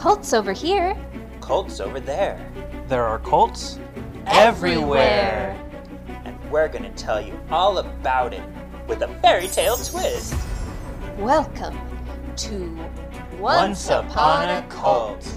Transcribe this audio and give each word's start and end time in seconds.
Cults 0.00 0.32
over 0.32 0.54
here. 0.54 0.96
Cults 1.42 1.78
over 1.78 2.00
there. 2.00 2.50
There 2.88 3.04
are 3.04 3.18
cults 3.18 3.78
Everywhere. 4.24 5.62
And 6.24 6.50
we're 6.50 6.68
gonna 6.68 6.88
tell 6.92 7.20
you 7.20 7.38
all 7.50 7.76
about 7.76 8.32
it 8.32 8.42
with 8.88 9.02
a 9.02 9.08
fairy 9.20 9.46
tale 9.46 9.76
twist. 9.76 10.34
Welcome 11.18 11.78
to 12.36 12.78
Once 13.38 13.90
Upon 13.90 14.48
a 14.48 14.66
Cult. 14.70 15.30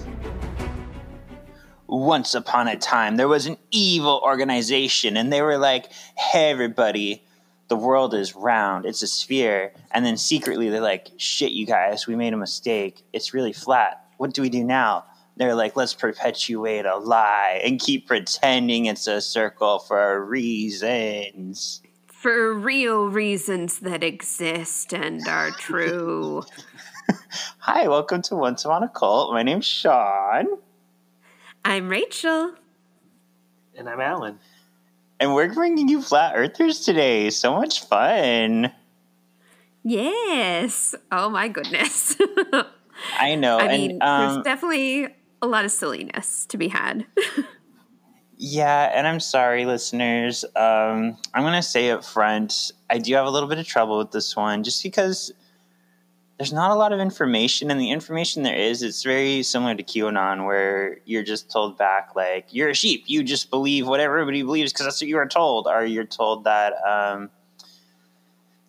Once 1.88 2.34
upon 2.34 2.70
a 2.70 2.77
time, 2.77 3.18
there 3.18 3.27
was 3.27 3.45
an 3.48 3.57
evil 3.70 4.21
organization, 4.23 5.18
and 5.18 5.34
they 5.34 5.41
were 5.41 5.57
like, 5.57 5.91
hey, 6.16 6.52
everybody, 6.52 7.21
the 7.68 7.75
world 7.75 8.14
is 8.14 8.34
round, 8.34 8.86
it's 8.86 9.02
a 9.02 9.07
sphere. 9.07 9.73
And 9.91 10.05
then 10.05 10.16
secretly, 10.16 10.70
they're 10.70 10.80
like, 10.80 11.09
shit, 11.18 11.52
you 11.52 11.66
guys, 11.66 12.07
we 12.07 12.16
made 12.16 12.32
a 12.32 12.38
mistake. 12.38 13.04
It's 13.11 13.34
really 13.34 13.52
flat. 13.52 14.03
What 14.24 14.34
do 14.34 14.42
we 14.42 14.48
do 14.48 14.64
now? 14.64 15.04
They're 15.36 15.54
like, 15.54 15.75
let's 15.75 15.93
perpetuate 15.93 16.86
a 16.86 16.96
lie 16.96 17.60
and 17.61 17.78
keep 17.78 18.07
pretending 18.07 18.86
it's 18.86 19.06
a 19.06 19.20
circle 19.20 19.80
for 19.80 20.24
reasons. 20.24 21.82
for 22.07 22.54
real 22.54 23.10
reasons 23.10 23.80
that 23.80 24.02
exist 24.02 24.94
and 24.94 25.28
are 25.28 25.52
true. 25.52 26.44
Hi, 27.57 27.86
welcome 27.89 28.21
to 28.21 28.38
Once 28.38 28.64
Upon 28.64 28.83
a 28.83 28.88
Cult. 28.88 29.33
My 29.33 29.44
name's 29.44 29.66
Sean, 29.66 30.46
I'm 31.66 31.89
Rachel. 31.89 32.53
And 33.75 33.89
I'm 33.89 34.00
Alan. 34.00 34.39
and 35.19 35.33
we're 35.36 35.53
bringing 35.53 35.89
you 35.89 36.02
Flat 36.02 36.31
Earthers 36.38 36.86
today. 36.86 37.30
So 37.30 37.55
much 37.55 37.86
fun. 37.88 38.72
Yes. 39.83 40.95
Oh 41.11 41.28
my 41.28 41.50
goodness. 41.50 42.16
I 43.20 43.36
know. 43.36 43.58
I 43.58 43.64
and 43.64 43.72
mean, 43.72 44.02
um, 44.02 44.34
there's 44.34 44.44
definitely 44.44 45.08
a 45.42 45.48
lot 45.48 45.66
of 45.66 45.72
silliness 45.72 46.45
to 46.48 46.58
be 46.58 46.67
had. 46.70 47.05
Yeah, 48.38 48.91
and 48.94 49.08
I'm 49.08 49.19
sorry, 49.19 49.66
listeners. 49.66 50.44
Um, 50.55 51.17
I'm 51.33 51.44
going 51.44 51.53
to 51.53 51.61
say 51.61 51.92
up 51.92 52.03
front, 52.03 52.72
I 52.89 52.97
do 52.97 53.14
have 53.14 53.25
a 53.25 53.30
little 53.30 53.47
bit 53.47 53.58
of 53.58 53.66
trouble 53.66 53.97
with 53.97 54.11
this 54.11 54.36
one 54.36 54.64
just 54.64 54.83
because 54.83 55.31
there's 56.38 56.52
not 56.52 56.72
a 56.72 56.75
lot 56.75 56.92
of 56.92 57.00
information, 57.00 57.72
and 57.72 57.80
the 57.80 57.92
information 57.92 58.44
there 58.44 58.55
is, 58.55 58.81
it's 58.81 59.03
very 59.03 59.44
similar 59.44 59.75
to 59.75 59.83
QAnon, 59.83 60.45
where 60.45 60.97
you're 61.05 61.23
just 61.23 61.52
told 61.52 61.77
back, 61.77 62.16
like, 62.16 62.47
you're 62.49 62.70
a 62.70 62.73
sheep. 62.73 63.03
You 63.05 63.23
just 63.23 63.49
believe 63.49 63.88
what 63.88 63.99
everybody 63.99 64.42
believes 64.42 64.73
because 64.73 64.88
that's 64.88 64.99
what 64.99 65.08
you 65.08 65.17
are 65.17 65.27
told, 65.27 65.67
or 65.67 65.86
you're 65.86 66.03
told 66.03 66.44
that 66.45 66.73
um, 66.86 67.30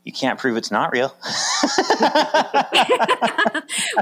you 0.05 0.13
can't 0.13 0.39
prove 0.39 0.57
it's 0.57 0.71
not 0.71 0.93
real. 0.93 1.17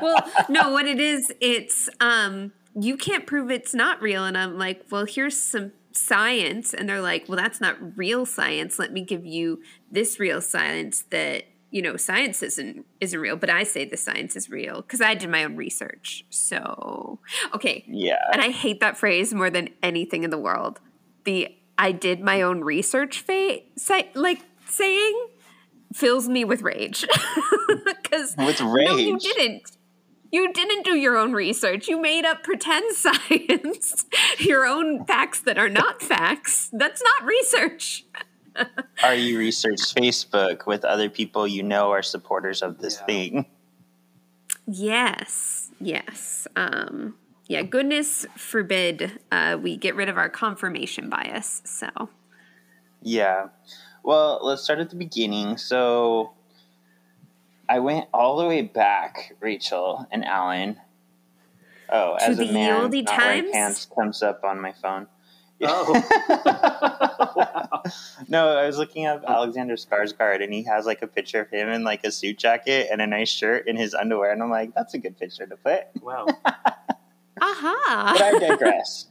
well, 0.00 0.30
no, 0.48 0.70
what 0.70 0.86
it 0.86 1.00
is, 1.00 1.32
it's 1.40 1.88
um 2.00 2.52
you 2.78 2.96
can't 2.96 3.26
prove 3.26 3.50
it's 3.50 3.74
not 3.74 4.02
real 4.02 4.24
and 4.24 4.36
I'm 4.36 4.58
like, 4.58 4.84
"Well, 4.90 5.04
here's 5.04 5.38
some 5.38 5.72
science." 5.92 6.74
And 6.74 6.88
they're 6.88 7.02
like, 7.02 7.28
"Well, 7.28 7.36
that's 7.36 7.60
not 7.60 7.76
real 7.96 8.26
science. 8.26 8.78
Let 8.78 8.92
me 8.92 9.02
give 9.02 9.24
you 9.24 9.62
this 9.90 10.18
real 10.18 10.40
science 10.40 11.04
that 11.10 11.44
you 11.72 11.80
know, 11.80 11.96
science 11.96 12.42
isn't 12.42 12.84
isn't 13.00 13.18
real, 13.18 13.34
but 13.34 13.48
I 13.48 13.62
say 13.62 13.86
the 13.86 13.96
science 13.96 14.36
is 14.36 14.50
real 14.50 14.82
because 14.82 15.00
I 15.00 15.14
did 15.14 15.30
my 15.30 15.42
own 15.42 15.56
research. 15.56 16.24
So, 16.28 17.18
okay, 17.54 17.84
yeah. 17.88 18.18
and 18.30 18.42
I 18.42 18.50
hate 18.50 18.80
that 18.80 18.98
phrase 18.98 19.32
more 19.32 19.48
than 19.48 19.70
anything 19.82 20.22
in 20.22 20.30
the 20.30 20.38
world. 20.38 20.80
The 21.24 21.48
I 21.78 21.92
did 21.92 22.20
my 22.20 22.42
own 22.42 22.60
research 22.60 23.20
fa- 23.20 23.60
like 24.14 24.42
saying 24.66 25.28
fills 25.94 26.28
me 26.28 26.44
with 26.44 26.62
rage. 26.62 27.06
Cuz 28.10 28.34
With 28.36 28.60
no 28.60 28.96
you 28.96 29.18
didn't. 29.18 29.62
You 30.30 30.50
didn't 30.52 30.84
do 30.86 30.96
your 30.96 31.18
own 31.18 31.32
research. 31.34 31.88
You 31.88 32.00
made 32.00 32.24
up 32.24 32.42
pretend 32.42 32.96
science. 32.96 34.06
your 34.38 34.64
own 34.66 35.04
facts 35.04 35.40
that 35.40 35.58
are 35.58 35.68
not 35.68 36.00
facts. 36.02 36.70
That's 36.72 37.02
not 37.02 37.26
research. 37.28 38.06
Are 39.02 39.14
you 39.14 39.38
research 39.38 39.80
Facebook 39.94 40.66
with 40.66 40.84
other 40.84 41.08
people 41.08 41.46
you 41.46 41.62
know 41.62 41.90
are 41.90 42.02
supporters 42.02 42.62
of 42.62 42.78
this 42.78 42.98
Yeah. 43.00 43.06
thing? 43.06 43.46
Yes. 44.66 45.70
Yes. 45.80 46.46
Um 46.56 47.14
yeah, 47.48 47.62
goodness 47.62 48.24
forbid 48.36 49.18
uh, 49.30 49.58
we 49.60 49.76
get 49.76 49.94
rid 49.94 50.08
of 50.08 50.16
our 50.16 50.30
confirmation 50.30 51.10
bias. 51.10 51.60
So, 51.66 51.88
Yeah. 53.02 53.48
Well, 54.02 54.40
let's 54.42 54.62
start 54.62 54.78
at 54.80 54.90
the 54.90 54.96
beginning. 54.96 55.56
So 55.58 56.32
I 57.68 57.78
went 57.78 58.06
all 58.12 58.36
the 58.38 58.46
way 58.46 58.62
back, 58.62 59.34
Rachel 59.40 60.06
and 60.10 60.24
Alan. 60.24 60.80
Oh, 61.88 62.16
To 62.18 62.24
as 62.24 62.38
a 62.38 62.44
the 62.46 62.52
man, 62.52 62.90
oldie 62.90 63.04
not 63.04 63.18
wearing 63.18 63.42
times? 63.44 63.52
pants 63.52 63.86
comes 63.94 64.22
up 64.22 64.44
on 64.44 64.60
my 64.60 64.72
phone. 64.72 65.06
Oh. 65.64 65.92
no, 68.28 68.56
I 68.58 68.66
was 68.66 68.78
looking 68.78 69.06
up 69.06 69.22
Alexander 69.28 69.74
Skarsgård, 69.76 70.42
and 70.42 70.52
he 70.52 70.64
has 70.64 70.86
like 70.86 71.02
a 71.02 71.06
picture 71.06 71.40
of 71.40 71.50
him 71.50 71.68
in 71.68 71.84
like 71.84 72.02
a 72.04 72.10
suit 72.10 72.38
jacket 72.38 72.88
and 72.90 73.00
a 73.00 73.06
nice 73.06 73.28
shirt 73.28 73.68
in 73.68 73.76
his 73.76 73.94
underwear, 73.94 74.32
and 74.32 74.42
I'm 74.42 74.50
like, 74.50 74.74
that's 74.74 74.94
a 74.94 74.98
good 74.98 75.16
picture 75.18 75.46
to 75.46 75.56
put. 75.56 75.84
wow. 76.02 76.26
aha. 77.40 78.14
but 78.18 78.22
I 78.22 78.38
digress. 78.48 79.06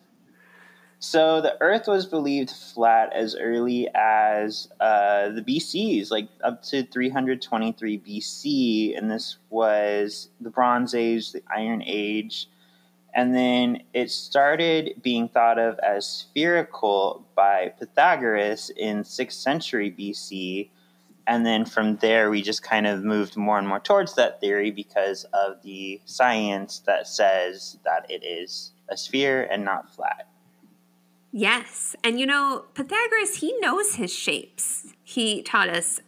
So 1.03 1.41
the 1.41 1.57
Earth 1.61 1.87
was 1.87 2.05
believed 2.05 2.51
flat 2.51 3.11
as 3.11 3.35
early 3.35 3.89
as 3.95 4.69
uh, 4.79 5.29
the 5.29 5.41
BCs, 5.41 6.11
like 6.11 6.29
up 6.43 6.61
to 6.65 6.83
323 6.83 7.97
BC, 7.97 8.95
and 8.95 9.09
this 9.09 9.37
was 9.49 10.29
the 10.39 10.51
Bronze 10.51 10.93
Age, 10.93 11.31
the 11.31 11.41
Iron 11.49 11.81
Age, 11.83 12.47
and 13.15 13.33
then 13.33 13.81
it 13.95 14.11
started 14.11 15.01
being 15.01 15.27
thought 15.27 15.57
of 15.57 15.79
as 15.79 16.07
spherical 16.07 17.27
by 17.35 17.73
Pythagoras 17.79 18.69
in 18.77 19.01
6th 19.01 19.31
century 19.31 19.91
BC. 19.91 20.69
And 21.25 21.43
then 21.43 21.65
from 21.65 21.95
there, 21.97 22.29
we 22.29 22.43
just 22.43 22.61
kind 22.61 22.85
of 22.85 23.03
moved 23.03 23.35
more 23.35 23.57
and 23.57 23.67
more 23.67 23.79
towards 23.79 24.13
that 24.15 24.39
theory 24.39 24.69
because 24.69 25.23
of 25.33 25.63
the 25.63 25.99
science 26.05 26.83
that 26.85 27.07
says 27.07 27.79
that 27.85 28.05
it 28.07 28.23
is 28.23 28.73
a 28.87 28.95
sphere 28.95 29.47
and 29.51 29.65
not 29.65 29.93
flat. 29.93 30.30
Yes. 31.31 31.95
And 32.03 32.19
you 32.19 32.25
know, 32.25 32.65
Pythagoras, 32.73 33.37
he 33.37 33.57
knows 33.59 33.95
his 33.95 34.13
shapes. 34.13 34.87
He 35.03 35.41
taught 35.41 35.69
us 35.69 35.99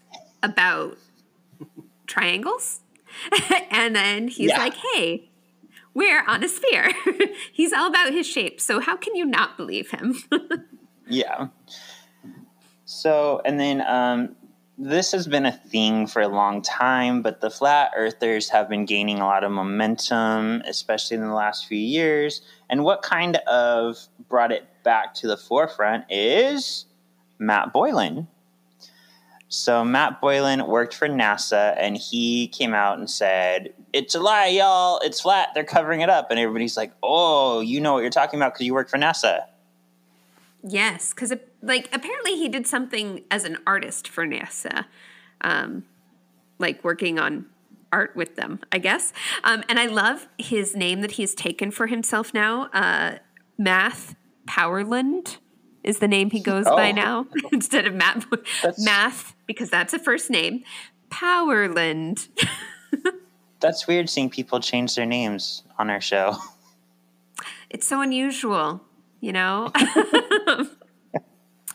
about 0.41 0.97
triangles. 2.07 2.81
and 3.71 3.95
then 3.95 4.27
he's 4.27 4.49
Yeah. 4.49 4.57
like, 4.57 4.73
hey, 4.93 5.29
we're 5.93 6.23
on 6.25 6.43
a 6.43 6.49
sphere. 6.49 6.91
he's 7.53 7.71
all 7.71 7.87
about 7.87 8.11
his 8.11 8.27
shapes. 8.27 8.63
So 8.65 8.79
how 8.79 8.97
can 8.97 9.15
you 9.15 9.25
not 9.25 9.57
believe 9.57 9.91
him? 9.91 10.15
Yeah. 11.05 11.47
So, 12.85 13.41
and 13.43 13.59
then 13.59 13.81
um, 13.81 14.37
this 14.77 15.11
has 15.11 15.27
been 15.27 15.45
a 15.45 15.51
thing 15.51 16.07
for 16.07 16.21
a 16.21 16.29
long 16.29 16.61
time, 16.61 17.21
but 17.21 17.41
the 17.41 17.49
flat 17.49 17.91
earthers 17.95 18.49
have 18.49 18.69
been 18.69 18.85
gaining 18.85 19.19
a 19.19 19.25
lot 19.25 19.43
of 19.43 19.51
momentum, 19.51 20.61
especially 20.65 21.15
in 21.17 21.21
the 21.27 21.33
last 21.33 21.67
few 21.67 21.77
years. 21.77 22.41
And 22.69 22.85
what 22.85 23.01
kind 23.01 23.35
of 23.47 23.97
brought 24.29 24.53
it 24.53 24.65
back 24.83 25.13
to 25.15 25.27
the 25.27 25.37
forefront 25.37 26.05
is 26.09 26.85
Matt 27.39 27.73
Boylan. 27.73 28.27
So, 29.49 29.85
Matt 29.85 30.19
Boylan 30.19 30.65
worked 30.65 30.95
for 30.95 31.07
NASA 31.07 31.75
and 31.77 31.95
he 31.95 32.47
came 32.47 32.73
out 32.73 32.97
and 32.97 33.07
said, 33.07 33.73
It's 33.93 34.15
a 34.15 34.19
lie, 34.19 34.47
y'all. 34.47 34.99
It's 35.03 35.21
flat. 35.21 35.49
They're 35.53 35.63
covering 35.63 36.01
it 36.01 36.09
up. 36.09 36.31
And 36.31 36.39
everybody's 36.39 36.75
like, 36.75 36.91
Oh, 37.03 37.59
you 37.59 37.79
know 37.79 37.93
what 37.93 37.99
you're 37.99 38.09
talking 38.09 38.39
about 38.39 38.53
because 38.53 38.65
you 38.65 38.73
work 38.73 38.89
for 38.89 38.97
NASA. 38.97 39.41
yes. 40.63 41.13
Because, 41.13 41.33
like, 41.61 41.87
apparently 41.93 42.35
he 42.35 42.49
did 42.49 42.65
something 42.65 43.23
as 43.29 43.43
an 43.43 43.57
artist 43.67 44.07
for 44.07 44.25
NASA, 44.25 44.85
um, 45.41 45.85
like 46.57 46.83
working 46.83 47.19
on 47.19 47.45
art 47.91 48.15
with 48.15 48.35
them, 48.35 48.59
I 48.71 48.79
guess. 48.79 49.13
Um, 49.43 49.63
and 49.69 49.79
I 49.79 49.85
love 49.85 50.27
his 50.39 50.75
name 50.75 51.01
that 51.01 51.11
he's 51.11 51.35
taken 51.35 51.69
for 51.69 51.85
himself 51.85 52.33
now. 52.33 52.71
Uh, 52.73 53.17
Math 53.59 54.15
Powerland 54.47 55.37
is 55.83 55.99
the 55.99 56.07
name 56.07 56.29
he 56.29 56.39
goes 56.51 56.65
by 56.65 56.89
Oh. 56.89 56.93
now 56.95 57.27
instead 57.51 57.85
of 57.87 57.93
Matt 57.93 58.25
Math 58.77 59.35
because 59.47 59.69
that's 59.69 59.93
a 59.93 59.99
first 59.99 60.29
name. 60.29 60.63
Powerland. 61.09 62.27
That's 63.59 63.87
weird 63.87 64.09
seeing 64.09 64.29
people 64.29 64.59
change 64.59 64.93
their 64.95 65.05
names 65.05 65.63
on 65.79 65.89
our 65.89 66.01
show. 66.01 66.35
It's 67.69 67.87
so 67.87 68.01
unusual, 68.01 68.81
you 69.21 69.31
know? 69.31 69.71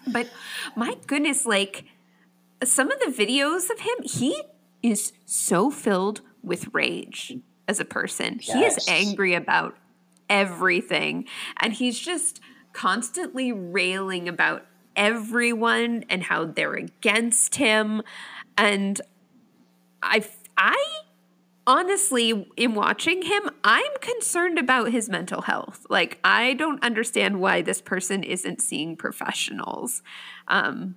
but 0.07 0.29
my 0.77 0.97
goodness, 1.07 1.47
like 1.47 1.85
some 2.63 2.91
of 2.91 2.99
the 3.01 3.07
videos 3.11 3.71
of 3.71 3.81
him, 3.81 3.97
he 4.05 4.43
is 4.83 5.13
so 5.25 5.71
filled 5.71 6.21
with 6.43 6.69
rage 6.75 7.37
as 7.67 7.81
a 7.81 7.85
person. 7.85 8.39
He 8.39 8.65
is 8.65 8.87
angry 8.89 9.35
about 9.35 9.77
everything. 10.29 11.27
And 11.59 11.73
he's 11.73 11.99
just 11.99 12.41
constantly 12.73 13.53
railing 13.53 14.29
about 14.29 14.67
everyone 14.97 16.05
and 16.09 16.25
how 16.25 16.45
they're 16.45 16.75
against 16.75 17.55
him. 17.55 18.03
And 18.57 19.01
I, 20.03 20.25
I 20.57 21.01
honestly, 21.67 22.51
in 22.57 22.75
watching 22.75 23.23
him, 23.23 23.51
I'm 23.63 23.93
concerned 24.01 24.59
about 24.59 24.91
his 24.91 25.09
mental 25.09 25.43
health. 25.43 25.87
Like, 25.89 26.19
I 26.25 26.55
don't 26.55 26.83
understand 26.83 27.41
why 27.41 27.63
this 27.63 27.81
person 27.81 28.23
isn't 28.23 28.63
seeing 28.63 28.97
professionals, 28.97 30.03
um, 30.49 30.97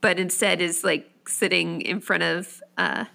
but 0.00 0.18
instead 0.18 0.62
is 0.62 0.84
like 0.84 1.10
sitting 1.28 1.80
in 1.80 2.00
front 2.00 2.22
of, 2.22 2.62
uh, 2.78 3.06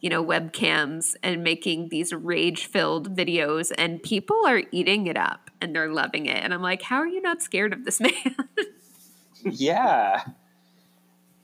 you 0.00 0.10
know, 0.10 0.24
webcams 0.24 1.14
and 1.22 1.42
making 1.42 1.88
these 1.88 2.12
rage 2.12 2.66
filled 2.66 3.16
videos, 3.16 3.72
and 3.78 4.02
people 4.02 4.40
are 4.46 4.62
eating 4.70 5.06
it 5.06 5.16
up 5.16 5.50
and 5.60 5.74
they're 5.74 5.92
loving 5.92 6.26
it. 6.26 6.42
And 6.42 6.52
I'm 6.52 6.62
like, 6.62 6.82
how 6.82 6.96
are 6.96 7.06
you 7.06 7.20
not 7.20 7.42
scared 7.42 7.72
of 7.72 7.84
this 7.84 8.00
man? 8.00 8.12
yeah. 9.42 10.22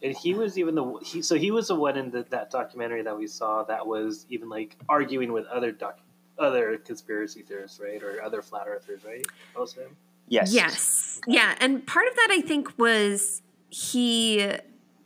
And 0.03 0.17
he 0.17 0.35
was 0.35 0.59
even 0.59 0.75
the 0.75 0.99
he. 1.05 1.23
So 1.23 1.37
he 1.37 1.51
was 1.51 1.69
the 1.69 1.77
one 1.77 1.97
in 1.97 2.11
the, 2.11 2.27
that 2.31 2.51
documentary 2.51 3.03
that 3.03 3.17
we 3.17 3.27
saw 3.27 3.63
that 3.65 3.87
was 3.87 4.27
even 4.29 4.49
like 4.49 4.77
arguing 4.89 5.33
with 5.33 5.47
other 5.47 5.71
doc, 5.71 6.01
other 6.39 6.77
conspiracy 6.79 7.43
theorists, 7.43 7.81
right, 7.81 8.03
or 8.03 8.21
other 8.23 8.43
flat 8.43 8.67
earthers, 8.67 9.05
right? 9.05 9.25
Most 9.57 9.77
of 9.77 9.85
them. 9.85 9.97
Yes. 10.27 10.53
Yes. 10.53 11.21
Yeah, 11.27 11.55
and 11.61 11.87
part 11.87 12.09
of 12.09 12.17
that 12.17 12.29
I 12.33 12.41
think 12.41 12.77
was 12.79 13.43
he 13.71 14.51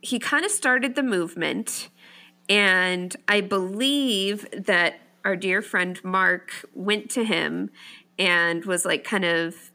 he 0.01 0.19
kind 0.19 0.45
of 0.45 0.51
started 0.51 0.95
the 0.95 1.03
movement 1.03 1.89
and 2.49 3.15
I 3.27 3.41
believe 3.41 4.47
that 4.51 4.99
our 5.25 5.35
dear 5.35 5.61
friend 5.61 6.01
Mark 6.03 6.51
went 6.73 7.09
to 7.11 7.23
him 7.23 7.69
and 8.17 8.63
was 8.65 8.85
like 8.85 9.03
kind 9.03 9.25
of 9.25 9.71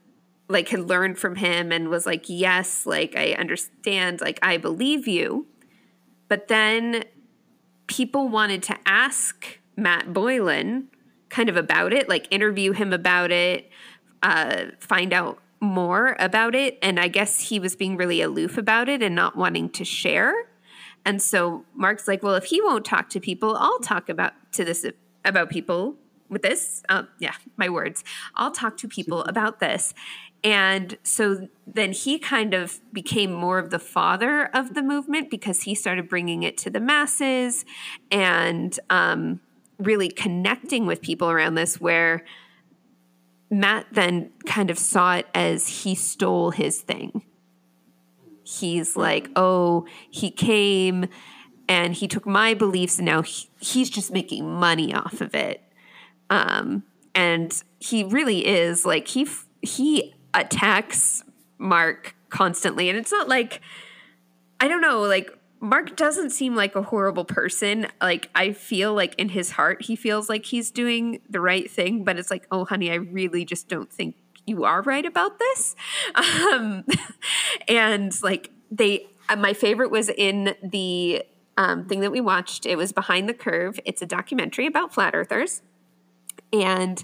like 0.49 0.69
had 0.69 0.81
learned 0.81 1.17
from 1.17 1.35
him 1.35 1.71
and 1.71 1.89
was 1.89 2.05
like, 2.05 2.25
yes, 2.27 2.85
like 2.85 3.15
I 3.15 3.33
understand, 3.33 4.21
like 4.21 4.39
I 4.41 4.57
believe 4.57 5.07
you. 5.07 5.47
But 6.27 6.47
then 6.47 7.03
people 7.87 8.27
wanted 8.27 8.63
to 8.63 8.77
ask 8.85 9.59
Matt 9.75 10.13
Boylan 10.13 10.89
kind 11.29 11.49
of 11.49 11.57
about 11.57 11.93
it, 11.93 12.09
like 12.09 12.27
interview 12.31 12.71
him 12.71 12.93
about 12.93 13.31
it, 13.31 13.69
uh, 14.21 14.65
find 14.79 15.13
out 15.13 15.39
more 15.59 16.15
about 16.19 16.55
it. 16.55 16.77
And 16.81 16.99
I 16.99 17.07
guess 17.07 17.39
he 17.39 17.59
was 17.59 17.75
being 17.75 17.95
really 17.95 18.21
aloof 18.21 18.57
about 18.57 18.89
it 18.89 19.01
and 19.01 19.15
not 19.15 19.35
wanting 19.35 19.69
to 19.71 19.85
share. 19.85 20.33
And 21.05 21.21
so 21.21 21.65
Mark's 21.75 22.07
like, 22.07 22.23
well, 22.23 22.35
if 22.35 22.45
he 22.45 22.61
won't 22.61 22.85
talk 22.85 23.09
to 23.09 23.19
people, 23.19 23.55
I'll 23.57 23.79
talk 23.79 24.09
about 24.09 24.33
to 24.53 24.63
this 24.63 24.85
about 25.25 25.49
people 25.49 25.95
with 26.29 26.41
this. 26.41 26.83
Uh, 26.89 27.03
yeah, 27.19 27.35
my 27.57 27.69
words. 27.69 28.03
I'll 28.35 28.51
talk 28.51 28.77
to 28.77 28.87
people 28.87 29.23
about 29.25 29.59
this. 29.59 29.93
And 30.43 30.97
so 31.03 31.47
then 31.65 31.93
he 31.93 32.19
kind 32.19 32.53
of 32.53 32.79
became 32.91 33.31
more 33.31 33.59
of 33.59 33.69
the 33.69 33.79
father 33.79 34.49
of 34.53 34.73
the 34.73 34.83
movement 34.83 35.29
because 35.29 35.63
he 35.63 35.73
started 35.73 36.09
bringing 36.09 36.43
it 36.43 36.57
to 36.59 36.69
the 36.69 36.81
masses 36.81 37.63
and 38.11 38.77
um, 38.89 39.39
really 39.77 40.09
connecting 40.09 40.85
with 40.85 41.01
people 41.01 41.29
around 41.29 41.55
this. 41.55 41.79
Where 41.79 42.25
Matt 43.49 43.87
then 43.93 44.31
kind 44.45 44.69
of 44.69 44.77
saw 44.77 45.15
it 45.15 45.27
as 45.33 45.83
he 45.83 45.95
stole 45.95 46.51
his 46.51 46.81
thing. 46.81 47.23
He's 48.43 48.95
like, 48.95 49.29
oh, 49.35 49.85
he 50.09 50.29
came 50.31 51.07
and 51.67 51.93
he 51.93 52.07
took 52.07 52.25
my 52.25 52.53
beliefs 52.53 52.97
and 52.97 53.05
now 53.05 53.21
he, 53.21 53.49
he's 53.59 53.89
just 53.89 54.11
making 54.11 54.49
money 54.49 54.93
off 54.93 55.21
of 55.21 55.33
it. 55.33 55.61
Um, 56.29 56.83
and 57.15 57.63
he 57.79 58.03
really 58.03 58.45
is 58.45 58.85
like 58.85 59.07
he 59.07 59.27
he 59.61 60.13
attacks 60.33 61.23
Mark 61.57 62.15
constantly, 62.29 62.89
and 62.89 62.97
it's 62.97 63.11
not 63.11 63.27
like 63.27 63.61
I 64.59 64.67
don't 64.67 64.81
know, 64.81 65.01
like 65.01 65.31
Mark 65.59 65.95
doesn't 65.95 66.31
seem 66.31 66.55
like 66.55 66.75
a 66.75 66.81
horrible 66.81 67.25
person. 67.25 67.87
Like 68.01 68.29
I 68.35 68.51
feel 68.51 68.93
like 68.93 69.15
in 69.15 69.29
his 69.29 69.51
heart 69.51 69.83
he 69.83 69.95
feels 69.95 70.29
like 70.29 70.45
he's 70.45 70.71
doing 70.71 71.21
the 71.29 71.39
right 71.39 71.69
thing, 71.69 72.03
but 72.03 72.17
it's 72.17 72.31
like, 72.31 72.47
oh 72.51 72.65
honey, 72.65 72.91
I 72.91 72.95
really 72.95 73.45
just 73.45 73.69
don't 73.69 73.91
think 73.91 74.15
you 74.45 74.63
are 74.65 74.81
right 74.81 75.05
about 75.05 75.39
this. 75.39 75.75
Um, 76.15 76.85
and 77.67 78.13
like 78.21 78.51
they, 78.71 79.07
uh, 79.29 79.35
my 79.35 79.53
favorite 79.53 79.89
was 79.89 80.09
in 80.09 80.55
the 80.63 81.23
um, 81.57 81.85
thing 81.85 82.01
that 82.01 82.11
we 82.11 82.21
watched. 82.21 82.65
It 82.65 82.77
was 82.77 82.91
Behind 82.91 83.27
the 83.27 83.33
Curve. 83.33 83.79
It's 83.85 84.01
a 84.01 84.05
documentary 84.05 84.67
about 84.67 84.93
flat 84.93 85.15
earthers, 85.15 85.61
and 86.51 87.03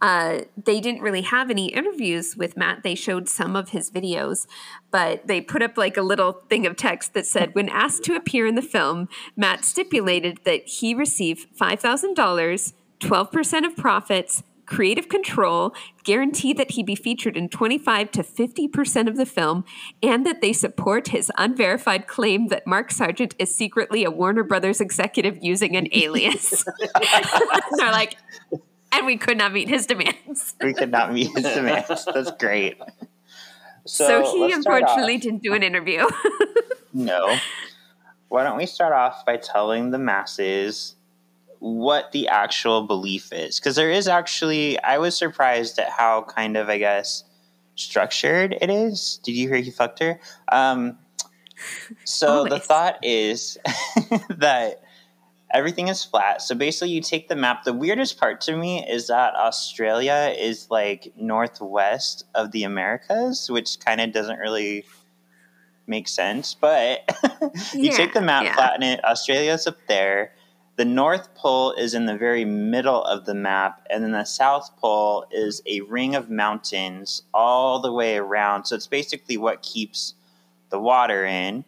uh, 0.00 0.40
they 0.56 0.80
didn't 0.80 1.02
really 1.02 1.22
have 1.22 1.50
any 1.50 1.66
interviews 1.66 2.36
with 2.36 2.56
Matt. 2.56 2.82
They 2.82 2.94
showed 2.94 3.28
some 3.28 3.54
of 3.54 3.70
his 3.70 3.90
videos, 3.90 4.46
but 4.90 5.26
they 5.26 5.40
put 5.40 5.62
up 5.62 5.76
like 5.76 5.96
a 5.96 6.02
little 6.02 6.32
thing 6.48 6.66
of 6.66 6.76
text 6.76 7.12
that 7.14 7.26
said, 7.26 7.54
when 7.54 7.68
asked 7.68 8.04
to 8.04 8.14
appear 8.14 8.46
in 8.46 8.54
the 8.54 8.62
film, 8.62 9.08
Matt 9.36 9.64
stipulated 9.64 10.38
that 10.44 10.66
he 10.66 10.94
receive 10.94 11.46
$5,000, 11.58 12.72
12% 13.00 13.66
of 13.66 13.76
profits, 13.76 14.42
creative 14.70 15.08
control, 15.08 15.74
guarantee 16.04 16.54
that 16.54 16.70
he 16.70 16.82
be 16.82 16.94
featured 16.94 17.36
in 17.36 17.48
25 17.48 18.10
to 18.12 18.22
50% 18.22 19.08
of 19.08 19.16
the 19.16 19.26
film, 19.26 19.64
and 20.02 20.24
that 20.24 20.40
they 20.40 20.52
support 20.52 21.08
his 21.08 21.30
unverified 21.36 22.06
claim 22.06 22.48
that 22.48 22.66
Mark 22.66 22.90
Sargent 22.90 23.34
is 23.38 23.54
secretly 23.54 24.04
a 24.04 24.10
Warner 24.10 24.44
Brothers 24.44 24.80
executive 24.80 25.38
using 25.42 25.76
an 25.76 25.88
alias. 25.92 26.64
They're 27.76 27.92
like, 27.92 28.16
and 28.92 29.04
we 29.04 29.18
could 29.18 29.36
not 29.36 29.52
meet 29.52 29.68
his 29.68 29.86
demands. 29.86 30.54
we 30.62 30.72
could 30.72 30.90
not 30.90 31.12
meet 31.12 31.30
his 31.34 31.44
demands. 31.44 32.06
That's 32.06 32.30
great. 32.38 32.78
So, 33.86 34.24
so 34.24 34.36
he 34.36 34.52
unfortunately 34.52 35.18
didn't 35.18 35.42
do 35.42 35.52
an 35.52 35.62
interview. 35.62 36.06
no. 36.92 37.36
Why 38.28 38.44
don't 38.44 38.56
we 38.56 38.66
start 38.66 38.92
off 38.92 39.26
by 39.26 39.36
telling 39.36 39.90
the 39.90 39.98
masses 39.98 40.94
what 41.60 42.10
the 42.12 42.28
actual 42.28 42.86
belief 42.86 43.32
is? 43.32 43.60
Because 43.60 43.76
there 43.76 43.90
is 43.90 44.08
actually, 44.08 44.78
I 44.82 44.98
was 44.98 45.16
surprised 45.16 45.78
at 45.78 45.90
how 45.90 46.22
kind 46.22 46.56
of, 46.56 46.68
I 46.68 46.78
guess, 46.78 47.24
structured 47.76 48.56
it 48.60 48.70
is. 48.70 49.20
Did 49.22 49.32
you 49.32 49.48
hear 49.48 49.58
he 49.58 49.70
fucked 49.70 50.00
her? 50.00 50.20
Um, 50.50 50.98
so 52.04 52.38
Always. 52.38 52.50
the 52.52 52.58
thought 52.60 52.98
is 53.02 53.58
that 54.30 54.82
everything 55.52 55.88
is 55.88 56.04
flat. 56.04 56.42
So 56.42 56.54
basically, 56.54 56.90
you 56.90 57.02
take 57.02 57.28
the 57.28 57.36
map. 57.36 57.64
The 57.64 57.74
weirdest 57.74 58.18
part 58.18 58.40
to 58.42 58.56
me 58.56 58.86
is 58.88 59.08
that 59.08 59.34
Australia 59.34 60.34
is 60.36 60.68
like 60.70 61.12
northwest 61.16 62.24
of 62.34 62.52
the 62.52 62.64
Americas, 62.64 63.50
which 63.50 63.78
kind 63.80 64.00
of 64.00 64.12
doesn't 64.12 64.38
really 64.38 64.84
make 65.86 66.08
sense. 66.08 66.54
But 66.54 67.00
you 67.74 67.90
yeah, 67.90 67.96
take 67.96 68.14
the 68.14 68.20
map, 68.20 68.44
yeah. 68.44 68.54
flatten 68.54 68.82
it. 68.82 69.04
Australia's 69.04 69.66
up 69.66 69.76
there. 69.88 70.32
The 70.80 70.86
North 70.86 71.34
Pole 71.34 71.72
is 71.72 71.92
in 71.92 72.06
the 72.06 72.16
very 72.16 72.46
middle 72.46 73.04
of 73.04 73.26
the 73.26 73.34
map, 73.34 73.86
and 73.90 74.02
then 74.02 74.12
the 74.12 74.24
South 74.24 74.74
Pole 74.78 75.26
is 75.30 75.60
a 75.66 75.82
ring 75.82 76.14
of 76.14 76.30
mountains 76.30 77.20
all 77.34 77.80
the 77.80 77.92
way 77.92 78.16
around. 78.16 78.64
So 78.64 78.76
it's 78.76 78.86
basically 78.86 79.36
what 79.36 79.60
keeps 79.60 80.14
the 80.70 80.78
water 80.78 81.26
in. 81.26 81.66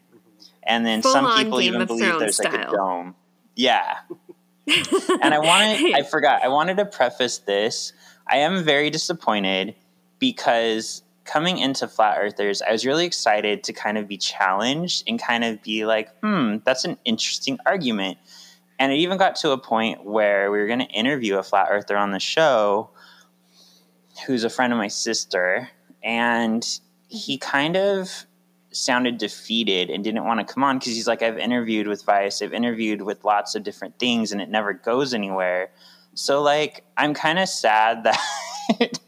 And 0.62 0.86
then 0.86 1.02
Full 1.02 1.12
some 1.12 1.36
people 1.36 1.60
even 1.60 1.86
believe 1.86 2.18
there's 2.20 2.36
style. 2.36 2.52
like 2.52 2.68
a 2.68 2.70
dome. 2.70 3.14
Yeah. 3.54 3.98
and 4.66 5.34
I 5.34 5.40
wanted, 5.40 5.94
I 5.94 6.04
forgot, 6.04 6.42
I 6.42 6.48
wanted 6.48 6.78
to 6.78 6.86
preface 6.86 7.36
this. 7.36 7.92
I 8.26 8.38
am 8.38 8.64
very 8.64 8.88
disappointed 8.88 9.74
because 10.20 11.02
coming 11.24 11.58
into 11.58 11.86
Flat 11.86 12.16
Earthers, 12.18 12.62
I 12.62 12.72
was 12.72 12.86
really 12.86 13.04
excited 13.04 13.62
to 13.64 13.74
kind 13.74 13.98
of 13.98 14.08
be 14.08 14.16
challenged 14.16 15.04
and 15.06 15.20
kind 15.20 15.44
of 15.44 15.62
be 15.62 15.84
like, 15.84 16.08
hmm, 16.20 16.56
that's 16.64 16.86
an 16.86 16.96
interesting 17.04 17.58
argument. 17.66 18.16
And 18.82 18.90
it 18.90 18.96
even 18.96 19.16
got 19.16 19.36
to 19.36 19.52
a 19.52 19.58
point 19.58 20.04
where 20.04 20.50
we 20.50 20.58
were 20.58 20.66
going 20.66 20.80
to 20.80 20.86
interview 20.86 21.38
a 21.38 21.44
Flat 21.44 21.68
Earther 21.70 21.96
on 21.96 22.10
the 22.10 22.18
show 22.18 22.90
who's 24.26 24.42
a 24.42 24.50
friend 24.50 24.72
of 24.72 24.76
my 24.76 24.88
sister. 24.88 25.70
And 26.02 26.66
he 27.06 27.38
kind 27.38 27.76
of 27.76 28.26
sounded 28.72 29.18
defeated 29.18 29.88
and 29.88 30.02
didn't 30.02 30.24
want 30.24 30.40
to 30.40 30.52
come 30.52 30.64
on 30.64 30.80
because 30.80 30.96
he's 30.96 31.06
like, 31.06 31.22
I've 31.22 31.38
interviewed 31.38 31.86
with 31.86 32.02
Vice, 32.02 32.42
I've 32.42 32.52
interviewed 32.52 33.02
with 33.02 33.24
lots 33.24 33.54
of 33.54 33.62
different 33.62 34.00
things, 34.00 34.32
and 34.32 34.42
it 34.42 34.48
never 34.48 34.72
goes 34.72 35.14
anywhere. 35.14 35.70
So, 36.14 36.42
like, 36.42 36.84
I'm 36.96 37.14
kind 37.14 37.38
of 37.38 37.48
sad 37.48 38.02
that 38.02 38.98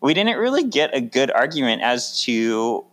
we 0.00 0.14
didn't 0.14 0.38
really 0.38 0.64
get 0.64 0.96
a 0.96 1.02
good 1.02 1.30
argument 1.30 1.82
as 1.82 2.22
to 2.22 2.86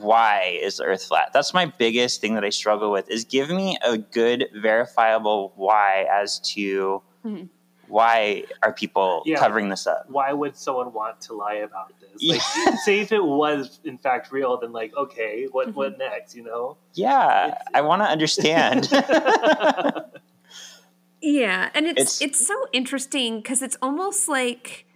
why 0.00 0.58
is 0.60 0.78
the 0.78 0.84
earth 0.84 1.04
flat 1.04 1.30
that's 1.32 1.52
my 1.52 1.66
biggest 1.66 2.20
thing 2.20 2.34
that 2.34 2.44
i 2.44 2.50
struggle 2.50 2.90
with 2.90 3.08
is 3.10 3.24
give 3.24 3.50
me 3.50 3.76
a 3.84 3.98
good 3.98 4.48
verifiable 4.54 5.52
why 5.56 6.06
as 6.10 6.40
to 6.40 7.02
mm-hmm 7.24 7.44
why 7.92 8.44
are 8.62 8.72
people 8.72 9.22
yeah. 9.26 9.36
covering 9.36 9.68
this 9.68 9.86
up? 9.86 10.06
Why 10.08 10.32
would 10.32 10.56
someone 10.56 10.94
want 10.94 11.20
to 11.22 11.34
lie 11.34 11.56
about 11.56 11.92
this? 12.00 12.26
Like, 12.26 12.40
yeah. 12.56 12.76
say 12.84 13.00
if 13.00 13.12
it 13.12 13.22
was 13.22 13.80
in 13.84 13.98
fact 13.98 14.32
real, 14.32 14.56
then 14.56 14.72
like, 14.72 14.96
okay, 14.96 15.46
what 15.52 15.68
mm-hmm. 15.68 15.76
what 15.76 15.98
next? 15.98 16.34
You 16.34 16.44
know? 16.44 16.78
Yeah, 16.94 17.48
it's, 17.48 17.56
I 17.74 17.82
want 17.82 18.00
to 18.00 18.06
understand. 18.06 18.88
yeah, 21.20 21.68
and 21.74 21.86
it's, 21.86 22.00
it's 22.00 22.22
it's 22.22 22.46
so 22.46 22.54
interesting 22.72 23.42
because 23.42 23.60
it's 23.60 23.76
almost 23.82 24.26
like 24.26 24.86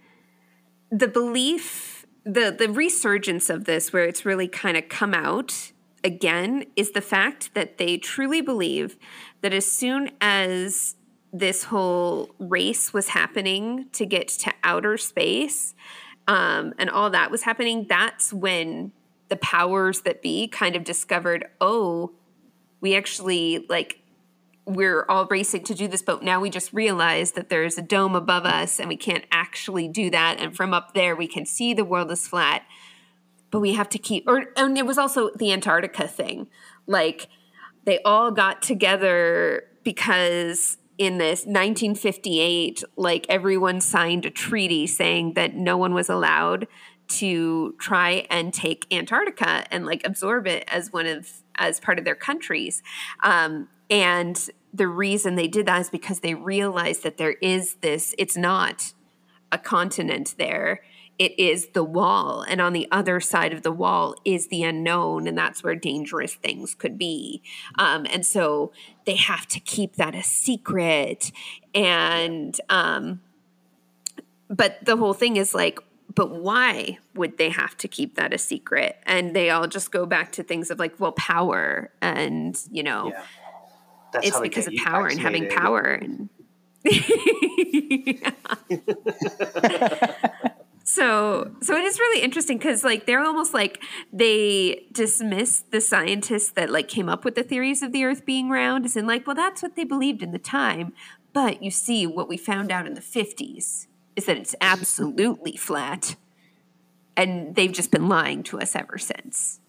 the 0.91 1.07
belief, 1.07 1.96
the 2.27 2.53
the 2.57 2.69
resurgence 2.69 3.49
of 3.49 3.65
this, 3.65 3.93
where 3.93 4.03
it's 4.03 4.25
really 4.25 4.47
kind 4.47 4.77
of 4.77 4.89
come 4.89 5.13
out 5.13 5.71
again, 6.03 6.65
is 6.75 6.91
the 6.91 7.01
fact 7.01 7.53
that 7.53 7.77
they 7.77 7.97
truly 7.97 8.41
believe 8.41 8.97
that 9.41 9.53
as 9.53 9.65
soon 9.65 10.11
as 10.19 10.95
this 11.31 11.65
whole 11.65 12.29
race 12.39 12.93
was 12.93 13.09
happening 13.09 13.87
to 13.93 14.05
get 14.05 14.27
to 14.27 14.53
outer 14.63 14.97
space 14.97 15.75
um, 16.27 16.73
and 16.77 16.89
all 16.89 17.09
that 17.09 17.31
was 17.31 17.43
happening, 17.43 17.85
that's 17.87 18.33
when 18.33 18.91
the 19.29 19.37
powers 19.37 20.01
that 20.01 20.21
be 20.21 20.47
kind 20.47 20.75
of 20.75 20.83
discovered, 20.83 21.45
oh, 21.59 22.11
we 22.79 22.95
actually 22.95 23.65
like 23.69 23.99
we're 24.67 25.05
all 25.07 25.25
racing 25.27 25.63
to 25.63 25.73
do 25.73 25.87
this, 25.87 26.01
but 26.01 26.21
now 26.21 26.41
we 26.41 26.49
just 26.49 26.73
realize 26.73 27.31
that 27.31 27.47
there's 27.49 27.77
a 27.77 27.81
dome 27.81 28.15
above 28.15 28.45
us 28.45 28.79
and 28.79 28.89
we 28.89 28.97
can't 28.97 29.23
actually 29.31 29.87
do 29.87 30.09
that. 30.09 30.41
And 30.41 30.55
from 30.55 30.73
up 30.73 30.93
there, 30.93 31.15
we 31.15 31.25
can 31.25 31.45
see 31.45 31.73
the 31.73 31.85
world 31.85 32.11
is 32.11 32.27
flat, 32.27 32.63
but 33.49 33.61
we 33.61 33.73
have 33.73 33.87
to 33.89 33.97
keep, 33.97 34.27
or, 34.27 34.47
and 34.57 34.77
it 34.77 34.85
was 34.85 34.97
also 34.97 35.31
the 35.35 35.53
Antarctica 35.53 36.05
thing. 36.05 36.47
Like 36.85 37.29
they 37.85 38.01
all 38.03 38.29
got 38.29 38.61
together 38.61 39.63
because 39.83 40.77
in 40.97 41.17
this 41.17 41.45
1958, 41.45 42.83
like 42.97 43.25
everyone 43.29 43.79
signed 43.79 44.25
a 44.25 44.29
treaty 44.29 44.85
saying 44.85 45.35
that 45.35 45.55
no 45.55 45.77
one 45.77 45.93
was 45.93 46.09
allowed 46.09 46.67
to 47.07 47.73
try 47.79 48.27
and 48.29 48.53
take 48.53 48.85
Antarctica 48.91 49.63
and 49.71 49.85
like 49.85 50.05
absorb 50.05 50.45
it 50.45 50.65
as 50.67 50.91
one 50.91 51.05
of 51.05 51.31
as 51.55 51.79
part 51.79 51.99
of 51.99 52.03
their 52.03 52.15
countries. 52.15 52.83
Um, 53.23 53.69
and 53.89 54.49
the 54.77 54.87
reason 54.87 55.35
they 55.35 55.47
did 55.47 55.65
that 55.65 55.81
is 55.81 55.89
because 55.89 56.19
they 56.21 56.33
realized 56.33 57.03
that 57.03 57.17
there 57.17 57.35
is 57.41 57.75
this, 57.81 58.13
it's 58.17 58.37
not 58.37 58.93
a 59.51 59.57
continent 59.57 60.35
there. 60.37 60.81
It 61.19 61.37
is 61.39 61.69
the 61.69 61.83
wall. 61.83 62.43
And 62.47 62.61
on 62.61 62.73
the 62.73 62.87
other 62.91 63.19
side 63.19 63.51
of 63.51 63.63
the 63.63 63.71
wall 63.71 64.13
is 64.23 64.47
the 64.47 64.63
unknown. 64.63 65.27
And 65.27 65.35
that's 65.37 65.63
where 65.63 65.75
dangerous 65.75 66.35
things 66.35 66.75
could 66.75 66.97
be. 66.97 67.41
Um, 67.79 68.05
and 68.11 68.23
so 68.25 68.71
they 69.05 69.15
have 69.15 69.47
to 69.47 69.59
keep 69.59 69.95
that 69.95 70.13
a 70.13 70.21
secret. 70.23 71.31
And, 71.73 72.59
um, 72.69 73.21
but 74.47 74.77
the 74.85 74.95
whole 74.95 75.15
thing 75.15 75.37
is 75.37 75.55
like, 75.55 75.79
but 76.13 76.29
why 76.31 76.99
would 77.15 77.37
they 77.37 77.49
have 77.49 77.75
to 77.77 77.87
keep 77.87 78.15
that 78.15 78.33
a 78.33 78.37
secret? 78.37 78.97
And 79.03 79.35
they 79.35 79.49
all 79.49 79.67
just 79.67 79.91
go 79.91 80.05
back 80.05 80.31
to 80.33 80.43
things 80.43 80.69
of 80.69 80.77
like, 80.77 80.99
well, 80.99 81.13
power 81.13 81.91
and, 82.01 82.59
you 82.71 82.83
know, 82.83 83.09
Yeah. 83.09 83.23
That's 84.13 84.27
it's 84.27 84.39
because 84.39 84.67
of 84.67 84.73
power 84.83 85.07
and 85.07 85.19
having 85.19 85.49
power 85.49 85.81
and 85.81 86.29
so 90.83 91.51
so 91.61 91.75
it 91.75 91.83
is 91.83 91.99
really 91.99 92.21
interesting 92.21 92.57
because 92.57 92.83
like 92.83 93.05
they're 93.05 93.23
almost 93.23 93.53
like 93.53 93.83
they 94.13 94.85
dismiss 94.93 95.65
the 95.71 95.81
scientists 95.81 96.51
that 96.51 96.69
like 96.69 96.87
came 96.87 97.09
up 97.09 97.25
with 97.25 97.35
the 97.35 97.43
theories 97.43 97.81
of 97.81 97.91
the 97.91 98.05
earth 98.05 98.25
being 98.25 98.49
round 98.49 98.85
as 98.85 98.95
in 98.95 99.05
like 99.05 99.27
well 99.27 99.35
that's 99.35 99.61
what 99.61 99.75
they 99.75 99.83
believed 99.83 100.23
in 100.23 100.31
the 100.31 100.39
time. 100.39 100.93
But 101.33 101.61
you 101.61 101.69
see 101.71 102.07
what 102.07 102.27
we 102.27 102.37
found 102.37 102.71
out 102.71 102.87
in 102.87 102.93
the 102.95 103.01
50s 103.01 103.87
is 104.15 104.25
that 104.25 104.37
it's 104.37 104.55
absolutely 104.59 105.55
flat. 105.55 106.15
And 107.15 107.55
they've 107.55 107.71
just 107.71 107.91
been 107.91 108.09
lying 108.09 108.43
to 108.43 108.59
us 108.59 108.75
ever 108.75 108.97
since 108.97 109.59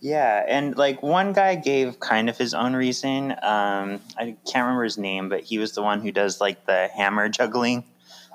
Yeah, 0.00 0.44
and 0.46 0.76
like 0.76 1.02
one 1.02 1.32
guy 1.32 1.56
gave 1.56 1.98
kind 1.98 2.28
of 2.28 2.38
his 2.38 2.54
own 2.54 2.74
reason. 2.74 3.32
Um, 3.42 4.00
I 4.16 4.36
can't 4.46 4.64
remember 4.64 4.84
his 4.84 4.96
name, 4.98 5.28
but 5.28 5.42
he 5.42 5.58
was 5.58 5.72
the 5.72 5.82
one 5.82 6.00
who 6.00 6.12
does 6.12 6.40
like 6.40 6.66
the 6.66 6.88
hammer 6.94 7.28
juggling, 7.38 7.84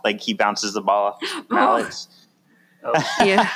like 0.04 0.22
he 0.22 0.34
bounces 0.34 0.74
the 0.74 0.82
ball 0.82 1.14
off 1.14 1.22
his 1.22 1.46
pallets. 1.50 2.08
Oh, 2.86 3.02
yeah 3.26 3.50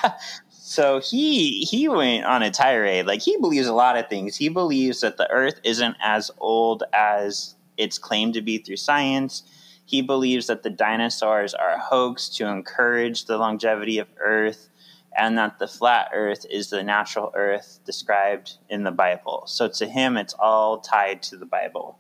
So 0.50 1.02
he 1.02 1.62
he 1.66 1.90
went 1.90 2.24
on 2.26 2.44
a 2.44 2.50
tirade. 2.50 3.06
Like 3.06 3.22
he 3.22 3.36
believes 3.38 3.68
a 3.68 3.74
lot 3.74 3.98
of 3.98 4.08
things. 4.08 4.38
He 4.38 4.48
believes 4.50 5.02
that 5.02 5.18
the 5.18 5.30
Earth 5.30 5.60
isn't 5.66 5.98
as 6.02 6.32
old 6.38 6.84
as 6.94 7.56
it's 7.78 7.98
claimed 7.98 8.36
to 8.36 8.42
be 8.42 8.58
through 8.58 8.78
science. 8.78 9.44
He 9.86 10.02
believes 10.02 10.48
that 10.48 10.64
the 10.64 10.70
dinosaurs 10.70 11.54
are 11.54 11.72
a 11.72 11.80
hoax 11.80 12.30
to 12.38 12.48
encourage 12.48 13.26
the 13.26 13.38
longevity 13.38 13.98
of 14.00 14.08
Earth, 14.20 14.70
and 15.18 15.38
that 15.38 15.58
the 15.60 15.68
flat 15.68 16.12
Earth 16.14 16.46
is 16.50 16.70
the 16.70 16.84
natural 16.84 17.32
Earth 17.36 17.80
described 17.86 18.58
in 18.70 18.84
the 18.84 18.92
Bible. 18.92 19.44
So 19.48 19.68
to 19.68 19.88
him, 19.88 20.16
it's 20.16 20.36
all 20.36 20.80
tied 20.80 21.24
to 21.24 21.38
the 21.38 21.46
Bible. 21.46 21.98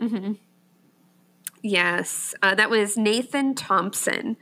hmm 0.00 0.32
Yes, 1.62 2.34
uh, 2.42 2.54
that 2.54 2.70
was 2.70 2.96
Nathan 2.96 3.54
Thompson, 3.54 4.36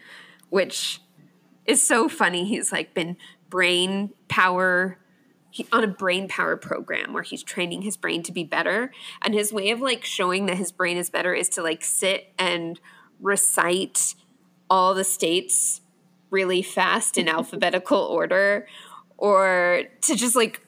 which 0.50 1.00
is 1.64 1.82
so 1.82 2.08
funny. 2.08 2.44
He's 2.44 2.72
like 2.72 2.92
been 2.92 3.16
brain 3.48 4.10
power 4.28 4.98
he, 5.50 5.66
on 5.72 5.84
a 5.84 5.88
brain 5.88 6.26
power 6.28 6.56
program 6.56 7.12
where 7.12 7.22
he's 7.22 7.42
training 7.42 7.82
his 7.82 7.96
brain 7.96 8.22
to 8.24 8.32
be 8.32 8.42
better, 8.42 8.90
and 9.22 9.32
his 9.32 9.52
way 9.52 9.70
of 9.70 9.80
like 9.80 10.04
showing 10.04 10.46
that 10.46 10.56
his 10.56 10.72
brain 10.72 10.96
is 10.96 11.08
better 11.08 11.32
is 11.32 11.48
to 11.50 11.62
like 11.62 11.84
sit 11.84 12.32
and 12.38 12.80
recite 13.20 14.16
all 14.68 14.92
the 14.92 15.04
states 15.04 15.80
really 16.34 16.62
fast 16.62 17.16
in 17.16 17.28
alphabetical 17.28 17.98
order, 17.98 18.66
or 19.16 19.84
to 20.02 20.16
just 20.16 20.34
like 20.34 20.60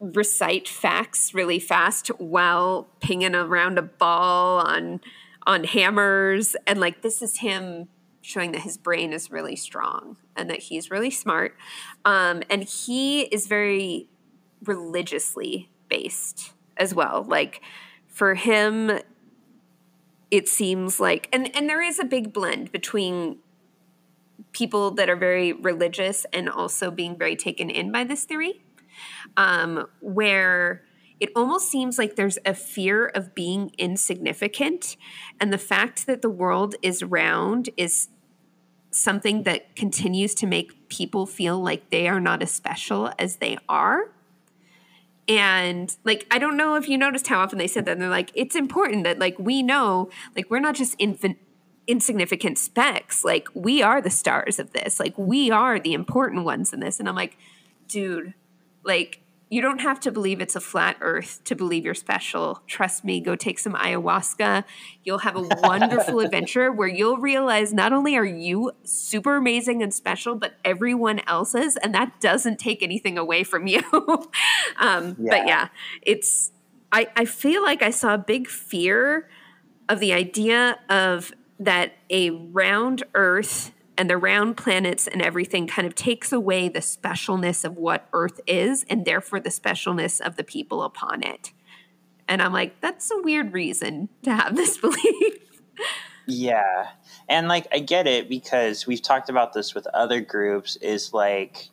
recite 0.00 0.68
facts 0.68 1.34
really 1.34 1.58
fast 1.58 2.06
while 2.18 2.86
pinging 3.00 3.34
around 3.34 3.78
a 3.78 3.82
ball 3.82 4.60
on 4.60 5.00
on 5.46 5.64
hammers. 5.64 6.54
And 6.66 6.78
like 6.78 7.02
this 7.02 7.20
is 7.20 7.38
him 7.38 7.88
showing 8.22 8.52
that 8.52 8.60
his 8.60 8.76
brain 8.76 9.12
is 9.12 9.30
really 9.30 9.56
strong 9.56 10.16
and 10.36 10.48
that 10.50 10.60
he's 10.60 10.90
really 10.90 11.10
smart. 11.10 11.56
Um, 12.04 12.42
and 12.48 12.62
he 12.62 13.22
is 13.22 13.46
very 13.46 14.08
religiously 14.64 15.70
based 15.88 16.52
as 16.76 16.94
well. 16.94 17.24
Like 17.26 17.60
for 18.06 18.34
him 18.34 19.00
it 20.30 20.48
seems 20.48 21.00
like 21.00 21.28
and 21.32 21.54
and 21.56 21.68
there 21.68 21.82
is 21.82 21.98
a 21.98 22.04
big 22.04 22.32
blend 22.32 22.70
between 22.70 23.38
people 24.52 24.92
that 24.92 25.08
are 25.08 25.16
very 25.16 25.52
religious 25.52 26.26
and 26.32 26.48
also 26.48 26.90
being 26.90 27.16
very 27.16 27.36
taken 27.36 27.70
in 27.70 27.92
by 27.92 28.04
this 28.04 28.24
theory 28.24 28.62
um, 29.36 29.86
where 30.00 30.82
it 31.20 31.30
almost 31.34 31.70
seems 31.70 31.98
like 31.98 32.16
there's 32.16 32.38
a 32.46 32.54
fear 32.54 33.06
of 33.06 33.34
being 33.34 33.72
insignificant. 33.78 34.96
And 35.40 35.52
the 35.52 35.58
fact 35.58 36.06
that 36.06 36.22
the 36.22 36.30
world 36.30 36.76
is 36.82 37.02
round 37.02 37.70
is 37.76 38.08
something 38.90 39.42
that 39.42 39.74
continues 39.76 40.34
to 40.36 40.46
make 40.46 40.88
people 40.88 41.26
feel 41.26 41.60
like 41.60 41.90
they 41.90 42.08
are 42.08 42.20
not 42.20 42.42
as 42.42 42.50
special 42.50 43.12
as 43.18 43.36
they 43.36 43.58
are. 43.68 44.10
And 45.26 45.94
like, 46.04 46.26
I 46.30 46.38
don't 46.38 46.56
know 46.56 46.76
if 46.76 46.88
you 46.88 46.96
noticed 46.96 47.26
how 47.26 47.40
often 47.40 47.58
they 47.58 47.66
said 47.66 47.84
that. 47.84 47.92
And 47.92 48.00
they're 48.00 48.08
like, 48.08 48.30
it's 48.34 48.56
important 48.56 49.04
that 49.04 49.18
like 49.18 49.38
we 49.38 49.62
know, 49.62 50.08
like, 50.34 50.50
we're 50.50 50.60
not 50.60 50.74
just 50.74 50.94
infant 50.98 51.36
insignificant 51.88 52.58
specks. 52.58 53.24
Like, 53.24 53.48
we 53.54 53.82
are 53.82 54.00
the 54.00 54.10
stars 54.10 54.58
of 54.60 54.72
this. 54.72 55.00
Like, 55.00 55.18
we 55.18 55.50
are 55.50 55.80
the 55.80 55.94
important 55.94 56.44
ones 56.44 56.72
in 56.72 56.80
this. 56.80 57.00
And 57.00 57.08
I'm 57.08 57.16
like, 57.16 57.36
dude, 57.88 58.34
like 58.84 59.20
you 59.50 59.62
don't 59.62 59.80
have 59.80 59.98
to 59.98 60.12
believe 60.12 60.40
it's 60.42 60.56
a 60.56 60.60
flat 60.60 60.96
earth 61.00 61.40
to 61.44 61.54
believe 61.54 61.84
you're 61.84 61.94
special. 61.94 62.60
Trust 62.66 63.02
me, 63.02 63.18
go 63.18 63.34
take 63.34 63.58
some 63.58 63.72
ayahuasca. 63.72 64.64
You'll 65.04 65.18
have 65.20 65.36
a 65.36 65.40
wonderful 65.62 66.20
adventure 66.20 66.70
where 66.70 66.88
you'll 66.88 67.16
realize 67.16 67.72
not 67.72 67.94
only 67.94 68.14
are 68.16 68.26
you 68.26 68.72
super 68.84 69.36
amazing 69.36 69.82
and 69.82 69.92
special, 69.94 70.34
but 70.34 70.54
everyone 70.66 71.20
else 71.26 71.54
is. 71.54 71.76
And 71.78 71.94
that 71.94 72.20
doesn't 72.20 72.58
take 72.58 72.82
anything 72.82 73.16
away 73.16 73.42
from 73.42 73.66
you. 73.66 73.80
um, 74.76 75.14
But 75.14 75.18
Yeah. 75.18 75.46
yeah, 75.46 75.68
it's, 76.02 76.52
I, 76.92 77.08
I 77.16 77.24
feel 77.24 77.62
like 77.62 77.82
I 77.82 77.90
saw 77.90 78.14
a 78.14 78.18
big 78.18 78.48
fear 78.48 79.30
of 79.88 79.98
the 79.98 80.12
idea 80.12 80.78
of 80.90 81.32
that 81.58 81.92
a 82.10 82.30
round 82.30 83.02
earth 83.14 83.72
and 83.96 84.08
the 84.08 84.16
round 84.16 84.56
planets 84.56 85.06
and 85.08 85.20
everything 85.20 85.66
kind 85.66 85.86
of 85.86 85.94
takes 85.94 86.32
away 86.32 86.68
the 86.68 86.78
specialness 86.78 87.64
of 87.64 87.76
what 87.76 88.06
earth 88.12 88.40
is 88.46 88.84
and 88.88 89.04
therefore 89.04 89.40
the 89.40 89.50
specialness 89.50 90.20
of 90.20 90.36
the 90.36 90.44
people 90.44 90.82
upon 90.82 91.22
it 91.22 91.52
and 92.28 92.40
i'm 92.40 92.52
like 92.52 92.80
that's 92.80 93.10
a 93.10 93.20
weird 93.22 93.52
reason 93.52 94.08
to 94.22 94.32
have 94.32 94.54
this 94.54 94.78
belief 94.80 95.38
Yeah. 96.28 96.88
And 97.26 97.48
like 97.48 97.66
I 97.72 97.78
get 97.78 98.06
it 98.06 98.28
because 98.28 98.86
we've 98.86 99.00
talked 99.00 99.30
about 99.30 99.54
this 99.54 99.74
with 99.74 99.86
other 99.88 100.20
groups 100.20 100.76
is 100.76 101.14
like 101.14 101.70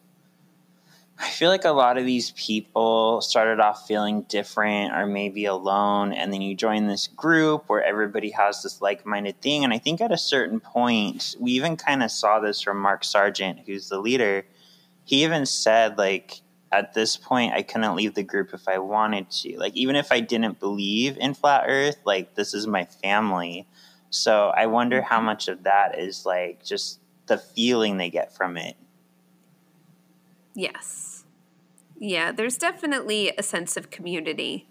I 1.18 1.30
feel 1.30 1.50
like 1.50 1.64
a 1.64 1.72
lot 1.72 1.98
of 1.98 2.06
these 2.06 2.32
people 2.32 3.22
started 3.22 3.62
off 3.62 3.88
feeling 3.88 4.24
different 4.24 4.94
or 4.94 5.06
maybe 5.06 5.46
alone 5.46 6.12
and 6.12 6.34
then 6.34 6.42
you 6.42 6.56
join 6.56 6.88
this 6.88 7.08
group 7.08 7.66
where 7.68 7.84
everybody 7.84 8.32
has 8.32 8.62
this 8.64 8.82
like-minded 8.82 9.40
thing 9.42 9.64
and 9.64 9.72
I 9.72 9.78
think 9.78 10.02
at 10.02 10.12
a 10.12 10.18
certain 10.18 10.60
point 10.60 11.36
we 11.40 11.52
even 11.52 11.78
kind 11.78 12.04
of 12.04 12.12
saw 12.12 12.40
this 12.40 12.62
from 12.62 12.80
Mark 12.80 13.06
Sargent 13.06 13.60
who's 13.66 13.88
the 13.88 14.00
leader. 14.00 14.46
He 15.06 15.24
even 15.24 15.46
said 15.46 15.98
like 15.98 16.42
at 16.72 16.94
this 16.94 17.16
point 17.16 17.54
I 17.54 17.62
couldn't 17.62 17.96
leave 17.96 18.14
the 18.14 18.24
group 18.24 18.54
if 18.54 18.68
I 18.68 18.80
wanted 18.80 19.30
to. 19.32 19.58
Like 19.58 19.76
even 19.76 19.96
if 19.96 20.12
I 20.12 20.20
didn't 20.20 20.60
believe 20.60 21.18
in 21.18 21.34
flat 21.34 21.64
earth, 21.68 21.98
like 22.04 22.36
this 22.36 22.54
is 22.54 22.68
my 22.68 22.84
family. 22.84 23.68
So 24.10 24.50
I 24.50 24.66
wonder 24.66 25.02
how 25.02 25.18
mm-hmm. 25.18 25.28
much 25.28 25.48
of 25.48 25.64
that 25.64 25.98
is 25.98 26.26
like 26.26 26.64
just 26.66 27.00
the 27.28 27.38
feeling 27.38 27.96
they 27.98 28.10
get 28.10 28.36
from 28.36 28.58
it. 28.58 28.76
yes 30.56 31.05
yeah 32.00 32.32
there's 32.32 32.58
definitely 32.58 33.32
a 33.38 33.44
sense 33.44 33.78
of 33.78 33.90
community 33.90 34.68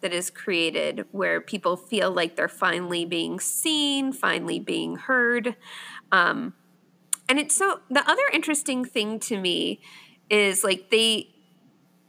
that 0.00 0.12
is 0.12 0.30
created 0.30 1.04
where 1.10 1.40
people 1.40 1.76
feel 1.76 2.10
like 2.10 2.36
they're 2.36 2.48
finally 2.48 3.04
being 3.04 3.40
seen, 3.40 4.12
finally 4.12 4.60
being 4.60 4.96
heard. 4.96 5.56
Um, 6.12 6.54
and 7.28 7.38
it's 7.38 7.54
so 7.54 7.80
the 7.90 8.08
other 8.08 8.22
interesting 8.32 8.84
thing 8.84 9.18
to 9.20 9.38
me 9.38 9.80
is 10.30 10.64
like 10.64 10.90
they 10.90 11.28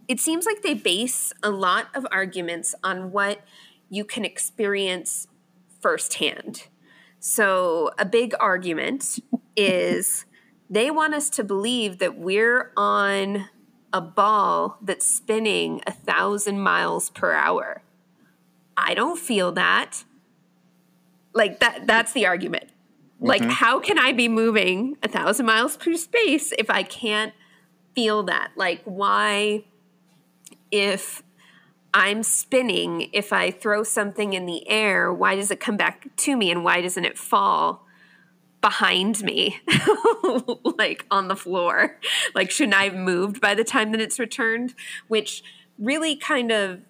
it 0.07 0.19
seems 0.19 0.45
like 0.45 0.63
they 0.63 0.73
base 0.73 1.33
a 1.43 1.51
lot 1.51 1.87
of 1.93 2.07
arguments 2.11 2.73
on 2.83 3.11
what 3.11 3.41
you 3.89 4.03
can 4.03 4.25
experience 4.25 5.27
firsthand. 5.81 6.67
So, 7.19 7.91
a 7.99 8.05
big 8.05 8.33
argument 8.39 9.19
is 9.55 10.25
they 10.67 10.89
want 10.89 11.13
us 11.13 11.29
to 11.31 11.43
believe 11.43 11.99
that 11.99 12.17
we're 12.17 12.71
on 12.75 13.49
a 13.91 14.01
ball 14.01 14.77
that's 14.81 15.05
spinning 15.05 15.81
a 15.87 15.91
thousand 15.91 16.59
miles 16.59 17.09
per 17.09 17.33
hour. 17.33 17.81
I 18.77 18.93
don't 18.93 19.19
feel 19.19 19.51
that. 19.53 20.03
Like 21.33 21.59
that 21.59 21.87
that's 21.87 22.13
the 22.13 22.25
argument. 22.25 22.69
Like, 23.21 23.41
Mhm. 23.41 23.49
how 23.49 23.79
can 23.79 23.99
I 23.99 24.13
be 24.13 24.29
moving 24.29 24.97
a 25.03 25.09
thousand 25.09 25.45
miles 25.45 25.75
per 25.75 25.95
space 25.95 26.53
if 26.57 26.69
I 26.69 26.83
can't 26.83 27.33
feel 27.93 28.23
that? 28.23 28.51
Like, 28.55 28.81
why, 28.85 29.65
if 30.71 31.21
I'm 31.93 32.23
spinning, 32.23 33.09
if 33.11 33.33
I 33.33 33.51
throw 33.51 33.83
something 33.83 34.33
in 34.33 34.45
the 34.45 34.67
air, 34.69 35.11
why 35.11 35.35
does 35.35 35.51
it 35.51 35.59
come 35.59 35.75
back 35.75 36.15
to 36.15 36.37
me 36.37 36.49
and 36.49 36.63
why 36.63 36.79
doesn't 36.81 37.03
it 37.03 37.17
fall 37.17 37.85
behind 38.61 39.23
me, 39.23 39.59
like 40.77 41.05
on 41.09 41.27
the 41.27 41.35
floor? 41.35 41.97
Like, 42.35 42.51
shouldn't 42.51 42.75
I 42.75 42.85
have 42.85 42.95
moved 42.95 43.39
by 43.41 43.55
the 43.55 43.63
time 43.63 43.91
that 43.91 44.01
it's 44.01 44.19
returned? 44.19 44.73
Which 45.07 45.43
really 45.77 46.15
kind 46.15 46.51
of 46.51 46.81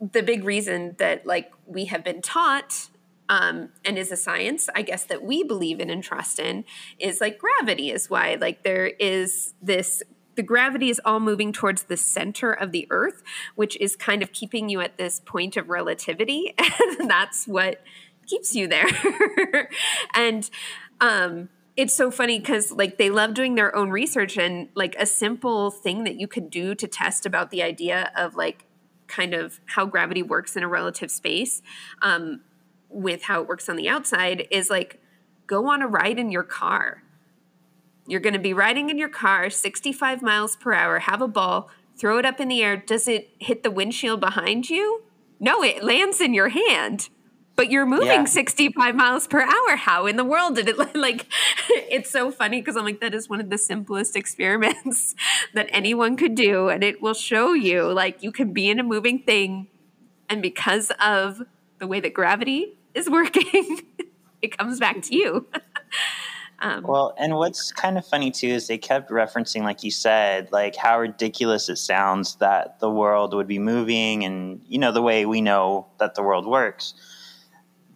the 0.00 0.22
big 0.22 0.44
reason 0.44 0.94
that 0.98 1.26
like 1.26 1.50
we 1.66 1.86
have 1.86 2.04
been 2.04 2.22
taught 2.22 2.88
um, 3.28 3.70
and 3.84 3.98
is 3.98 4.12
a 4.12 4.16
science 4.16 4.68
i 4.74 4.82
guess 4.82 5.04
that 5.04 5.22
we 5.22 5.42
believe 5.42 5.80
in 5.80 5.90
and 5.90 6.04
trust 6.04 6.38
in 6.38 6.64
is 6.98 7.20
like 7.20 7.38
gravity 7.38 7.90
is 7.90 8.08
why 8.08 8.36
like 8.40 8.62
there 8.62 8.86
is 8.86 9.54
this 9.60 10.02
the 10.36 10.42
gravity 10.42 10.88
is 10.88 11.00
all 11.04 11.18
moving 11.18 11.52
towards 11.52 11.84
the 11.84 11.96
center 11.96 12.52
of 12.52 12.70
the 12.70 12.86
earth 12.90 13.22
which 13.56 13.76
is 13.80 13.96
kind 13.96 14.22
of 14.22 14.32
keeping 14.32 14.68
you 14.68 14.80
at 14.80 14.96
this 14.96 15.20
point 15.20 15.56
of 15.56 15.68
relativity 15.68 16.54
and 16.58 17.10
that's 17.10 17.48
what 17.48 17.82
keeps 18.28 18.54
you 18.54 18.68
there 18.68 18.88
and 20.14 20.50
um 21.00 21.48
it's 21.78 21.94
so 21.94 22.10
funny 22.10 22.40
because 22.40 22.72
like 22.72 22.98
they 22.98 23.08
love 23.08 23.34
doing 23.34 23.54
their 23.54 23.74
own 23.74 23.90
research 23.90 24.36
and 24.36 24.68
like 24.74 24.96
a 24.98 25.06
simple 25.06 25.70
thing 25.70 26.02
that 26.02 26.18
you 26.18 26.26
could 26.26 26.50
do 26.50 26.74
to 26.74 26.88
test 26.88 27.24
about 27.24 27.50
the 27.50 27.62
idea 27.62 28.10
of 28.16 28.34
like 28.34 28.64
kind 29.06 29.32
of 29.32 29.60
how 29.66 29.86
gravity 29.86 30.22
works 30.22 30.56
in 30.56 30.62
a 30.64 30.68
relative 30.68 31.10
space 31.10 31.62
um, 32.02 32.40
with 32.88 33.22
how 33.22 33.40
it 33.40 33.48
works 33.48 33.68
on 33.68 33.76
the 33.76 33.88
outside 33.88 34.46
is 34.50 34.70
like 34.70 35.00
go 35.46 35.68
on 35.68 35.80
a 35.80 35.86
ride 35.86 36.18
in 36.18 36.30
your 36.30 36.42
car. 36.42 37.02
You're 38.06 38.20
going 38.20 38.34
to 38.34 38.40
be 38.40 38.52
riding 38.52 38.90
in 38.90 38.98
your 38.98 39.08
car 39.08 39.48
65 39.50 40.22
miles 40.22 40.56
per 40.56 40.72
hour, 40.72 40.98
have 40.98 41.20
a 41.20 41.28
ball, 41.28 41.70
throw 41.96 42.18
it 42.18 42.24
up 42.24 42.40
in 42.40 42.48
the 42.48 42.62
air. 42.62 42.76
Does 42.76 43.06
it 43.06 43.30
hit 43.38 43.62
the 43.62 43.70
windshield 43.70 44.20
behind 44.20 44.70
you? 44.70 45.02
No, 45.38 45.62
it 45.62 45.84
lands 45.84 46.20
in 46.20 46.34
your 46.34 46.48
hand. 46.48 47.08
But 47.58 47.72
you're 47.72 47.86
moving 47.86 48.06
Yeah. 48.06 48.24
65 48.24 48.94
miles 48.94 49.26
per 49.26 49.40
hour. 49.42 49.76
How 49.76 50.06
in 50.06 50.14
the 50.16 50.24
world 50.24 50.54
did 50.54 50.68
it 50.68 50.78
like 50.94 51.26
it's 51.68 52.08
so 52.08 52.30
funny 52.30 52.60
because 52.60 52.76
I'm 52.76 52.84
like 52.84 53.00
that 53.00 53.14
is 53.14 53.28
one 53.28 53.40
of 53.40 53.50
the 53.50 53.58
simplest 53.58 54.14
experiments 54.14 55.16
that 55.54 55.66
anyone 55.70 56.16
could 56.16 56.36
do 56.36 56.68
and 56.68 56.84
it 56.84 57.02
will 57.02 57.14
show 57.14 57.54
you 57.54 57.92
like 57.92 58.22
you 58.22 58.30
can 58.30 58.52
be 58.52 58.70
in 58.70 58.78
a 58.78 58.84
moving 58.84 59.18
thing 59.18 59.66
and 60.30 60.40
because 60.40 60.92
of 61.00 61.42
the 61.80 61.88
way 61.88 61.98
that 61.98 62.14
gravity 62.14 62.78
is 62.94 63.10
working 63.18 63.80
it 64.40 64.56
comes 64.56 64.78
back 64.78 65.02
to 65.02 65.16
you. 65.16 65.46
um, 66.60 66.84
Well, 66.84 67.12
and 67.18 67.34
what's 67.34 67.72
kind 67.72 67.98
of 67.98 68.06
funny 68.06 68.30
too 68.30 68.46
is 68.46 68.68
they 68.68 68.78
kept 68.78 69.10
referencing, 69.10 69.62
like 69.62 69.82
you 69.82 69.90
said, 69.90 70.52
like 70.52 70.76
how 70.76 71.00
ridiculous 71.00 71.68
it 71.68 71.78
sounds 71.78 72.36
that 72.36 72.78
the 72.78 72.88
world 72.90 73.34
would 73.34 73.48
be 73.48 73.58
moving 73.58 74.24
and, 74.24 74.60
you 74.68 74.78
know, 74.78 74.92
the 74.92 75.02
way 75.02 75.26
we 75.26 75.40
know 75.40 75.88
that 75.98 76.14
the 76.14 76.22
world 76.22 76.46
works. 76.46 76.94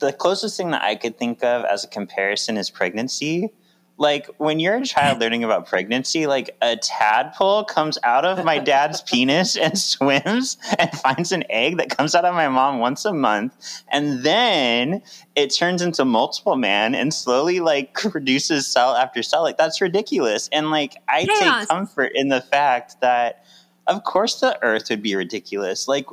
The 0.02 0.12
closest 0.12 0.56
thing 0.56 0.72
that 0.72 0.82
I 0.82 0.96
could 0.96 1.16
think 1.16 1.44
of 1.44 1.64
as 1.64 1.84
a 1.84 1.86
comparison 1.86 2.56
is 2.56 2.70
pregnancy. 2.70 3.50
Like 3.98 4.26
when 4.38 4.58
you're 4.58 4.78
a 4.78 4.84
child 4.84 5.20
learning 5.20 5.44
about 5.44 5.68
pregnancy, 5.68 6.26
like 6.26 6.56
a 6.60 6.74
tadpole 6.74 7.62
comes 7.62 7.98
out 8.02 8.24
of 8.24 8.44
my 8.44 8.58
dad's 8.58 9.00
penis 9.10 9.56
and 9.56 9.78
swims 9.78 10.56
and 10.76 10.90
finds 10.90 11.30
an 11.30 11.44
egg 11.48 11.76
that 11.76 11.96
comes 11.96 12.16
out 12.16 12.24
of 12.24 12.34
my 12.34 12.48
mom 12.48 12.80
once 12.80 13.04
a 13.04 13.12
month. 13.12 13.54
And 13.92 14.24
then 14.24 15.02
it 15.36 15.50
turns 15.54 15.82
into 15.82 16.04
multiple 16.04 16.56
man 16.56 16.96
and 16.96 17.14
slowly 17.14 17.60
like 17.60 17.94
produces 18.10 18.66
cell 18.66 18.96
after 18.96 19.22
cell. 19.22 19.42
Like 19.42 19.56
that's 19.56 19.80
ridiculous. 19.80 20.48
And 20.50 20.72
like 20.72 20.96
I 21.08 21.26
Chaos. 21.26 21.60
take 21.60 21.68
comfort 21.68 22.10
in 22.16 22.28
the 22.28 22.40
fact 22.40 23.00
that 23.02 23.44
of 23.86 24.02
course 24.02 24.40
the 24.40 24.58
earth 24.64 24.90
would 24.90 25.00
be 25.00 25.14
ridiculous. 25.14 25.86
Like 25.86 26.06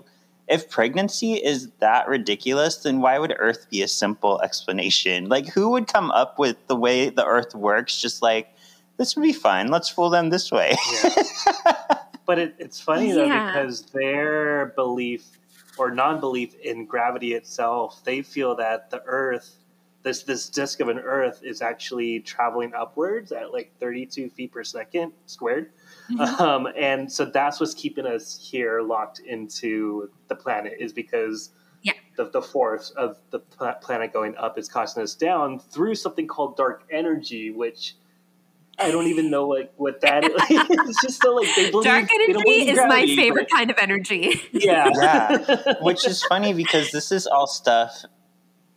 if 0.49 0.69
pregnancy 0.69 1.33
is 1.35 1.69
that 1.79 2.07
ridiculous, 2.07 2.77
then 2.77 2.99
why 3.01 3.19
would 3.19 3.35
earth 3.37 3.67
be 3.69 3.81
a 3.83 3.87
simple 3.87 4.41
explanation? 4.41 5.29
Like 5.29 5.47
who 5.47 5.69
would 5.71 5.87
come 5.87 6.09
up 6.11 6.39
with 6.39 6.57
the 6.67 6.75
way 6.75 7.09
the 7.09 7.25
earth 7.25 7.53
works 7.55 8.01
just 8.01 8.21
like 8.21 8.49
this 8.97 9.15
would 9.15 9.23
be 9.23 9.31
fun. 9.33 9.67
Let's 9.69 9.87
fool 9.89 10.09
them 10.09 10.29
this 10.29 10.51
way. 10.51 10.75
But 12.25 12.37
it, 12.37 12.55
it's 12.59 12.79
funny 12.79 13.11
though 13.11 13.25
Yeah. 13.25 13.47
because 13.51 13.81
their 13.87 14.67
belief 14.75 15.39
or 15.79 15.89
non-belief 15.89 16.53
in 16.59 16.85
gravity 16.85 17.33
itself, 17.33 18.01
they 18.03 18.21
feel 18.21 18.55
that 18.57 18.91
the 18.91 19.01
Earth, 19.05 19.55
this 20.03 20.21
this 20.23 20.47
disk 20.49 20.79
of 20.79 20.89
an 20.89 20.99
Earth, 20.99 21.41
is 21.43 21.63
actually 21.63 22.19
traveling 22.19 22.73
upwards 22.75 23.31
at 23.31 23.51
like 23.51 23.71
32 23.79 24.29
feet 24.29 24.51
per 24.51 24.63
second 24.63 25.13
squared, 25.25 25.71
um, 26.39 26.67
and 26.77 27.11
so 27.11 27.25
that's 27.25 27.59
what's 27.59 27.73
keeping 27.73 28.05
us 28.05 28.37
here 28.51 28.81
locked 28.81 29.19
into 29.19 30.09
the 30.27 30.35
planet 30.35 30.73
is 30.79 30.93
because 30.93 31.51
Yeah. 31.83 31.93
the, 32.17 32.29
the 32.29 32.41
force 32.41 32.89
of 32.91 33.17
the 33.31 33.39
planet 33.39 34.11
going 34.13 34.35
up 34.37 34.57
is 34.57 34.67
causing 34.69 35.03
us 35.03 35.13
down 35.15 35.59
through 35.59 35.95
something 35.95 36.27
called 36.27 36.57
dark 36.57 36.83
energy, 36.91 37.51
which. 37.51 37.95
I 38.81 38.91
don't 38.91 39.07
even 39.07 39.29
know 39.29 39.45
like 39.45 39.73
what 39.75 39.99
that 40.01 40.23
is. 40.23 40.31
it's 40.49 41.01
just 41.01 41.21
so 41.21 41.35
like 41.35 41.53
they 41.53 41.69
believe 41.69 41.83
Dark 41.83 42.07
they 42.07 42.15
don't 42.15 42.29
energy 42.29 42.43
believe 42.43 42.69
in 42.69 42.75
is 42.75 42.85
my 42.87 43.05
favorite 43.07 43.47
but- 43.49 43.57
kind 43.57 43.69
of 43.69 43.77
energy. 43.81 44.41
Yeah, 44.53 44.89
Yeah. 44.95 45.73
Which 45.81 46.07
is 46.07 46.23
funny 46.23 46.53
because 46.53 46.89
this 46.91 47.11
is 47.11 47.27
all 47.27 47.45
stuff 47.45 48.05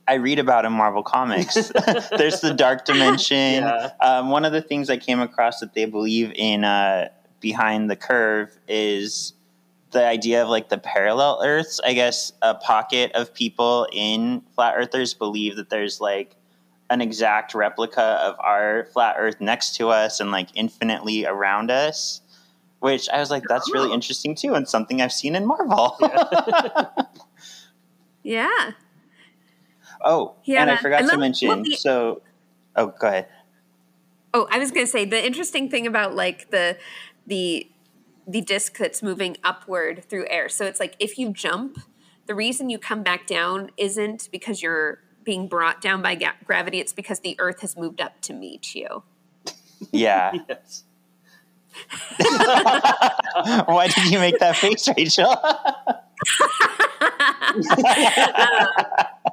I 0.09 0.15
read 0.15 0.41
about 0.41 0.65
in 0.65 0.73
Marvel 0.73 1.05
Comics. 1.05 1.55
There's 2.19 2.41
the 2.41 2.53
dark 2.53 2.85
dimension. 2.85 3.63
Yeah. 3.63 3.91
Um, 4.01 4.31
one 4.31 4.45
of 4.45 4.51
the 4.53 4.61
things 4.61 4.91
I 4.91 4.97
came 4.97 5.21
across 5.21 5.61
that 5.61 5.75
they 5.75 5.85
believe 5.85 6.33
in 6.35 6.65
uh, 6.65 7.11
behind 7.43 7.91
the 7.91 7.97
curve 7.97 8.57
is 8.67 9.35
the 9.91 10.07
idea 10.07 10.43
of 10.43 10.49
like 10.49 10.71
the 10.71 10.79
parallel 10.79 11.43
Earths. 11.45 11.79
I 11.85 11.93
guess 11.93 12.33
a 12.41 12.55
pocket 12.55 13.13
of 13.13 13.35
people 13.35 13.87
in 13.93 14.43
flat 14.55 14.75
earthers 14.79 15.13
believe 15.13 15.57
that 15.57 15.69
there's 15.69 16.01
like 16.01 16.35
an 16.89 17.03
exact 17.03 17.55
replica 17.55 18.01
of 18.03 18.37
our 18.41 18.87
flat 18.95 19.17
Earth 19.19 19.39
next 19.41 19.75
to 19.77 19.91
us 19.91 20.21
and 20.21 20.31
like 20.31 20.49
infinitely 20.55 21.27
around 21.27 21.71
us. 21.71 22.21
Which 22.81 23.09
I 23.11 23.21
was 23.21 23.31
like, 23.31 23.45
that's 23.49 23.73
really 23.73 23.91
Oh. 23.91 23.95
interesting 23.95 24.35
too, 24.35 24.55
and 24.55 24.67
something 24.69 25.01
I've 25.03 25.13
seen 25.13 25.37
in 25.37 25.45
Marvel. 25.47 25.97
yeah. 28.23 28.71
Oh, 30.05 30.35
Yeah, 30.45 30.63
and 30.63 30.71
I 30.73 30.75
I 30.75 30.77
forgot 30.79 31.09
to 31.09 31.17
mention. 31.17 31.47
well, 31.49 31.63
the- 31.63 31.77
so, 31.77 32.23
oh, 32.75 32.89
go 32.89 33.07
ahead. 33.07 33.29
Oh, 34.35 34.49
I 34.51 34.59
was 34.59 34.73
going 34.73 34.85
to 34.85 34.91
say 34.91 35.05
the 35.05 35.25
interesting 35.25 35.69
thing 35.71 35.87
about 35.87 36.17
like 36.17 36.51
the 36.51 36.77
the 37.27 37.69
the 38.27 38.41
disc 38.41 38.79
that's 38.79 39.03
moving 39.03 39.37
upward 39.43 40.05
through 40.09 40.27
air. 40.29 40.49
So 40.49 40.65
it's 40.65 40.79
like 40.79 40.95
if 41.01 41.19
you 41.19 41.33
jump, 41.33 41.79
the 42.27 42.35
reason 42.35 42.71
you 42.71 42.79
come 42.79 43.03
back 43.03 43.27
down 43.27 43.71
isn't 43.77 44.29
because 44.31 44.63
you're 44.63 45.01
being 45.25 45.49
brought 45.49 45.81
down 45.81 46.03
by 46.03 46.15
ga- 46.15 46.37
gravity. 46.45 46.79
It's 46.79 46.93
because 46.93 47.21
the 47.21 47.37
Earth 47.39 47.61
has 47.61 47.77
moved 47.77 48.01
up 48.01 48.21
to 48.23 48.33
meet 48.33 48.75
you. 48.75 49.03
Yeah. 49.91 50.33
yes. 50.49 50.85
Why 53.67 53.89
did 53.89 54.11
you 54.11 54.19
make 54.19 54.39
that 54.39 54.57
face, 54.57 54.89
Rachel? 54.97 55.35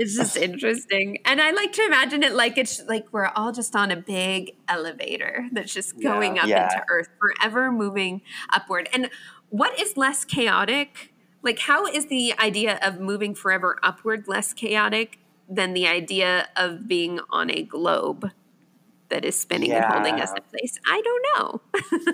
It's 0.00 0.16
just 0.16 0.36
interesting, 0.36 1.18
and 1.24 1.40
I 1.40 1.50
like 1.50 1.72
to 1.72 1.84
imagine 1.84 2.22
it 2.22 2.32
like 2.32 2.56
it's 2.56 2.80
like 2.86 3.06
we're 3.12 3.26
all 3.34 3.50
just 3.50 3.74
on 3.74 3.90
a 3.90 3.96
big 3.96 4.52
elevator 4.68 5.48
that's 5.50 5.74
just 5.74 6.00
going 6.00 6.36
Yeah. 6.36 6.42
up 6.42 6.48
Yeah. 6.48 6.62
into 6.64 6.84
Earth, 6.88 7.08
forever 7.18 7.72
moving 7.72 8.22
upward. 8.50 8.88
And 8.92 9.10
what 9.50 9.78
is 9.80 9.96
less 9.96 10.24
chaotic? 10.24 11.12
Like, 11.42 11.58
how 11.58 11.84
is 11.86 12.06
the 12.06 12.32
idea 12.38 12.78
of 12.80 13.00
moving 13.00 13.34
forever 13.34 13.78
upward 13.82 14.28
less 14.28 14.52
chaotic 14.52 15.18
than 15.48 15.74
the 15.74 15.88
idea 15.88 16.48
of 16.56 16.86
being 16.86 17.18
on 17.30 17.50
a 17.50 17.62
globe 17.64 18.30
that 19.08 19.24
is 19.24 19.38
spinning 19.38 19.72
and 19.72 19.84
holding 19.84 20.20
us 20.20 20.30
in 20.30 20.42
place? 20.50 20.78
I 20.86 21.02
don't 21.02 21.26
know. 21.34 22.12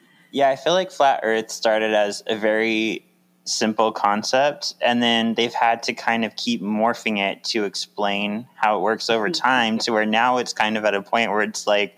yeah, 0.30 0.48
I 0.50 0.56
feel 0.56 0.72
like 0.74 0.90
flat 0.90 1.20
Earth 1.22 1.50
started 1.50 1.92
as 1.94 2.22
a 2.26 2.36
very 2.36 3.04
simple 3.48 3.92
concept 3.92 4.74
and 4.80 5.02
then 5.02 5.34
they've 5.34 5.54
had 5.54 5.82
to 5.82 5.92
kind 5.92 6.24
of 6.24 6.34
keep 6.36 6.62
morphing 6.62 7.18
it 7.18 7.42
to 7.44 7.64
explain 7.64 8.46
how 8.54 8.76
it 8.78 8.80
works 8.80 9.08
over 9.08 9.28
mm-hmm. 9.28 9.42
time 9.42 9.78
to 9.78 9.92
where 9.92 10.06
now 10.06 10.38
it's 10.38 10.52
kind 10.52 10.76
of 10.76 10.84
at 10.84 10.94
a 10.94 11.02
point 11.02 11.30
where 11.30 11.42
it's 11.42 11.66
like 11.66 11.96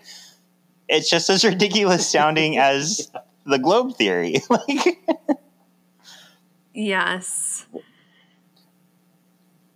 it's 0.87 1.09
just 1.09 1.29
as 1.29 1.43
ridiculous 1.53 2.09
sounding 2.09 2.57
as 2.57 3.11
the 3.45 3.59
globe 3.59 3.95
theory 3.95 4.35
like 4.49 4.99
Yes. 6.73 7.65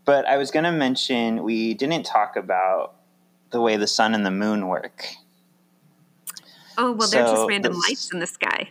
but 0.05 0.25
i 0.25 0.37
was 0.37 0.51
going 0.51 0.63
to 0.63 0.71
mention 0.71 1.43
we 1.43 1.73
didn't 1.73 2.03
talk 2.03 2.35
about 2.35 2.95
the 3.51 3.59
way 3.59 3.75
the 3.75 3.87
sun 3.87 4.13
and 4.13 4.25
the 4.25 4.31
moon 4.31 4.67
work 4.67 5.05
Oh, 6.77 6.91
well, 6.91 7.07
they're 7.07 7.23
just 7.23 7.47
random 7.47 7.73
lights 7.87 8.11
in 8.11 8.19
the 8.19 8.27
sky. 8.27 8.69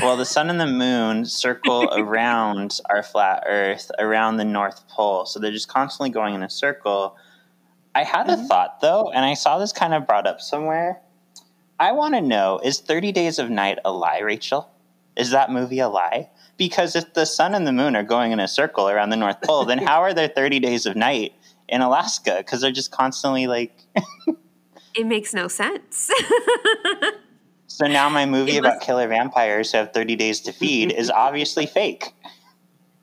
Well, 0.00 0.16
the 0.16 0.24
sun 0.24 0.50
and 0.50 0.60
the 0.60 0.66
moon 0.66 1.24
circle 1.24 1.88
around 1.92 2.80
our 2.90 3.02
flat 3.02 3.44
Earth, 3.46 3.90
around 3.98 4.36
the 4.36 4.44
North 4.44 4.86
Pole. 4.88 5.26
So 5.26 5.40
they're 5.40 5.52
just 5.52 5.68
constantly 5.68 6.10
going 6.10 6.34
in 6.34 6.42
a 6.42 6.50
circle. 6.50 7.16
I 7.94 8.04
had 8.04 8.28
a 8.28 8.36
mm-hmm. 8.36 8.46
thought 8.46 8.80
though, 8.80 9.10
and 9.10 9.24
I 9.24 9.34
saw 9.34 9.58
this 9.58 9.72
kind 9.72 9.94
of 9.94 10.06
brought 10.06 10.26
up 10.26 10.40
somewhere. 10.40 11.00
I 11.78 11.92
want 11.92 12.14
to 12.14 12.20
know 12.20 12.60
is 12.62 12.80
30 12.80 13.12
Days 13.12 13.38
of 13.38 13.50
Night 13.50 13.78
a 13.84 13.92
lie, 13.92 14.20
Rachel? 14.20 14.70
Is 15.16 15.30
that 15.30 15.50
movie 15.50 15.78
a 15.78 15.88
lie? 15.88 16.30
Because 16.56 16.96
if 16.96 17.14
the 17.14 17.26
sun 17.26 17.54
and 17.54 17.66
the 17.66 17.72
moon 17.72 17.96
are 17.96 18.02
going 18.02 18.32
in 18.32 18.40
a 18.40 18.48
circle 18.48 18.88
around 18.88 19.10
the 19.10 19.16
North 19.16 19.40
Pole, 19.42 19.64
then 19.64 19.78
how 19.78 20.00
are 20.02 20.14
there 20.14 20.28
30 20.28 20.60
days 20.60 20.86
of 20.86 20.96
night 20.96 21.34
in 21.68 21.80
Alaska? 21.80 22.36
Because 22.38 22.60
they're 22.60 22.72
just 22.72 22.90
constantly 22.90 23.46
like. 23.46 23.76
It 24.96 25.04
makes 25.04 25.34
no 25.34 25.46
sense. 25.46 26.10
So 27.66 27.86
now 27.86 28.08
my 28.08 28.26
movie 28.26 28.56
about 28.56 28.80
killer 28.80 29.08
vampires 29.08 29.72
who 29.72 29.78
have 29.78 29.92
30 29.92 30.16
days 30.16 30.40
to 30.42 30.52
feed 30.52 30.92
is 30.92 31.10
obviously 31.10 31.66
fake. 31.66 32.14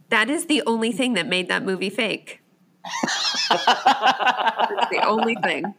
that 0.10 0.30
is 0.30 0.45
the 0.45 0.62
only 0.65 0.91
thing 0.91 1.13
that 1.13 1.28
made 1.28 1.47
that 1.49 1.63
movie 1.63 1.89
fake. 1.89 2.39
It's 2.86 3.56
the 4.91 5.04
only 5.06 5.36
thing. 5.36 5.73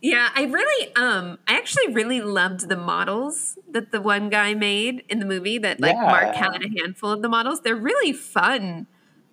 yeah, 0.00 0.28
I 0.34 0.44
really 0.44 0.94
um 0.96 1.38
I 1.46 1.56
actually 1.56 1.92
really 1.92 2.20
loved 2.20 2.68
the 2.68 2.76
models 2.76 3.58
that 3.70 3.92
the 3.92 4.00
one 4.00 4.30
guy 4.30 4.54
made 4.54 5.04
in 5.08 5.18
the 5.18 5.26
movie 5.26 5.58
that 5.58 5.80
like 5.80 5.96
Mark 5.96 6.34
had 6.34 6.62
a 6.62 6.68
handful 6.80 7.10
of 7.10 7.22
the 7.22 7.28
models. 7.28 7.62
They're 7.62 7.76
really 7.76 8.12
fun 8.12 8.86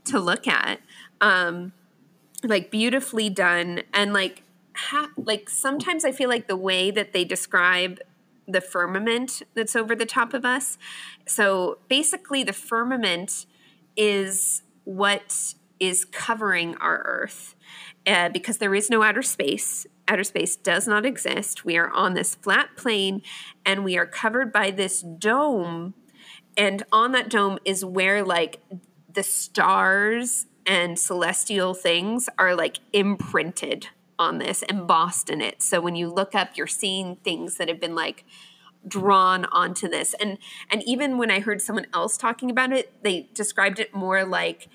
to 0.05 0.19
look 0.19 0.47
at. 0.47 0.79
Um 1.21 1.73
like 2.43 2.69
beautifully 2.71 3.29
done 3.29 3.81
and 3.93 4.13
like 4.13 4.43
ha- 4.75 5.11
like 5.17 5.49
sometimes 5.49 6.05
I 6.05 6.11
feel 6.11 6.29
like 6.29 6.47
the 6.47 6.57
way 6.57 6.91
that 6.91 7.13
they 7.13 7.25
describe 7.25 7.99
the 8.47 8.61
firmament 8.61 9.41
that's 9.55 9.75
over 9.75 9.95
the 9.95 10.05
top 10.05 10.33
of 10.33 10.45
us. 10.45 10.77
So 11.25 11.79
basically 11.89 12.43
the 12.43 12.53
firmament 12.53 13.45
is 13.95 14.61
what 14.83 15.55
is 15.79 16.05
covering 16.05 16.75
our 16.77 17.01
earth 17.05 17.55
uh, 18.07 18.29
because 18.29 18.59
there 18.59 18.75
is 18.75 18.89
no 18.89 19.03
outer 19.03 19.21
space 19.21 19.85
outer 20.07 20.23
space 20.23 20.55
does 20.55 20.87
not 20.87 21.05
exist 21.05 21.65
we 21.65 21.75
are 21.77 21.89
on 21.89 22.13
this 22.13 22.35
flat 22.35 22.69
plane 22.77 23.21
and 23.65 23.83
we 23.83 23.97
are 23.97 24.05
covered 24.05 24.53
by 24.53 24.69
this 24.69 25.01
dome 25.01 25.93
and 26.55 26.83
on 26.91 27.11
that 27.11 27.29
dome 27.29 27.57
is 27.65 27.83
where 27.83 28.23
like 28.23 28.61
the 29.11 29.23
stars 29.23 30.45
and 30.65 30.97
celestial 30.97 31.73
things 31.73 32.29
are 32.37 32.55
like 32.55 32.79
imprinted 32.93 33.87
on 34.17 34.37
this 34.37 34.63
embossed 34.63 35.29
in 35.29 35.41
it. 35.41 35.61
So 35.61 35.81
when 35.81 35.95
you 35.95 36.09
look 36.09 36.35
up 36.35 36.49
you're 36.55 36.67
seeing 36.67 37.17
things 37.17 37.57
that 37.57 37.67
have 37.67 37.79
been 37.79 37.95
like 37.95 38.25
drawn 38.87 39.45
onto 39.45 39.87
this. 39.87 40.13
And 40.15 40.37
and 40.69 40.83
even 40.83 41.17
when 41.17 41.31
i 41.31 41.39
heard 41.39 41.61
someone 41.61 41.87
else 41.93 42.17
talking 42.17 42.51
about 42.51 42.71
it 42.71 43.03
they 43.03 43.29
described 43.33 43.79
it 43.79 43.93
more 43.93 44.23
like 44.23 44.69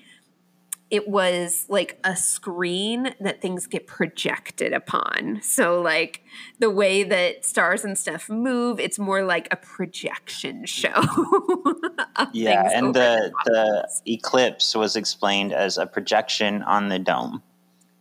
it 0.91 1.07
was 1.07 1.65
like 1.69 1.97
a 2.03 2.17
screen 2.17 3.15
that 3.21 3.41
things 3.41 3.65
get 3.65 3.87
projected 3.87 4.73
upon. 4.73 5.39
So 5.41 5.81
like 5.81 6.21
the 6.59 6.69
way 6.69 7.03
that 7.03 7.45
stars 7.45 7.85
and 7.85 7.97
stuff 7.97 8.29
move 8.29 8.79
it's 8.79 8.99
more 8.99 9.23
like 9.23 9.47
a 9.51 9.55
projection 9.55 10.65
show 10.65 10.93
Yeah, 12.33 12.69
and 12.73 12.87
over 12.87 12.99
the 12.99 13.31
the 13.45 13.89
eclipse 14.05 14.75
was 14.75 14.97
explained 14.97 15.53
as 15.53 15.77
a 15.77 15.87
projection 15.87 16.61
on 16.63 16.89
the 16.89 16.99
dome. 16.99 17.41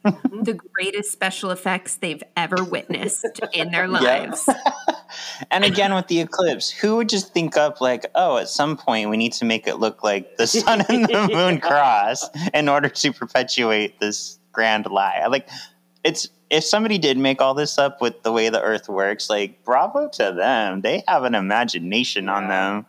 the 0.42 0.58
greatest 0.72 1.12
special 1.12 1.50
effects 1.50 1.96
they've 1.96 2.22
ever 2.36 2.64
witnessed 2.64 3.26
in 3.52 3.70
their 3.70 3.84
Yeah. 3.84 3.90
lives 4.28 4.48
And 5.50 5.64
again 5.64 5.92
with 5.94 6.06
the 6.06 6.20
eclipse, 6.20 6.70
who 6.70 6.96
would 6.96 7.08
just 7.08 7.32
think 7.34 7.56
up 7.56 7.80
like, 7.80 8.06
oh, 8.14 8.36
at 8.38 8.48
some 8.48 8.76
point 8.76 9.10
we 9.10 9.16
need 9.16 9.32
to 9.34 9.44
make 9.44 9.66
it 9.66 9.76
look 9.76 10.02
like 10.04 10.36
the 10.36 10.46
sun 10.46 10.82
and 10.88 11.04
the 11.06 11.28
moon 11.32 11.60
cross 11.60 12.28
in 12.54 12.68
order 12.68 12.88
to 12.88 13.12
perpetuate 13.12 13.98
this 14.00 14.38
grand 14.52 14.86
lie? 14.86 15.26
Like 15.28 15.48
it's 16.04 16.28
if 16.48 16.64
somebody 16.64 16.98
did 16.98 17.18
make 17.18 17.40
all 17.40 17.54
this 17.54 17.78
up 17.78 18.00
with 18.00 18.22
the 18.22 18.32
way 18.32 18.48
the 18.48 18.60
earth 18.62 18.88
works, 18.88 19.28
like 19.28 19.62
bravo 19.64 20.08
to 20.08 20.32
them. 20.36 20.80
They 20.80 21.02
have 21.06 21.24
an 21.24 21.34
imagination 21.34 22.28
on 22.28 22.48
them. 22.48 22.86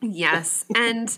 Yes. 0.00 0.64
And 0.74 1.16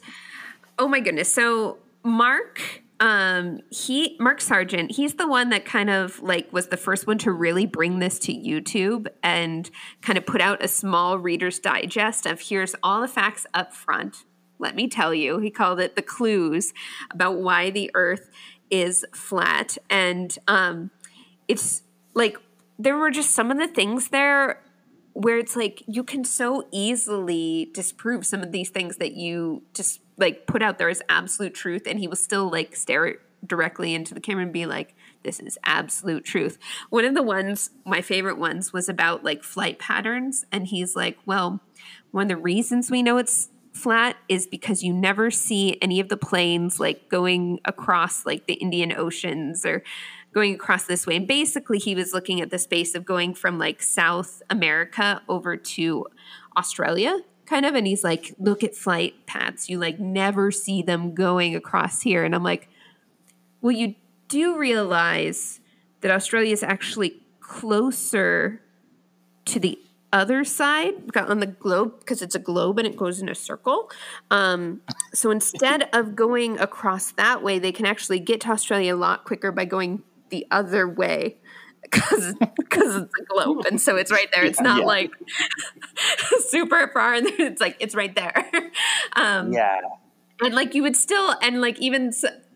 oh 0.79 0.89
my 0.89 1.01
goodness. 1.01 1.33
So 1.33 1.79
Mark 2.05 2.83
um 3.01 3.61
he 3.71 4.17
Mark 4.19 4.41
Sargent, 4.41 4.93
he's 4.93 5.15
the 5.15 5.29
one 5.29 5.51
that 5.51 5.65
kind 5.65 5.91
of 5.91 6.21
like 6.23 6.53
was 6.53 6.69
the 6.69 6.77
first 6.77 7.07
one 7.07 7.19
to 7.19 7.33
really 7.33 7.67
bring 7.67 7.99
this 7.99 8.19
to 8.21 8.33
YouTube 8.33 9.07
and 9.23 9.71
kind 10.01 10.17
of 10.17 10.25
put 10.27 10.41
out 10.41 10.65
a 10.65 10.69
small 10.69 11.19
reader's 11.19 11.59
digest 11.59 12.27
of 12.27 12.41
here's 12.41 12.75
all 12.83 13.01
the 13.01 13.09
facts 13.09 13.47
up 13.55 13.75
front. 13.75 14.25
Let 14.59 14.75
me 14.75 14.89
tell 14.89 15.13
you. 15.13 15.39
He 15.39 15.51
called 15.51 15.81
it 15.81 15.97
the 15.97 16.03
clues 16.03 16.73
about 17.11 17.39
why 17.39 17.71
the 17.71 17.91
earth 17.95 18.31
is 18.71 19.05
flat 19.15 19.79
and 19.89 20.37
um 20.49 20.91
it's 21.47 21.83
like 22.15 22.39
there 22.79 22.97
were 22.97 23.11
just 23.11 23.31
some 23.31 23.51
of 23.51 23.59
the 23.59 23.69
things 23.69 24.09
there 24.09 24.63
where 25.13 25.39
it's 25.39 25.57
like 25.57 25.83
you 25.87 26.05
can 26.05 26.25
so 26.25 26.67
easily 26.73 27.71
disprove 27.73 28.27
some 28.27 28.43
of 28.43 28.53
these 28.53 28.69
things 28.69 28.99
that 28.99 29.13
you 29.15 29.63
just 29.73 30.01
like 30.19 30.47
put 30.47 30.63
out 30.63 30.79
there 30.79 30.89
as 30.89 31.03
absolute 31.09 31.55
truth 31.55 31.83
and 31.87 31.99
he 31.99 32.09
will 32.09 32.17
still 32.17 32.51
like 32.51 32.75
stare 32.77 33.17
directly 33.45 33.95
into 33.95 34.15
the 34.15 34.21
camera 34.21 34.43
and 34.43 34.53
be 34.53 34.67
like 34.67 34.95
this 35.23 35.39
is 35.41 35.59
absolute 35.65 36.25
truth 36.25 36.59
one 36.91 37.05
of 37.05 37.15
the 37.15 37.23
ones 37.23 37.71
my 37.85 38.01
favorite 38.01 38.39
ones 38.39 38.73
was 38.73 38.89
about 38.89 39.23
like 39.23 39.45
flight 39.45 39.79
patterns 39.79 40.45
and 40.51 40.69
he's 40.69 40.97
like 40.97 41.19
well 41.27 41.61
one 42.11 42.23
of 42.25 42.29
the 42.29 42.37
reasons 42.37 42.91
we 42.91 43.03
know 43.03 43.19
it's 43.19 43.51
flat 43.77 44.17
is 44.29 44.47
because 44.47 44.83
you 44.83 44.93
never 44.93 45.31
see 45.31 45.79
any 45.83 46.01
of 46.01 46.09
the 46.09 46.17
planes 46.17 46.81
like 46.81 47.09
going 47.09 47.61
across 47.65 48.25
like 48.25 48.47
the 48.47 48.55
Indian 48.55 48.93
Oceans 48.97 49.67
or 49.67 49.83
going 50.33 50.55
across 50.55 50.85
this 50.85 51.07
way. 51.07 51.17
And 51.17 51.27
basically, 51.27 51.79
he 51.79 51.95
was 51.95 52.13
looking 52.13 52.41
at 52.41 52.51
the 52.51 52.59
space 52.59 52.95
of 52.95 53.05
going 53.05 53.35
from 53.35 53.59
like 53.59 53.83
South 53.83 54.43
America 54.51 55.23
over 55.29 55.57
to 55.57 56.07
Australia, 56.57 57.19
kind 57.47 57.65
of. 57.65 57.75
And 57.75 57.87
he's 57.87 58.05
like, 58.05 58.35
look 58.39 58.63
at 58.63 58.75
flight 58.75 59.27
paths. 59.27 59.69
You 59.69 59.79
like 59.79 59.99
never 59.99 60.51
see 60.51 60.83
them 60.83 61.15
going 61.15 61.57
across 61.57 62.03
here. 62.03 62.25
And 62.25 62.35
I'm 62.35 62.43
like, 62.43 62.69
well, 63.61 63.73
you 63.73 63.95
do 64.29 64.59
realize 64.59 65.61
that 66.01 66.11
Australia 66.11 66.53
is 66.53 66.63
actually 66.63 67.23
closer 67.41 68.61
to 69.47 69.61
the 69.61 69.79
other 70.13 70.45
side 70.45 70.95
on 71.17 71.41
the 71.41 71.47
globe 71.47 71.99
because 72.01 72.23
it's 72.23 72.35
a 72.35 72.39
globe 72.39 72.79
and 72.79 72.87
it 72.87 72.97
goes 72.97 73.21
in 73.21 73.29
a 73.29 73.35
circle. 73.35 73.91
Um, 74.31 74.81
so 75.13 75.31
instead 75.31 75.89
of 75.93 76.17
going 76.17 76.59
across 76.59 77.13
that 77.13 77.43
way, 77.43 77.59
they 77.59 77.73
can 77.73 77.87
actually 77.87 78.21
get 78.21 78.41
to 78.43 78.51
Australia 78.51 78.95
a 78.95 78.97
lot 78.97 79.25
quicker 79.25 79.53
by 79.53 79.65
going 79.65 80.03
the 80.31 80.47
other 80.51 80.89
way 80.89 81.37
because 81.91 82.35
because 82.57 82.97
it's 82.97 83.13
a 83.21 83.25
globe 83.25 83.65
and 83.67 83.81
so 83.81 83.97
it's 83.97 84.11
right 84.13 84.29
there. 84.33 84.45
It's 84.45 84.61
not 84.61 84.81
Yeah. 84.81 84.87
like 84.87 85.11
super 86.49 86.89
far 86.93 87.15
and 87.15 87.27
it's 87.27 87.61
like 87.61 87.77
it's 87.81 87.95
right 87.95 88.15
there. 88.15 88.51
Um, 89.17 89.53
Yeah. 89.53 89.81
and 90.43 90.55
like 90.55 90.75
you 90.75 90.83
would 90.83 90.97
still 90.97 91.35
and 91.43 91.61
like 91.61 91.79
even 91.81 92.13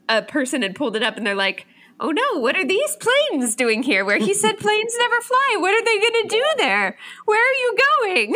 a 0.08 0.22
person 0.22 0.62
had 0.62 0.74
pulled 0.74 0.96
it 0.96 1.02
up 1.02 1.16
and 1.16 1.26
they're 1.26 1.34
like 1.34 1.66
oh 2.00 2.10
no 2.10 2.40
what 2.40 2.56
are 2.56 2.66
these 2.66 2.96
planes 2.96 3.54
doing 3.54 3.82
here 3.82 4.04
where 4.04 4.18
he 4.18 4.34
said 4.34 4.58
planes 4.58 4.94
never 4.98 5.20
fly 5.22 5.56
what 5.58 5.72
are 5.74 5.84
they 5.84 5.98
going 5.98 6.22
to 6.22 6.28
do 6.28 6.44
there 6.58 6.98
where 7.26 7.40
are 7.40 7.54
you 7.54 7.76
going 8.02 8.34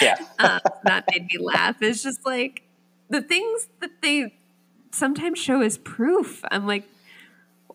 Yeah. 0.00 0.16
uh, 0.38 0.60
that 0.84 1.04
made 1.10 1.26
me 1.32 1.38
laugh 1.38 1.80
it's 1.80 2.02
just 2.02 2.24
like 2.26 2.62
the 3.08 3.22
things 3.22 3.68
that 3.80 4.02
they 4.02 4.34
sometimes 4.92 5.38
show 5.38 5.60
as 5.62 5.78
proof 5.78 6.44
i'm 6.50 6.66
like 6.66 6.84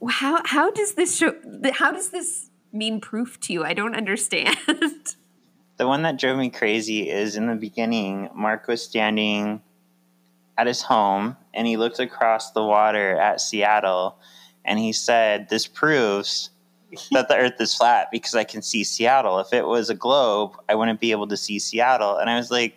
how 0.10 0.42
how 0.46 0.72
does 0.72 0.94
this 0.94 1.18
show 1.18 1.36
how 1.74 1.92
does 1.92 2.10
this 2.10 2.50
mean 2.72 3.00
proof 3.00 3.40
to 3.40 3.54
you 3.54 3.64
i 3.64 3.74
don't 3.74 3.96
understand 3.96 4.58
The 5.78 5.88
one 5.88 6.04
that 6.04 6.18
drove 6.18 6.38
me 6.38 6.50
crazy 6.50 7.10
is 7.10 7.36
in 7.36 7.48
the 7.48 7.56
beginning, 7.56 8.30
Mark 8.34 8.68
was 8.68 8.82
standing 8.82 9.62
at 10.58 10.68
his 10.68 10.82
home 10.82 11.36
and 11.54 11.68
he 11.68 11.76
looked 11.76 12.00
across 12.00 12.52
the 12.52 12.64
water 12.64 13.18
at 13.20 13.42
Seattle 13.42 14.18
and 14.64 14.80
he 14.80 14.94
said, 14.94 15.50
This 15.50 15.68
proves 15.68 16.50
that 17.12 17.28
the 17.28 17.36
Earth 17.36 17.60
is 17.60 17.76
flat 17.76 18.08
because 18.10 18.36
I 18.36 18.46
can 18.46 18.62
see 18.62 18.86
Seattle. 18.86 19.40
If 19.40 19.52
it 19.52 19.68
was 19.68 19.90
a 19.90 19.96
globe, 19.96 20.54
I 20.70 20.76
wouldn't 20.76 21.02
be 21.02 21.12
able 21.12 21.28
to 21.28 21.38
see 21.38 21.60
Seattle. 21.60 22.18
And 22.18 22.30
I 22.30 22.38
was 22.38 22.52
like, 22.52 22.76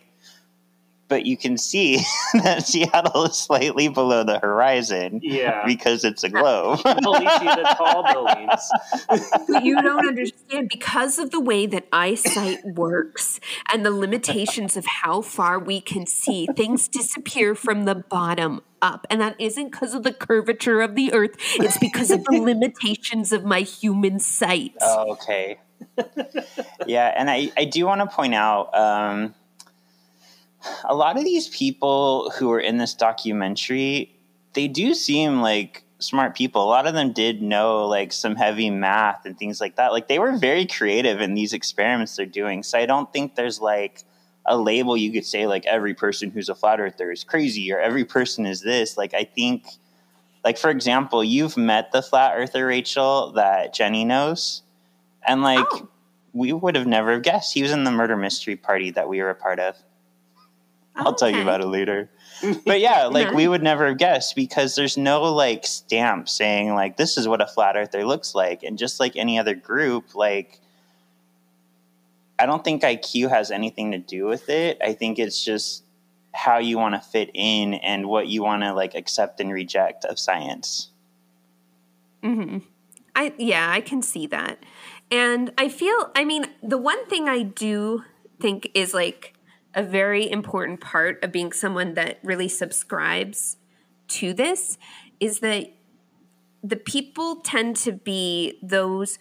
but 1.09 1.27
you 1.27 1.37
can 1.37 1.57
see 1.57 1.97
that 2.43 2.67
Seattle 2.67 3.25
is 3.25 3.37
slightly 3.37 3.89
below 3.89 4.25
the 4.25 4.39
horizon 4.39 5.21
Yeah. 5.23 5.65
because 5.67 6.05
it's 6.05 6.23
a 6.25 6.29
globe. 6.29 6.81
You 6.85 6.95
only 7.07 7.27
see 7.39 7.47
the 7.47 7.75
tall 7.77 8.03
buildings. 8.13 8.71
But 9.49 9.65
you 9.65 9.81
don't 9.83 10.07
understand 10.07 10.69
because 10.69 11.19
of 11.19 11.31
the 11.31 11.41
way 11.41 11.67
that 11.67 11.87
eyesight 11.93 12.65
works 12.65 13.41
and 13.73 13.85
the 13.85 13.91
limitations 13.91 14.77
of 14.77 14.85
how 14.87 15.23
far 15.23 15.59
we 15.59 15.81
can 15.81 16.07
see, 16.07 16.47
things 16.57 16.89
disappear 16.89 17.55
from 17.55 17.85
the 17.85 17.95
bottom 17.95 18.61
up. 18.81 19.07
And 19.11 19.21
that 19.21 19.35
isn't 19.41 19.71
because 19.73 19.95
of 19.95 20.03
the 20.03 20.13
curvature 20.13 20.81
of 20.81 20.95
the 20.95 21.13
earth, 21.13 21.37
it's 21.57 21.79
because 21.79 22.11
of 22.11 22.25
the 22.25 22.39
limitations 22.41 23.33
of 23.33 23.45
my 23.45 23.61
human 23.61 24.19
sight. 24.21 24.75
Oh, 24.81 25.13
okay. 25.13 25.59
yeah, 26.87 27.13
and 27.17 27.31
I, 27.31 27.51
I 27.57 27.65
do 27.65 27.87
want 27.87 28.01
to 28.01 28.07
point 28.15 28.35
out 28.35 28.75
um, 28.75 29.35
a 30.85 30.95
lot 30.95 31.17
of 31.17 31.25
these 31.25 31.49
people 31.49 32.31
who 32.39 32.51
are 32.53 32.61
in 32.61 32.79
this 32.79 32.95
documentary, 32.95 34.15
they 34.55 34.69
do 34.69 34.95
seem 34.95 35.41
like 35.41 35.85
smart 35.99 36.37
people. 36.37 36.63
A 36.63 36.67
lot 36.67 36.87
of 36.87 36.95
them 36.95 37.13
did 37.13 37.43
know 37.43 37.87
like 37.87 38.13
some 38.13 38.37
heavy 38.37 38.71
math 38.71 39.25
and 39.27 39.39
things 39.39 39.61
like 39.61 39.77
that. 39.77 39.93
Like 39.93 40.09
they 40.09 40.19
were 40.19 40.37
very 40.37 40.67
creative 40.67 41.21
in 41.21 41.35
these 41.35 41.53
experiments 41.53 42.17
they're 42.17 42.27
doing. 42.27 42.63
So 42.63 42.79
I 42.79 42.87
don't 42.87 43.13
think 43.13 43.35
there's 43.35 43.61
like 43.61 44.05
a 44.47 44.57
label 44.57 44.97
you 44.97 45.13
could 45.13 45.27
say 45.27 45.47
like 45.47 45.67
every 45.67 45.95
person 45.95 46.31
who's 46.31 46.49
a 46.49 46.55
flat 46.55 46.81
earther 46.81 47.11
is 47.11 47.25
crazy 47.25 47.73
or 47.73 47.81
every 47.81 48.05
person 48.05 48.47
is 48.47 48.63
this. 48.63 48.97
Like 48.97 49.15
I 49.15 49.25
think 49.25 49.67
like 50.45 50.57
for 50.57 50.71
example, 50.71 51.23
you've 51.25 51.57
met 51.57 51.93
the 51.93 52.03
flat 52.03 52.35
earther 52.37 52.67
Rachel 52.67 53.33
that 53.33 53.75
Jenny 53.75 54.05
knows. 54.05 54.63
And 55.27 55.43
like 55.43 55.67
Oh. 55.71 55.89
we 56.33 56.53
would 56.53 56.77
have 56.77 56.87
never 56.87 57.19
guessed. 57.19 57.55
He 57.55 57.63
was 57.63 57.73
in 57.73 57.85
the 57.85 57.91
murder 57.91 58.17
mystery 58.17 58.57
party 58.57 58.91
that 58.93 59.09
we 59.09 59.21
were 59.21 59.31
a 59.31 59.35
part 59.35 59.59
of. 59.59 59.77
I'll 60.99 61.15
tell 61.15 61.31
you 61.31 61.43
about 61.43 61.61
it 61.61 61.67
later. 61.67 62.11
But 62.65 62.79
yeah, 62.79 63.07
like 63.07 63.33
we 63.33 63.49
would 63.49 63.65
never 63.65 63.89
have 63.89 63.99
guessed 63.99 64.37
because 64.37 64.77
there's 64.77 64.97
no 64.97 65.23
like 65.25 65.67
stamp 65.67 66.29
saying 66.29 66.73
like 66.73 66.97
this 66.97 67.19
is 67.19 67.27
what 67.27 67.41
a 67.41 67.49
flat 67.49 67.77
earther 67.77 68.05
looks 68.05 68.33
like. 68.33 68.63
And 68.63 68.79
just 68.79 69.01
like 69.01 69.17
any 69.17 69.41
other 69.41 69.55
group, 69.55 70.15
like 70.15 70.61
I 72.39 72.47
don't 72.47 72.63
think 72.63 72.83
IQ 72.83 73.31
has 73.31 73.51
anything 73.51 73.91
to 73.91 73.99
do 73.99 74.27
with 74.27 74.49
it. 74.49 74.79
I 74.81 74.93
think 74.93 75.19
it's 75.19 75.45
just 75.45 75.83
how 76.33 76.59
you 76.59 76.79
want 76.79 76.95
to 76.95 77.01
fit 77.01 77.31
in 77.35 77.75
and 77.75 78.07
what 78.07 78.29
you 78.29 78.45
want 78.45 78.63
to 78.63 78.73
like 78.73 78.95
accept 78.95 79.41
and 79.41 79.53
reject 79.53 80.05
of 80.05 80.19
science. 80.19 80.91
hmm 82.23 82.59
I 83.17 83.35
yeah, 83.37 83.69
I 83.69 83.81
can 83.81 84.01
see 84.01 84.29
that. 84.29 84.63
And 85.11 85.53
I 85.59 85.69
feel 85.69 86.13
I 86.15 86.25
mean, 86.25 86.47
the 86.63 86.79
one 86.79 87.05
thing 87.07 87.29
I 87.29 87.43
do 87.43 88.05
think 88.39 88.71
is 88.75 88.95
like 88.95 89.35
a 89.79 89.83
very 89.85 90.29
important 90.29 90.81
part 90.81 91.23
of 91.23 91.31
being 91.31 91.53
someone 91.53 91.95
that 91.95 92.19
really 92.25 92.49
subscribes 92.49 93.59
to 94.09 94.35
this 94.35 94.77
is 95.21 95.39
that 95.39 95.71
the 96.65 96.75
people 96.75 97.37
tend 97.37 97.77
to 97.77 97.93
be 97.93 98.59
those 98.61 99.21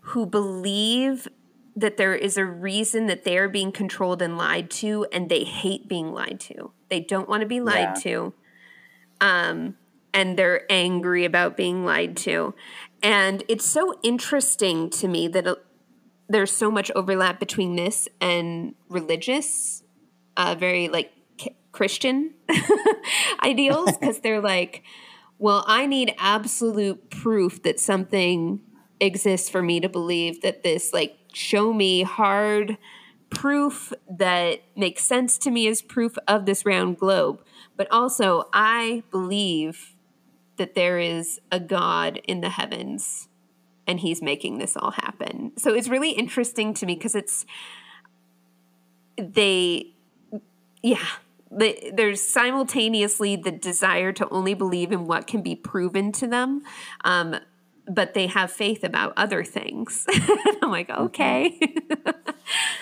who 0.00 0.26
believe 0.26 1.28
that 1.76 1.96
there 1.96 2.16
is 2.16 2.36
a 2.36 2.44
reason 2.44 3.06
that 3.06 3.22
they 3.22 3.38
are 3.38 3.48
being 3.48 3.70
controlled 3.70 4.20
and 4.20 4.36
lied 4.36 4.68
to 4.68 5.06
and 5.12 5.28
they 5.28 5.44
hate 5.44 5.86
being 5.86 6.12
lied 6.12 6.40
to. 6.40 6.72
They 6.88 6.98
don't 6.98 7.28
want 7.28 7.42
to 7.42 7.46
be 7.46 7.60
lied 7.60 7.94
Yeah. 7.94 8.02
to. 8.02 8.34
Um 9.20 9.76
and 10.12 10.36
they're 10.36 10.62
angry 10.68 11.24
about 11.24 11.56
being 11.56 11.84
lied 11.84 12.16
to. 12.16 12.52
And 13.00 13.44
it's 13.46 13.64
so 13.64 13.94
interesting 14.02 14.90
to 14.90 15.06
me 15.06 15.28
that 15.28 15.46
there's 16.28 16.52
so 16.52 16.70
much 16.70 16.90
overlap 16.94 17.40
between 17.40 17.76
this 17.76 18.08
and 18.20 18.74
religious, 18.88 19.82
uh, 20.36 20.54
very 20.58 20.88
like 20.88 21.12
K- 21.38 21.56
Christian 21.72 22.34
ideals, 23.42 23.96
because 23.96 24.20
they're 24.20 24.40
like, 24.40 24.82
well, 25.38 25.64
I 25.66 25.86
need 25.86 26.14
absolute 26.18 27.10
proof 27.10 27.62
that 27.62 27.80
something 27.80 28.60
exists 29.00 29.48
for 29.48 29.62
me 29.62 29.80
to 29.80 29.88
believe 29.88 30.42
that 30.42 30.62
this, 30.62 30.92
like, 30.92 31.16
show 31.32 31.72
me 31.72 32.02
hard 32.02 32.76
proof 33.30 33.92
that 34.08 34.60
makes 34.74 35.04
sense 35.04 35.38
to 35.38 35.50
me 35.50 35.68
as 35.68 35.82
proof 35.82 36.16
of 36.26 36.46
this 36.46 36.64
round 36.64 36.98
globe. 36.98 37.42
But 37.76 37.90
also, 37.90 38.48
I 38.52 39.02
believe 39.10 39.94
that 40.56 40.74
there 40.74 40.98
is 40.98 41.40
a 41.52 41.60
God 41.60 42.20
in 42.26 42.40
the 42.40 42.50
heavens 42.50 43.28
and 43.88 43.98
he's 43.98 44.22
making 44.22 44.58
this 44.58 44.76
all 44.76 44.92
happen. 44.92 45.52
So 45.56 45.74
it's 45.74 45.88
really 45.88 46.10
interesting 46.10 46.74
to 46.74 46.86
me 46.86 46.94
because 46.94 47.16
it's 47.16 47.46
they 49.16 49.94
yeah, 50.82 51.04
the, 51.50 51.92
there's 51.92 52.20
simultaneously 52.20 53.36
the 53.36 53.50
desire 53.50 54.12
to 54.12 54.28
only 54.28 54.54
believe 54.54 54.92
in 54.92 55.06
what 55.06 55.26
can 55.26 55.42
be 55.42 55.56
proven 55.56 56.12
to 56.12 56.26
them. 56.26 56.62
Um, 57.04 57.36
but 57.90 58.14
they 58.14 58.26
have 58.26 58.52
faith 58.52 58.84
about 58.84 59.14
other 59.16 59.42
things. 59.42 60.06
I'm 60.62 60.70
like, 60.70 60.90
okay. 60.90 61.58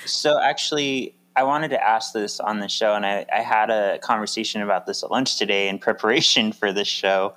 So 0.04 0.40
actually, 0.40 1.14
I 1.36 1.44
wanted 1.44 1.68
to 1.70 1.84
ask 1.84 2.12
this 2.12 2.40
on 2.40 2.60
the 2.60 2.68
show, 2.68 2.94
and 2.94 3.06
I, 3.06 3.26
I 3.32 3.40
had 3.40 3.70
a 3.70 3.98
conversation 3.98 4.62
about 4.62 4.86
this 4.86 5.02
at 5.02 5.10
lunch 5.10 5.38
today 5.38 5.68
in 5.68 5.78
preparation 5.78 6.52
for 6.52 6.72
this 6.72 6.88
show. 6.88 7.34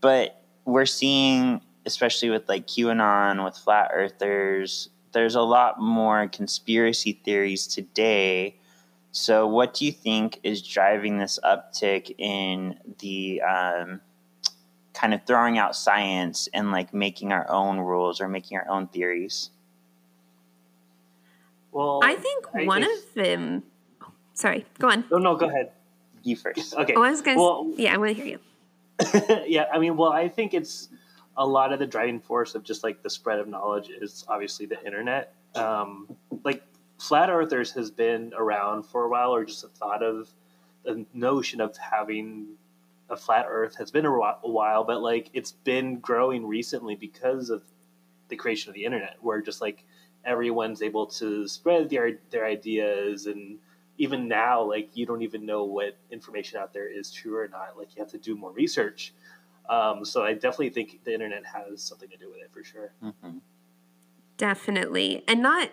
But 0.00 0.42
we're 0.64 0.86
seeing, 0.86 1.60
especially 1.88 2.30
with 2.30 2.48
like 2.48 2.66
QAnon, 2.66 3.44
with 3.44 3.56
flat 3.56 3.90
earthers, 3.92 4.90
there's 5.12 5.34
a 5.34 5.42
lot 5.42 5.80
more 5.80 6.28
conspiracy 6.28 7.20
theories 7.24 7.66
today. 7.66 8.56
So, 9.10 9.46
what 9.46 9.74
do 9.74 9.84
you 9.86 9.92
think 9.92 10.38
is 10.44 10.62
driving 10.62 11.18
this 11.18 11.38
uptick 11.42 12.14
in 12.18 12.78
the 12.98 13.40
um, 13.42 14.00
kind 14.92 15.14
of 15.14 15.24
throwing 15.26 15.58
out 15.58 15.74
science 15.74 16.48
and 16.52 16.70
like 16.70 16.92
making 16.92 17.32
our 17.32 17.50
own 17.50 17.78
rules 17.80 18.20
or 18.20 18.28
making 18.28 18.58
our 18.58 18.68
own 18.68 18.86
theories? 18.88 19.50
Well, 21.72 22.00
I 22.02 22.14
think 22.14 22.46
I 22.54 22.64
one 22.64 22.82
think- 22.82 22.98
of 22.98 23.14
them. 23.14 23.62
Sorry, 24.34 24.66
go 24.78 24.88
on. 24.90 25.04
No, 25.10 25.18
no, 25.18 25.36
go 25.36 25.48
ahead. 25.48 25.72
You 26.22 26.36
first. 26.36 26.74
Okay. 26.74 26.94
Oh, 26.94 27.02
I 27.02 27.10
was 27.10 27.22
gonna. 27.22 27.38
Well, 27.38 27.72
yeah, 27.76 27.94
I 27.94 27.96
want 27.96 28.14
to 28.16 28.22
hear 28.22 28.26
you. 28.26 28.38
yeah, 29.46 29.64
I 29.72 29.78
mean, 29.78 29.96
well, 29.96 30.12
I 30.12 30.28
think 30.28 30.52
it's 30.54 30.88
a 31.38 31.46
lot 31.46 31.72
of 31.72 31.78
the 31.78 31.86
driving 31.86 32.20
force 32.20 32.54
of 32.54 32.64
just 32.64 32.82
like 32.82 33.02
the 33.02 33.08
spread 33.08 33.38
of 33.38 33.48
knowledge 33.48 33.88
is 33.88 34.24
obviously 34.28 34.66
the 34.66 34.84
internet. 34.84 35.32
Um, 35.54 36.08
like 36.44 36.62
flat 36.98 37.30
earthers 37.30 37.72
has 37.72 37.90
been 37.90 38.32
around 38.36 38.82
for 38.82 39.04
a 39.04 39.08
while, 39.08 39.34
or 39.34 39.44
just 39.44 39.62
the 39.62 39.68
thought 39.68 40.02
of 40.02 40.28
the 40.84 41.06
notion 41.14 41.60
of 41.60 41.76
having 41.76 42.48
a 43.10 43.16
flat 43.16 43.46
Earth 43.48 43.76
has 43.76 43.90
been 43.90 44.04
a 44.04 44.12
a 44.12 44.38
while, 44.42 44.84
but 44.84 45.00
like 45.00 45.30
it's 45.32 45.52
been 45.52 45.98
growing 45.98 46.46
recently 46.46 46.94
because 46.94 47.50
of 47.50 47.62
the 48.28 48.36
creation 48.36 48.68
of 48.68 48.74
the 48.74 48.84
internet, 48.84 49.16
where 49.20 49.40
just 49.40 49.60
like 49.60 49.84
everyone's 50.24 50.82
able 50.82 51.06
to 51.06 51.46
spread 51.48 51.88
their 51.88 52.18
their 52.30 52.44
ideas 52.44 53.26
and 53.26 53.58
even 53.96 54.28
now 54.28 54.62
like 54.62 54.90
you 54.94 55.06
don't 55.06 55.22
even 55.22 55.46
know 55.46 55.64
what 55.64 55.96
information 56.10 56.58
out 56.58 56.72
there 56.72 56.88
is 56.88 57.10
true 57.10 57.36
or 57.36 57.48
not 57.48 57.76
like 57.78 57.94
you 57.96 58.02
have 58.02 58.10
to 58.10 58.18
do 58.18 58.36
more 58.36 58.52
research 58.52 59.12
um, 59.68 60.04
so 60.04 60.22
i 60.22 60.32
definitely 60.32 60.70
think 60.70 61.04
the 61.04 61.12
internet 61.12 61.44
has 61.44 61.82
something 61.82 62.08
to 62.08 62.16
do 62.16 62.30
with 62.30 62.40
it 62.40 62.50
for 62.52 62.62
sure 62.64 62.92
Mhm. 63.02 63.40
Definitely. 64.38 65.24
And 65.28 65.42
not 65.42 65.68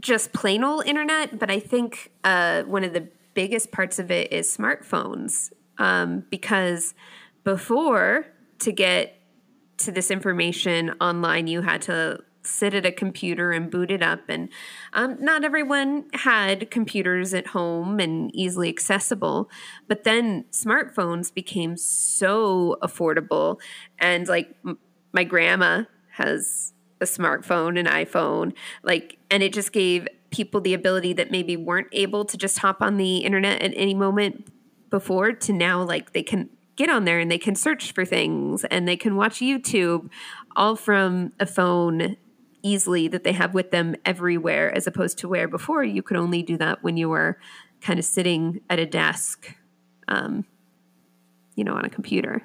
just 0.00 0.32
plain 0.32 0.64
old 0.64 0.86
internet, 0.86 1.38
but 1.38 1.50
I 1.50 1.60
think 1.60 2.10
uh, 2.24 2.62
one 2.62 2.82
of 2.82 2.92
the 2.92 3.08
biggest 3.34 3.70
parts 3.70 3.98
of 3.98 4.10
it 4.10 4.32
is 4.32 4.54
smartphones. 4.54 5.52
Um, 5.78 6.24
because 6.30 6.94
before, 7.44 8.26
to 8.60 8.72
get 8.72 9.20
to 9.78 9.92
this 9.92 10.10
information 10.10 10.94
online, 11.02 11.46
you 11.46 11.60
had 11.60 11.82
to 11.82 12.20
sit 12.46 12.74
at 12.74 12.86
a 12.86 12.92
computer 12.92 13.52
and 13.52 13.70
boot 13.70 13.90
it 13.90 14.02
up. 14.02 14.28
And 14.28 14.48
um, 14.92 15.16
not 15.20 15.44
everyone 15.44 16.06
had 16.14 16.70
computers 16.70 17.34
at 17.34 17.48
home 17.48 18.00
and 18.00 18.34
easily 18.34 18.68
accessible. 18.68 19.50
But 19.88 20.04
then 20.04 20.44
smartphones 20.50 21.32
became 21.32 21.76
so 21.76 22.78
affordable. 22.82 23.60
And 23.98 24.28
like 24.28 24.54
m- 24.64 24.78
my 25.12 25.24
grandma 25.24 25.84
has 26.12 26.72
a 27.00 27.04
smartphone, 27.04 27.78
an 27.78 27.86
iPhone, 27.86 28.54
like, 28.82 29.18
and 29.30 29.42
it 29.42 29.52
just 29.52 29.72
gave 29.72 30.08
people 30.30 30.60
the 30.60 30.74
ability 30.74 31.12
that 31.12 31.30
maybe 31.30 31.56
weren't 31.56 31.88
able 31.92 32.24
to 32.24 32.36
just 32.36 32.58
hop 32.58 32.80
on 32.80 32.96
the 32.96 33.18
internet 33.18 33.62
at 33.62 33.72
any 33.76 33.94
moment 33.94 34.48
before 34.90 35.32
to 35.32 35.52
now, 35.52 35.82
like, 35.82 36.12
they 36.12 36.22
can 36.22 36.48
get 36.76 36.90
on 36.90 37.04
there 37.04 37.18
and 37.18 37.30
they 37.30 37.38
can 37.38 37.54
search 37.54 37.92
for 37.92 38.04
things 38.04 38.64
and 38.64 38.86
they 38.86 38.96
can 38.96 39.16
watch 39.16 39.40
YouTube 39.40 40.10
all 40.54 40.76
from 40.76 41.32
a 41.40 41.46
phone 41.46 42.16
easily 42.66 43.08
that 43.08 43.24
they 43.24 43.32
have 43.32 43.54
with 43.54 43.70
them 43.70 43.94
everywhere, 44.04 44.74
as 44.74 44.86
opposed 44.86 45.18
to 45.18 45.28
where 45.28 45.48
before 45.48 45.84
you 45.84 46.02
could 46.02 46.16
only 46.16 46.42
do 46.42 46.56
that 46.56 46.82
when 46.82 46.96
you 46.96 47.08
were 47.08 47.38
kind 47.80 47.98
of 47.98 48.04
sitting 48.04 48.60
at 48.68 48.78
a 48.78 48.86
desk, 48.86 49.54
um, 50.08 50.44
you 51.54 51.64
know, 51.64 51.74
on 51.74 51.84
a 51.84 51.90
computer. 51.90 52.42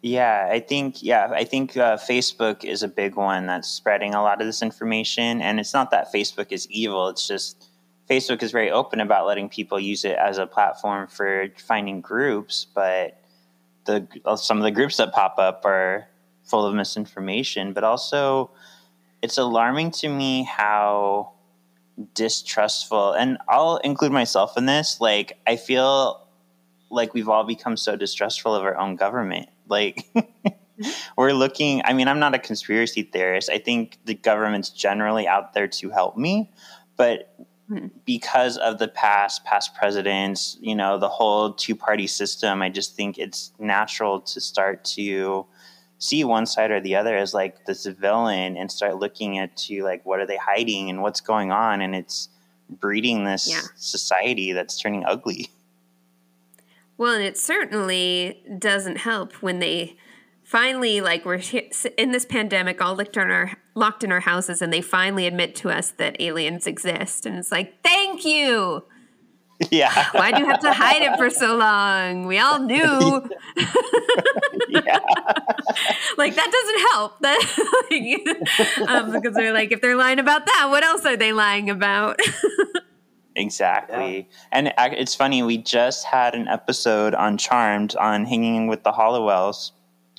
Yeah, 0.00 0.48
I 0.50 0.60
think 0.60 1.02
yeah, 1.02 1.30
I 1.32 1.44
think 1.44 1.76
uh, 1.76 1.96
Facebook 1.96 2.64
is 2.64 2.82
a 2.82 2.88
big 2.88 3.14
one 3.16 3.46
that's 3.46 3.68
spreading 3.68 4.14
a 4.14 4.22
lot 4.22 4.40
of 4.40 4.46
this 4.46 4.62
information, 4.62 5.40
and 5.40 5.60
it's 5.60 5.72
not 5.72 5.90
that 5.92 6.12
Facebook 6.12 6.50
is 6.50 6.68
evil. 6.70 7.08
It's 7.08 7.26
just 7.26 7.68
Facebook 8.10 8.42
is 8.42 8.50
very 8.50 8.70
open 8.70 9.00
about 9.00 9.26
letting 9.26 9.48
people 9.48 9.78
use 9.78 10.04
it 10.04 10.16
as 10.16 10.38
a 10.38 10.46
platform 10.46 11.06
for 11.06 11.48
finding 11.56 12.00
groups, 12.00 12.66
but 12.74 13.22
the 13.84 14.06
some 14.36 14.58
of 14.58 14.64
the 14.64 14.72
groups 14.72 14.96
that 14.96 15.12
pop 15.12 15.38
up 15.38 15.64
are 15.64 16.08
full 16.52 16.66
of 16.66 16.74
misinformation. 16.74 17.72
But 17.72 17.82
also, 17.82 18.50
it's 19.22 19.38
alarming 19.38 19.90
to 20.02 20.08
me 20.10 20.42
how 20.44 21.32
distrustful, 22.12 23.12
and 23.12 23.38
I'll 23.48 23.78
include 23.78 24.12
myself 24.12 24.58
in 24.58 24.66
this. 24.66 25.00
Like, 25.00 25.38
I 25.46 25.56
feel 25.56 26.28
like 26.90 27.14
we've 27.14 27.30
all 27.30 27.44
become 27.44 27.78
so 27.78 27.96
distrustful 27.96 28.54
of 28.54 28.64
our 28.64 28.76
own 28.76 28.96
government. 28.96 29.48
Like, 29.66 30.12
we're 31.16 31.32
looking. 31.32 31.80
I 31.86 31.94
mean, 31.94 32.06
I'm 32.06 32.18
not 32.18 32.34
a 32.34 32.38
conspiracy 32.38 33.02
theorist. 33.02 33.48
I 33.48 33.56
think 33.56 33.98
the 34.04 34.14
government's 34.14 34.68
generally 34.68 35.26
out 35.26 35.54
there 35.54 35.68
to 35.68 35.88
help 35.88 36.18
me, 36.18 36.52
but 36.98 37.34
hmm. 37.66 37.86
because 38.04 38.58
of 38.58 38.78
the 38.78 38.88
past 38.88 39.42
past 39.46 39.74
presidents 39.74 40.58
you 40.60 40.74
know 40.74 40.98
the 40.98 41.08
whole 41.08 41.52
two 41.52 41.74
party 41.74 42.06
system 42.06 42.60
i 42.60 42.68
just 42.68 42.96
think 42.96 43.18
it's 43.18 43.52
natural 43.58 44.20
to 44.20 44.40
start 44.40 44.84
to 44.84 45.46
see 46.02 46.24
one 46.24 46.46
side 46.46 46.72
or 46.72 46.80
the 46.80 46.96
other 46.96 47.16
as 47.16 47.32
like 47.32 47.64
this 47.64 47.86
villain 47.86 48.56
and 48.56 48.72
start 48.72 48.96
looking 48.96 49.38
at 49.38 49.56
to 49.56 49.84
like 49.84 50.04
what 50.04 50.18
are 50.18 50.26
they 50.26 50.36
hiding 50.36 50.90
and 50.90 51.00
what's 51.00 51.20
going 51.20 51.52
on 51.52 51.80
and 51.80 51.94
it's 51.94 52.28
breeding 52.68 53.22
this 53.24 53.48
Yeah. 53.48 53.60
society 53.76 54.52
that's 54.52 54.76
turning 54.80 55.04
ugly 55.04 55.48
Well, 56.98 57.14
and 57.14 57.22
it 57.22 57.38
certainly 57.38 58.42
doesn't 58.58 58.98
help 58.98 59.34
when 59.42 59.60
they 59.60 59.96
finally 60.42 61.00
like 61.00 61.24
we're 61.24 61.40
in 61.96 62.10
this 62.10 62.24
pandemic 62.26 62.82
all 62.82 62.96
locked 62.96 63.16
in 63.16 63.30
our 63.30 63.52
locked 63.76 64.02
in 64.02 64.10
our 64.10 64.20
houses 64.20 64.60
and 64.60 64.72
they 64.72 64.80
finally 64.80 65.26
admit 65.28 65.54
to 65.54 65.70
us 65.70 65.92
that 65.92 66.20
aliens 66.20 66.66
exist 66.66 67.24
and 67.26 67.38
it's 67.38 67.52
like 67.52 67.80
thank 67.84 68.24
you 68.24 68.84
yeah. 69.70 70.10
Why'd 70.12 70.38
you 70.38 70.46
have 70.46 70.60
to 70.60 70.72
hide 70.72 71.02
it 71.02 71.16
for 71.16 71.30
so 71.30 71.56
long? 71.56 72.26
We 72.26 72.38
all 72.38 72.58
knew. 72.70 73.28
Yeah. 74.68 74.98
Like 76.18 76.34
that 76.34 76.50
doesn't 76.52 76.80
help. 76.92 77.18
That 77.20 77.38
like, 77.90 78.88
um, 78.88 79.12
because 79.12 79.34
they're 79.34 79.52
like 79.52 79.72
if 79.72 79.80
they're 79.80 79.96
lying 79.96 80.18
about 80.18 80.44
that 80.46 80.66
what 80.68 80.84
else 80.84 81.06
are 81.06 81.16
they 81.16 81.32
lying 81.32 81.70
about? 81.70 82.20
Exactly. 83.34 84.28
And 84.50 84.74
it's 84.76 85.14
funny, 85.14 85.42
we 85.42 85.56
just 85.56 86.04
had 86.04 86.34
an 86.34 86.48
episode 86.48 87.14
on 87.14 87.38
Charmed 87.38 87.96
on 87.96 88.26
hanging 88.26 88.66
with 88.66 88.82
the 88.82 88.92
Halliwells 88.92 89.70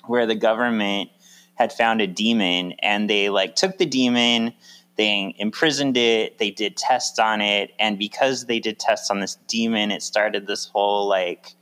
where 0.08 0.26
the 0.26 0.34
government 0.36 1.12
had 1.56 1.72
found 1.72 2.02
a 2.02 2.08
demon 2.08 2.74
and 2.80 3.08
they 3.10 3.30
like 3.30 3.56
took 3.56 3.78
the 3.78 3.86
demon, 3.86 4.54
they 4.96 5.34
imprisoned 5.38 5.98
it, 5.98 6.38
they 6.38 6.52
did 6.52 6.78
tests 6.78 7.20
on 7.20 7.42
it, 7.42 7.72
and 7.80 7.98
because 7.98 8.46
they 8.46 8.60
did 8.60 8.80
tests 8.80 9.10
on 9.10 9.20
this 9.20 9.38
demon, 9.48 9.92
it 9.92 10.04
started 10.04 10.48
this 10.48 10.66
whole 10.66 11.08
like 11.08 11.56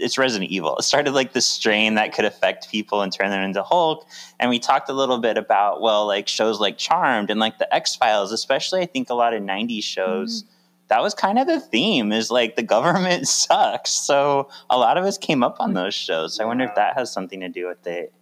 it's 0.00 0.18
Resident 0.18 0.50
Evil. 0.50 0.76
It 0.76 0.82
started 0.82 1.12
like 1.12 1.32
the 1.32 1.40
strain 1.40 1.94
that 1.94 2.14
could 2.14 2.24
affect 2.24 2.70
people 2.70 3.02
and 3.02 3.12
turn 3.12 3.30
them 3.30 3.42
into 3.42 3.62
Hulk. 3.62 4.06
And 4.38 4.50
we 4.50 4.58
talked 4.58 4.88
a 4.88 4.92
little 4.92 5.18
bit 5.18 5.36
about, 5.36 5.80
well, 5.80 6.06
like 6.06 6.28
shows 6.28 6.60
like 6.60 6.78
Charmed 6.78 7.30
and 7.30 7.40
like 7.40 7.58
the 7.58 7.72
X 7.74 7.96
Files, 7.96 8.32
especially 8.32 8.80
I 8.80 8.86
think 8.86 9.10
a 9.10 9.14
lot 9.14 9.34
of 9.34 9.42
90s 9.42 9.84
shows. 9.84 10.42
Mm-hmm. 10.42 10.52
That 10.88 11.02
was 11.02 11.14
kind 11.14 11.38
of 11.38 11.46
the 11.46 11.60
theme 11.60 12.12
is 12.12 12.30
like 12.30 12.56
the 12.56 12.62
government 12.62 13.28
sucks. 13.28 13.90
So 13.90 14.48
a 14.70 14.78
lot 14.78 14.96
of 14.96 15.04
us 15.04 15.18
came 15.18 15.42
up 15.42 15.56
on 15.60 15.74
those 15.74 15.94
shows. 15.94 16.36
So 16.36 16.44
I 16.44 16.46
wonder 16.46 16.64
if 16.64 16.74
that 16.76 16.96
has 16.96 17.12
something 17.12 17.40
to 17.40 17.48
do 17.48 17.66
with 17.66 17.86
it. 17.86 18.12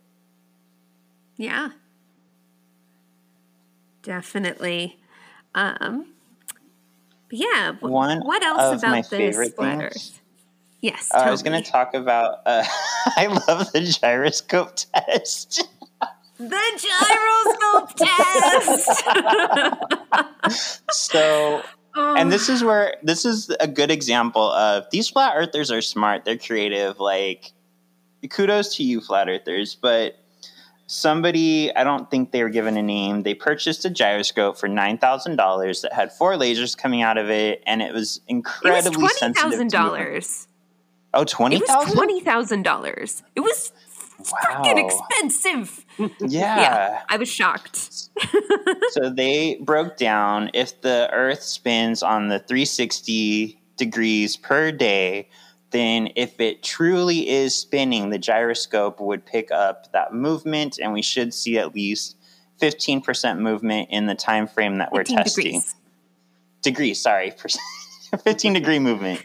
Yeah. 1.36 1.70
Definitely. 4.06 4.96
Um 5.54 6.06
yeah, 7.30 7.72
One 7.80 8.20
what 8.20 8.42
else 8.44 8.76
of 8.76 8.82
my 8.84 8.98
about 9.00 9.10
this 9.10 9.18
favorite 9.18 9.56
flat 9.56 9.92
things- 9.92 10.20
Yes, 10.80 11.10
Uh, 11.12 11.18
I 11.18 11.30
was 11.32 11.42
going 11.42 11.60
to 11.60 11.68
talk 11.68 11.92
about, 11.94 12.38
uh, 12.46 12.62
I 13.16 13.26
love 13.26 13.72
the 13.72 13.80
gyroscope 13.80 14.76
test. 14.94 15.66
the 16.38 16.62
gyroscope 16.78 17.96
test. 20.46 20.82
so 20.92 21.62
and 21.96 22.30
this 22.30 22.48
is 22.48 22.62
where 22.62 22.94
this 23.02 23.24
is 23.24 23.50
a 23.58 23.66
good 23.66 23.90
example 23.90 24.52
of 24.52 24.84
these 24.92 25.08
flat 25.08 25.32
earthers 25.34 25.72
are 25.72 25.82
smart 25.82 26.24
they're 26.24 26.38
creative 26.38 27.00
like 27.00 27.50
kudos 28.30 28.76
to 28.76 28.84
you 28.84 29.00
flat 29.00 29.28
earthers 29.30 29.74
but 29.74 30.16
somebody 30.88 31.74
i 31.74 31.82
don't 31.82 32.10
think 32.10 32.30
they 32.30 32.42
were 32.42 32.48
given 32.48 32.76
a 32.76 32.82
name 32.82 33.22
they 33.24 33.34
purchased 33.34 33.84
a 33.84 33.90
gyroscope 33.90 34.56
for 34.56 34.68
$9000 34.68 35.82
that 35.82 35.92
had 35.92 36.12
four 36.12 36.34
lasers 36.34 36.76
coming 36.78 37.02
out 37.02 37.18
of 37.18 37.28
it 37.28 37.62
and 37.66 37.82
it 37.82 37.92
was 37.92 37.96
it 37.96 37.96
was 37.98 38.20
incredibly 38.28 38.92
twenty 38.92 39.14
sensitive 39.14 39.42
thousand 39.50 39.68
to 39.70 39.78
movement. 39.78 39.98
dollars. 40.04 40.48
oh 41.14 41.22
It 41.22 41.28
20000 41.28 41.76
was 41.76 41.92
twenty 41.94 42.20
thousand 42.20 42.62
dollars. 42.62 43.22
It 43.34 43.40
was 43.40 43.72
freaking 44.22 44.78
expensive. 44.84 45.84
yeah. 45.98 46.60
Yeah, 46.60 47.02
I 47.08 47.16
was 47.16 47.28
shocked. 47.28 47.76
so 48.90 49.10
they 49.10 49.56
broke 49.60 49.96
down 49.96 50.50
if 50.54 50.80
the 50.82 51.08
earth 51.12 51.42
spins 51.42 52.02
on 52.02 52.28
the 52.28 52.38
360 52.38 53.60
degrees 53.76 54.36
per 54.36 54.72
day 54.72 55.28
then 55.76 56.08
if 56.16 56.40
it 56.40 56.62
truly 56.62 57.28
is 57.28 57.54
spinning 57.54 58.08
the 58.08 58.18
gyroscope 58.18 58.98
would 58.98 59.26
pick 59.26 59.50
up 59.50 59.92
that 59.92 60.14
movement 60.14 60.78
and 60.78 60.94
we 60.94 61.02
should 61.02 61.34
see 61.34 61.58
at 61.58 61.74
least 61.74 62.16
15% 62.62 63.38
movement 63.38 63.90
in 63.90 64.06
the 64.06 64.14
time 64.14 64.46
frame 64.46 64.78
that 64.78 64.90
we're 64.90 65.04
testing. 65.04 65.44
degrees. 65.44 65.74
degrees 66.62 67.00
sorry 67.00 67.30
15 68.24 68.54
degree 68.54 68.78
movement. 68.78 69.20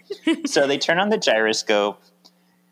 So 0.46 0.68
they 0.68 0.78
turn 0.78 1.00
on 1.00 1.08
the 1.08 1.18
gyroscope 1.18 2.04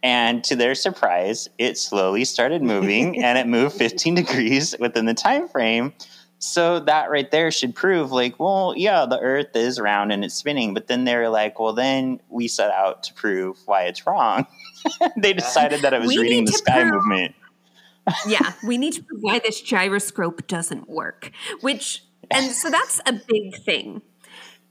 and 0.03 0.43
to 0.43 0.57
their 0.57 0.75
surprise 0.75 1.47
it 1.57 1.77
slowly 1.77 2.25
started 2.25 2.61
moving 2.61 3.23
and 3.23 3.37
it 3.37 3.47
moved 3.47 3.75
15 3.77 4.15
degrees 4.15 4.75
within 4.79 5.05
the 5.05 5.13
time 5.13 5.47
frame 5.47 5.93
so 6.39 6.79
that 6.79 7.09
right 7.11 7.31
there 7.31 7.51
should 7.51 7.75
prove 7.75 8.11
like 8.11 8.39
well 8.39 8.73
yeah 8.77 9.05
the 9.05 9.19
earth 9.19 9.55
is 9.55 9.79
round 9.79 10.11
and 10.11 10.23
it's 10.23 10.35
spinning 10.35 10.73
but 10.73 10.87
then 10.87 11.03
they're 11.03 11.29
like 11.29 11.59
well 11.59 11.73
then 11.73 12.19
we 12.29 12.47
set 12.47 12.71
out 12.71 13.03
to 13.03 13.13
prove 13.13 13.57
why 13.65 13.83
it's 13.83 14.07
wrong 14.07 14.47
they 15.17 15.33
decided 15.33 15.81
that 15.81 15.93
it 15.93 15.99
was 15.99 16.07
We 16.07 16.19
reading 16.19 16.45
the 16.45 16.53
sky 16.53 16.81
prove- 16.81 16.93
movement 16.93 17.35
yeah, 18.27 18.53
we 18.63 18.77
need 18.77 18.93
to 18.93 19.03
prove 19.03 19.21
why 19.21 19.39
this 19.39 19.61
gyroscope 19.61 20.47
doesn't 20.47 20.89
work. 20.89 21.31
Which, 21.61 22.03
and 22.31 22.51
so 22.51 22.69
that's 22.69 23.01
a 23.05 23.13
big 23.13 23.55
thing 23.63 24.01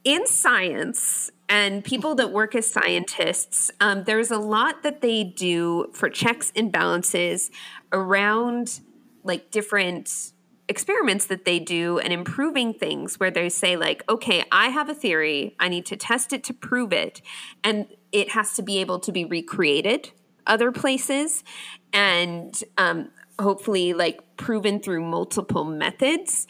in 0.04 0.26
science. 0.26 1.31
And 1.48 1.83
people 1.83 2.14
that 2.16 2.31
work 2.31 2.54
as 2.54 2.70
scientists, 2.70 3.70
um, 3.81 4.04
there's 4.04 4.31
a 4.31 4.38
lot 4.38 4.83
that 4.83 5.00
they 5.00 5.24
do 5.24 5.90
for 5.94 6.11
checks 6.11 6.52
and 6.54 6.70
balances 6.70 7.50
around 7.92 8.81
like 9.24 9.50
different 9.50 10.33
experiments 10.68 11.26
that 11.26 11.44
they 11.44 11.59
do 11.59 11.98
and 11.98 12.12
improving 12.12 12.74
things 12.74 13.18
where 13.18 13.31
they 13.31 13.48
say 13.48 13.74
like 13.76 14.04
okay 14.09 14.44
i 14.52 14.68
have 14.68 14.90
a 14.90 14.94
theory 14.94 15.57
i 15.59 15.66
need 15.66 15.87
to 15.87 15.96
test 15.96 16.33
it 16.33 16.44
to 16.44 16.52
prove 16.52 16.92
it 16.92 17.22
and 17.64 17.87
it 18.12 18.33
has 18.33 18.54
to 18.54 18.62
be 18.62 18.78
able 18.78 18.98
to 18.98 19.11
be 19.11 19.24
recreated 19.24 20.11
other 20.48 20.72
places 20.72 21.44
and 21.92 22.64
um, 22.76 23.11
hopefully 23.38 23.92
like 23.92 24.37
proven 24.37 24.81
through 24.81 25.04
multiple 25.04 25.64
methods. 25.64 26.46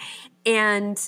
And 0.47 0.99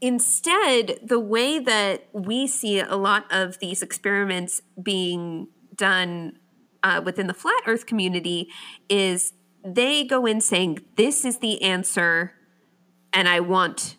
instead 0.00 0.98
the 1.04 1.20
way 1.20 1.58
that 1.58 2.08
we 2.12 2.46
see 2.46 2.80
a 2.80 2.96
lot 2.96 3.26
of 3.30 3.58
these 3.58 3.82
experiments 3.82 4.62
being 4.82 5.48
done 5.74 6.38
uh, 6.82 7.02
within 7.04 7.26
the 7.26 7.34
flat 7.34 7.62
earth 7.66 7.84
community 7.84 8.48
is 8.88 9.34
they 9.64 10.04
go 10.04 10.26
in 10.26 10.40
saying 10.40 10.80
this 10.96 11.24
is 11.24 11.38
the 11.38 11.62
answer 11.62 12.32
and 13.12 13.28
i 13.28 13.40
want 13.40 13.96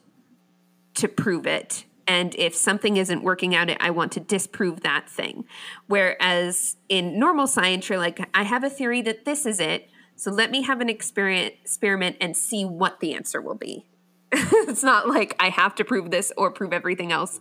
to 0.94 1.08
prove 1.08 1.48
it. 1.48 1.86
And 2.08 2.36
if 2.36 2.54
something 2.54 2.98
isn't 2.98 3.24
working 3.24 3.56
out 3.56 3.70
i 3.80 3.90
want 3.90 4.12
to 4.14 4.20
disprove 4.20 4.82
that 4.82 5.10
thing. 5.10 5.46
Whereas 5.88 6.76
in 6.90 7.18
normal 7.18 7.48
science 7.48 7.88
you're 7.90 7.98
like 7.98 8.28
i 8.34 8.44
have 8.44 8.64
a 8.64 8.70
theory 8.70 9.02
that 9.04 9.26
this 9.26 9.46
is 9.46 9.60
it 9.60 9.90
so 10.16 10.30
let 10.30 10.52
me 10.52 10.62
have 10.62 10.82
an 10.82 10.90
experiment 10.90 12.18
and 12.22 12.38
see 12.38 12.64
what 12.64 13.00
the 13.00 13.14
answer 13.14 13.42
will 13.42 13.56
be. 13.56 13.86
It's 14.34 14.84
not 14.84 15.08
like 15.08 15.36
i 15.40 15.50
have 15.50 15.76
to 15.76 15.84
prove 15.84 16.12
this 16.12 16.32
or 16.38 16.52
prove 16.52 16.74
everything 16.74 17.12
else 17.12 17.40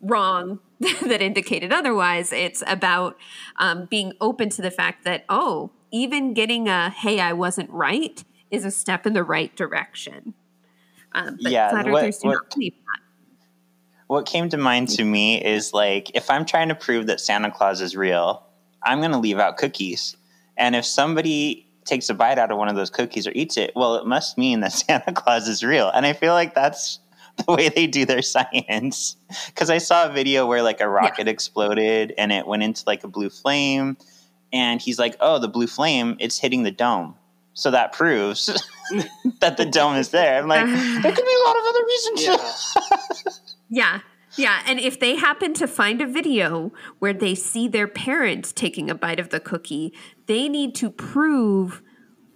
wrong 0.00 0.60
that 0.80 1.22
indicated 1.22 1.72
otherwise. 1.72 2.32
It's 2.32 2.62
about 2.66 3.16
um, 3.56 3.86
being 3.86 4.12
open 4.20 4.50
to 4.50 4.62
the 4.62 4.70
fact 4.70 5.04
that 5.04 5.24
oh 5.28 5.70
even 5.96 6.34
getting 6.34 6.68
a 6.68 6.90
hey 6.90 7.20
i 7.20 7.32
wasn't 7.32 7.70
right 7.70 8.24
is 8.50 8.64
a 8.64 8.70
step 8.70 9.06
in 9.06 9.12
the 9.12 9.24
right 9.24 9.54
direction 9.56 10.34
um, 11.12 11.38
but 11.42 11.50
Yeah, 11.50 11.70
flat 11.70 11.86
what- 11.88 12.20
do 12.20 12.28
what- 12.28 12.34
not 12.58 13.00
what 14.08 14.26
came 14.26 14.48
to 14.50 14.56
mind 14.56 14.88
to 14.90 15.04
me 15.04 15.42
is 15.42 15.72
like 15.74 16.14
if 16.14 16.30
I'm 16.30 16.44
trying 16.44 16.68
to 16.68 16.74
prove 16.74 17.06
that 17.06 17.20
Santa 17.20 17.50
Claus 17.50 17.80
is 17.80 17.96
real, 17.96 18.44
I'm 18.84 19.00
going 19.00 19.10
to 19.10 19.18
leave 19.18 19.38
out 19.38 19.56
cookies. 19.56 20.16
And 20.56 20.76
if 20.76 20.84
somebody 20.84 21.66
takes 21.84 22.08
a 22.08 22.14
bite 22.14 22.38
out 22.38 22.50
of 22.50 22.58
one 22.58 22.68
of 22.68 22.76
those 22.76 22.90
cookies 22.90 23.26
or 23.26 23.32
eats 23.34 23.56
it, 23.56 23.72
well, 23.74 23.96
it 23.96 24.06
must 24.06 24.38
mean 24.38 24.60
that 24.60 24.72
Santa 24.84 25.12
Claus 25.12 25.48
is 25.48 25.64
real. 25.64 25.90
And 25.90 26.06
I 26.06 26.12
feel 26.12 26.34
like 26.34 26.54
that's 26.54 27.00
the 27.46 27.52
way 27.52 27.68
they 27.68 27.86
do 27.86 28.04
their 28.04 28.22
science. 28.34 29.16
Because 29.46 29.70
I 29.70 29.78
saw 29.78 30.08
a 30.08 30.12
video 30.12 30.46
where 30.46 30.62
like 30.62 30.80
a 30.80 30.88
rocket 30.88 31.26
yeah. 31.26 31.32
exploded 31.32 32.14
and 32.16 32.30
it 32.30 32.46
went 32.46 32.62
into 32.62 32.84
like 32.86 33.02
a 33.02 33.08
blue 33.08 33.30
flame. 33.30 33.96
And 34.52 34.80
he's 34.80 34.98
like, 34.98 35.16
oh, 35.20 35.38
the 35.38 35.48
blue 35.48 35.66
flame, 35.66 36.16
it's 36.18 36.38
hitting 36.38 36.62
the 36.62 36.70
dome. 36.70 37.16
So 37.54 37.70
that 37.70 37.92
proves 37.92 38.46
that 39.40 39.56
the 39.56 39.64
dome 39.64 39.96
is 39.96 40.10
there. 40.10 40.38
I'm 40.38 40.48
like, 40.48 40.66
there 41.02 41.12
could 41.12 41.24
be 41.24 41.34
a 41.34 41.46
lot 41.46 41.56
of 41.56 41.64
other 41.68 41.84
reasons. 41.84 42.24
Yeah. 42.24 43.32
yeah. 43.70 44.00
Yeah, 44.38 44.62
and 44.66 44.78
if 44.78 45.00
they 45.00 45.16
happen 45.16 45.54
to 45.54 45.66
find 45.66 46.02
a 46.02 46.06
video 46.06 46.70
where 46.98 47.14
they 47.14 47.34
see 47.34 47.68
their 47.68 47.88
parent 47.88 48.54
taking 48.54 48.90
a 48.90 48.94
bite 48.94 49.18
of 49.18 49.30
the 49.30 49.40
cookie, 49.40 49.94
they 50.26 50.46
need 50.50 50.74
to 50.74 50.90
prove 50.90 51.80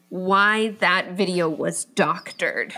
why 0.08 0.68
that 0.80 1.12
video 1.12 1.50
was 1.50 1.84
doctored 1.84 2.74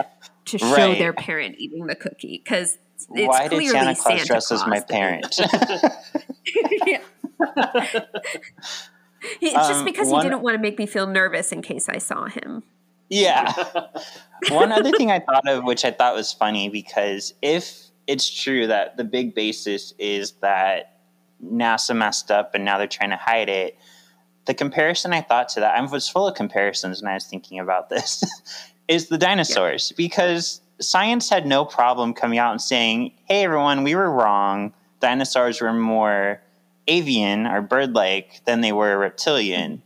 to 0.46 0.58
show 0.58 0.88
right. 0.88 0.98
their 0.98 1.12
parent 1.12 1.54
eating 1.58 1.86
the 1.86 1.94
cookie 1.94 2.42
because 2.42 2.78
it's 3.10 3.28
why 3.28 3.46
did 3.48 3.64
Santa 3.68 3.94
Claus 3.94 4.02
Santa 4.02 4.24
dress 4.24 4.50
as 4.52 4.66
my 4.66 4.80
parent? 4.80 5.40
It's 9.40 9.52
just 9.52 9.80
um, 9.80 9.84
because 9.84 10.08
one, 10.08 10.24
he 10.24 10.30
didn't 10.30 10.42
want 10.42 10.56
to 10.56 10.62
make 10.62 10.78
me 10.78 10.86
feel 10.86 11.06
nervous 11.06 11.52
in 11.52 11.62
case 11.62 11.88
I 11.88 11.98
saw 11.98 12.26
him. 12.26 12.62
Yeah. 13.08 13.52
one 14.48 14.72
other 14.72 14.90
thing 14.92 15.10
I 15.10 15.20
thought 15.20 15.48
of, 15.48 15.64
which 15.64 15.84
I 15.84 15.90
thought 15.90 16.14
was 16.14 16.32
funny, 16.32 16.68
because 16.68 17.34
if 17.42 17.90
it's 18.06 18.28
true 18.28 18.66
that 18.66 18.96
the 18.96 19.04
big 19.04 19.34
basis 19.34 19.94
is 19.98 20.32
that 20.40 20.92
NASA 21.44 21.96
messed 21.96 22.30
up 22.30 22.54
and 22.54 22.64
now 22.64 22.78
they're 22.78 22.86
trying 22.86 23.10
to 23.10 23.16
hide 23.16 23.48
it. 23.48 23.76
The 24.44 24.54
comparison 24.54 25.12
I 25.12 25.20
thought 25.20 25.48
to 25.50 25.60
that, 25.60 25.76
I 25.76 25.84
was 25.84 26.08
full 26.08 26.26
of 26.26 26.34
comparisons 26.34 27.02
when 27.02 27.10
I 27.10 27.14
was 27.14 27.26
thinking 27.26 27.58
about 27.58 27.88
this, 27.88 28.24
is 28.88 29.08
the 29.08 29.18
dinosaurs. 29.18 29.90
Yeah. 29.92 29.94
Because 29.96 30.60
science 30.80 31.28
had 31.28 31.46
no 31.46 31.64
problem 31.64 32.12
coming 32.14 32.38
out 32.38 32.52
and 32.52 32.60
saying, 32.60 33.12
hey, 33.26 33.44
everyone, 33.44 33.84
we 33.84 33.94
were 33.94 34.10
wrong. 34.10 34.72
Dinosaurs 35.00 35.60
were 35.60 35.72
more 35.72 36.40
avian 36.88 37.46
or 37.46 37.60
bird 37.60 37.94
like 37.94 38.42
than 38.44 38.60
they 38.60 38.72
were 38.72 38.96
reptilian. 38.98 39.82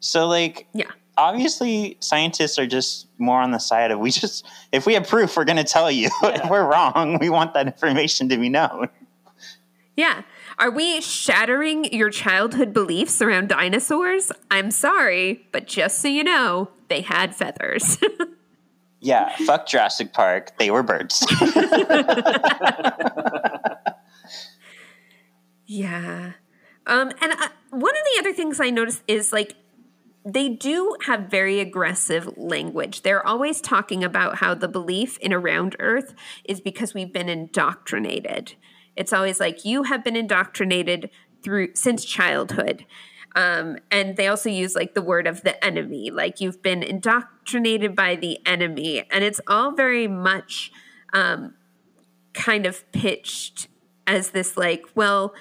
So, 0.00 0.26
like, 0.26 0.66
yeah. 0.74 0.90
obviously 1.16 1.96
scientists 2.00 2.58
are 2.58 2.66
just 2.66 3.06
more 3.18 3.40
on 3.40 3.52
the 3.52 3.58
side 3.58 3.90
of 3.90 3.98
we 3.98 4.10
just 4.10 4.46
if 4.72 4.86
we 4.86 4.94
have 4.94 5.08
proof 5.08 5.36
we're 5.36 5.44
going 5.44 5.56
to 5.56 5.64
tell 5.64 5.90
you. 5.90 6.10
Yeah. 6.22 6.44
if 6.44 6.50
we're 6.50 6.68
wrong 6.68 7.18
we 7.20 7.30
want 7.30 7.54
that 7.54 7.66
information 7.66 8.28
to 8.30 8.36
be 8.36 8.48
known. 8.48 8.88
Yeah. 9.96 10.22
Are 10.58 10.70
we 10.70 11.00
shattering 11.00 11.92
your 11.92 12.10
childhood 12.10 12.72
beliefs 12.72 13.20
around 13.22 13.48
dinosaurs? 13.48 14.30
I'm 14.50 14.70
sorry 14.70 15.46
but 15.52 15.66
just 15.66 16.00
so 16.00 16.08
you 16.08 16.24
know 16.24 16.70
they 16.88 17.00
had 17.02 17.34
feathers. 17.34 17.98
Yeah 19.00 19.36
fuck 19.44 19.66
jurassic 19.66 20.12
park. 20.14 20.52
They 20.58 20.70
were 20.70 20.82
birds 20.82 21.26
yeah 25.66 26.32
um, 26.86 27.10
and 27.20 27.32
I, 27.32 27.48
one 27.70 27.94
of 27.94 28.02
the 28.12 28.20
other 28.20 28.32
things 28.32 28.60
i 28.60 28.70
noticed 28.70 29.02
is 29.08 29.32
like 29.32 29.56
they 30.24 30.48
do 30.48 30.96
have 31.04 31.28
very 31.28 31.60
aggressive 31.60 32.38
language. 32.38 33.02
They're 33.02 33.26
always 33.26 33.60
talking 33.60 34.02
about 34.02 34.36
how 34.36 34.54
the 34.54 34.68
belief 34.68 35.18
in 35.18 35.32
a 35.32 35.38
round 35.38 35.76
earth 35.78 36.14
is 36.44 36.62
because 36.62 36.94
we've 36.94 37.12
been 37.12 37.28
indoctrinated. 37.28 38.54
It's 38.96 39.12
always 39.12 39.38
like 39.38 39.64
you 39.64 39.82
have 39.82 40.02
been 40.02 40.16
indoctrinated 40.16 41.10
through 41.42 41.74
since 41.74 42.04
childhood. 42.04 42.86
Um, 43.36 43.78
and 43.90 44.16
they 44.16 44.28
also 44.28 44.48
use 44.48 44.74
like 44.74 44.94
the 44.94 45.02
word 45.02 45.26
of 45.26 45.42
the 45.42 45.62
enemy, 45.62 46.10
like 46.10 46.40
you've 46.40 46.62
been 46.62 46.82
indoctrinated 46.82 47.94
by 47.94 48.16
the 48.16 48.38
enemy. 48.46 49.04
And 49.10 49.24
it's 49.24 49.40
all 49.46 49.72
very 49.72 50.06
much 50.06 50.72
um, 51.12 51.54
kind 52.32 52.64
of 52.64 52.90
pitched 52.92 53.68
as 54.06 54.30
this 54.30 54.56
like, 54.56 54.84
well, 54.94 55.34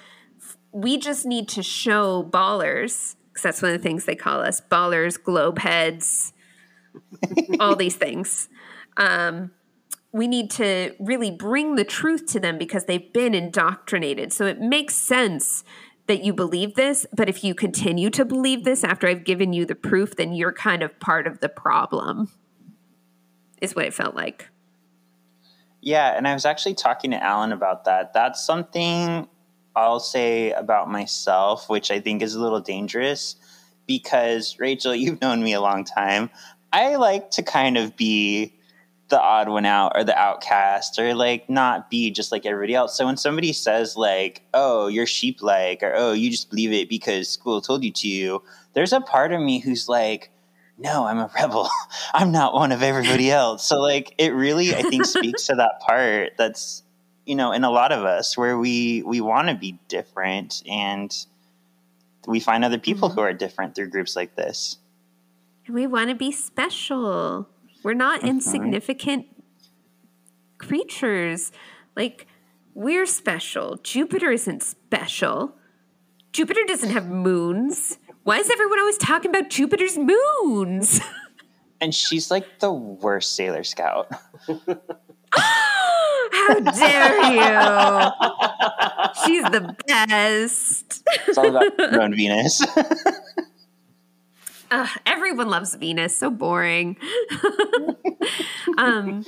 we 0.73 0.97
just 0.97 1.25
need 1.25 1.47
to 1.49 1.63
show 1.63 2.23
ballers 2.23 3.15
because 3.29 3.43
that's 3.43 3.61
one 3.61 3.71
of 3.71 3.81
the 3.81 3.83
things 3.83 4.05
they 4.05 4.15
call 4.15 4.41
us 4.41 4.61
ballers, 4.61 5.21
globe 5.21 5.59
heads, 5.59 6.33
all 7.59 7.75
these 7.75 7.95
things. 7.95 8.49
Um, 8.97 9.51
we 10.11 10.27
need 10.27 10.51
to 10.51 10.93
really 10.99 11.31
bring 11.31 11.75
the 11.75 11.83
truth 11.83 12.27
to 12.27 12.39
them 12.39 12.57
because 12.57 12.85
they've 12.85 13.11
been 13.13 13.33
indoctrinated. 13.33 14.31
So 14.31 14.45
it 14.45 14.59
makes 14.59 14.95
sense 14.95 15.63
that 16.05 16.23
you 16.23 16.33
believe 16.33 16.75
this, 16.75 17.05
but 17.13 17.29
if 17.29 17.43
you 17.43 17.55
continue 17.55 18.09
to 18.11 18.25
believe 18.25 18.63
this 18.63 18.83
after 18.83 19.07
I've 19.07 19.23
given 19.23 19.53
you 19.53 19.65
the 19.65 19.75
proof, 19.75 20.15
then 20.15 20.33
you're 20.33 20.51
kind 20.51 20.83
of 20.83 20.99
part 20.99 21.25
of 21.25 21.39
the 21.39 21.49
problem, 21.49 22.29
is 23.61 23.75
what 23.75 23.85
it 23.85 23.93
felt 23.93 24.13
like. 24.13 24.49
Yeah, 25.81 26.15
and 26.15 26.27
I 26.27 26.33
was 26.33 26.45
actually 26.45 26.75
talking 26.75 27.11
to 27.11 27.23
Alan 27.23 27.51
about 27.51 27.85
that. 27.85 28.13
That's 28.13 28.43
something 28.45 29.27
I'll 29.75 29.99
say 29.99 30.51
about 30.51 30.89
myself, 30.89 31.69
which 31.69 31.91
I 31.91 31.99
think 31.99 32.21
is 32.21 32.35
a 32.35 32.41
little 32.41 32.59
dangerous 32.59 33.35
because 33.87 34.57
Rachel, 34.59 34.95
you've 34.95 35.21
known 35.21 35.43
me 35.43 35.53
a 35.53 35.61
long 35.61 35.83
time. 35.83 36.29
I 36.71 36.95
like 36.95 37.31
to 37.31 37.43
kind 37.43 37.77
of 37.77 37.95
be 37.95 38.53
the 39.09 39.21
odd 39.21 39.47
one 39.49 39.65
out 39.65 39.91
or 39.95 40.03
the 40.03 40.17
outcast 40.17 40.97
or 40.97 41.13
like 41.13 41.49
not 41.49 41.89
be 41.89 42.09
just 42.09 42.31
like 42.31 42.45
everybody 42.45 42.73
else. 42.73 42.97
So 42.97 43.05
when 43.05 43.17
somebody 43.17 43.53
says 43.53 43.95
like, 43.95 44.41
"Oh, 44.53 44.87
you're 44.87 45.05
sheep 45.05 45.43
like," 45.43 45.83
or 45.83 45.93
"Oh, 45.95 46.13
you 46.13 46.31
just 46.31 46.49
believe 46.49 46.71
it 46.73 46.89
because 46.89 47.29
school 47.29 47.61
told 47.61 47.83
you 47.83 47.91
to," 47.91 48.41
there's 48.73 48.93
a 48.93 49.01
part 49.01 49.31
of 49.31 49.41
me 49.41 49.59
who's 49.59 49.87
like, 49.87 50.31
"No, 50.77 51.05
I'm 51.05 51.19
a 51.19 51.29
rebel. 51.35 51.69
I'm 52.13 52.31
not 52.31 52.53
one 52.53 52.71
of 52.71 52.81
everybody 52.81 53.29
else." 53.29 53.63
So 53.63 53.79
like 53.79 54.15
it 54.17 54.33
really 54.33 54.73
I 54.73 54.81
think 54.83 55.05
speaks 55.17 55.47
to 55.47 55.55
that 55.55 55.79
part 55.81 56.31
that's 56.37 56.82
you 57.25 57.35
know 57.35 57.51
in 57.51 57.63
a 57.63 57.71
lot 57.71 57.91
of 57.91 58.03
us 58.03 58.37
where 58.37 58.57
we 58.57 59.03
we 59.03 59.21
want 59.21 59.47
to 59.49 59.55
be 59.55 59.79
different 59.87 60.63
and 60.69 61.25
we 62.27 62.39
find 62.39 62.63
other 62.63 62.77
people 62.77 63.09
mm-hmm. 63.09 63.19
who 63.19 63.25
are 63.25 63.33
different 63.33 63.75
through 63.75 63.89
groups 63.89 64.15
like 64.15 64.35
this. 64.35 64.77
We 65.69 65.87
want 65.87 66.09
to 66.09 66.15
be 66.15 66.31
special. 66.31 67.47
We're 67.83 67.93
not 67.93 68.19
mm-hmm. 68.19 68.29
insignificant 68.29 69.27
creatures. 70.57 71.51
Like 71.95 72.27
we're 72.73 73.05
special. 73.05 73.77
Jupiter 73.83 74.31
isn't 74.31 74.63
special. 74.63 75.55
Jupiter 76.31 76.61
doesn't 76.65 76.89
have 76.89 77.07
moons. 77.07 77.99
Why 78.23 78.37
is 78.37 78.49
everyone 78.49 78.79
always 78.79 78.97
talking 78.97 79.29
about 79.29 79.49
jupiter's 79.49 79.97
moons? 79.97 81.01
And 81.81 81.93
she's 81.93 82.31
like 82.31 82.59
the 82.59 82.71
worst 82.71 83.35
sailor 83.35 83.65
scout 83.65 84.09
How 86.31 86.59
dare 86.59 87.31
you? 87.31 88.11
She's 89.25 89.43
the 89.43 89.75
best. 89.87 91.03
It's 91.27 91.37
all 91.37 91.55
about 91.55 92.11
Venus. 92.11 92.61
uh, 94.71 94.87
everyone 95.05 95.49
loves 95.49 95.75
Venus. 95.75 96.17
So 96.17 96.29
boring. 96.29 96.97
um, 98.77 99.25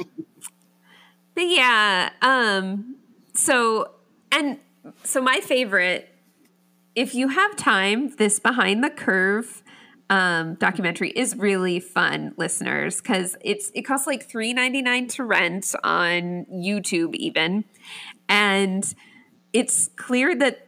but 1.34 1.48
yeah. 1.48 2.12
Um, 2.22 2.96
so 3.34 3.92
and 4.32 4.60
so 5.04 5.22
my 5.22 5.40
favorite. 5.42 6.10
If 6.96 7.14
you 7.14 7.28
have 7.28 7.58
time, 7.58 8.16
this 8.16 8.40
behind 8.40 8.82
the 8.82 8.90
curve 8.90 9.62
um, 10.10 10.56
documentary 10.56 11.10
is 11.10 11.36
really 11.36 11.80
fun, 11.80 12.34
listeners, 12.38 13.02
because 13.02 13.36
it's 13.42 13.72
it 13.74 13.84
costs 13.84 14.06
like 14.06 14.28
three 14.30 14.54
ninety 14.54 14.82
nine 14.82 15.08
to 15.10 15.24
rent 15.24 15.74
on 15.84 16.46
YouTube, 16.52 17.16
even, 17.16 17.66
and 18.30 18.94
it's 19.54 19.90
clear 19.96 20.36
that 20.36 20.68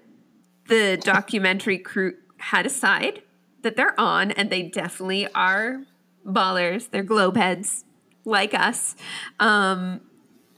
the 0.67 0.97
documentary 0.97 1.77
crew 1.77 2.13
had 2.37 2.65
a 2.65 2.69
side 2.69 3.21
that 3.61 3.75
they're 3.75 3.99
on, 3.99 4.31
and 4.31 4.49
they 4.49 4.63
definitely 4.63 5.27
are 5.33 5.83
ballers. 6.25 6.89
They're 6.89 7.03
globe 7.03 7.37
heads 7.37 7.85
like 8.25 8.53
us. 8.53 8.95
Um, 9.39 10.01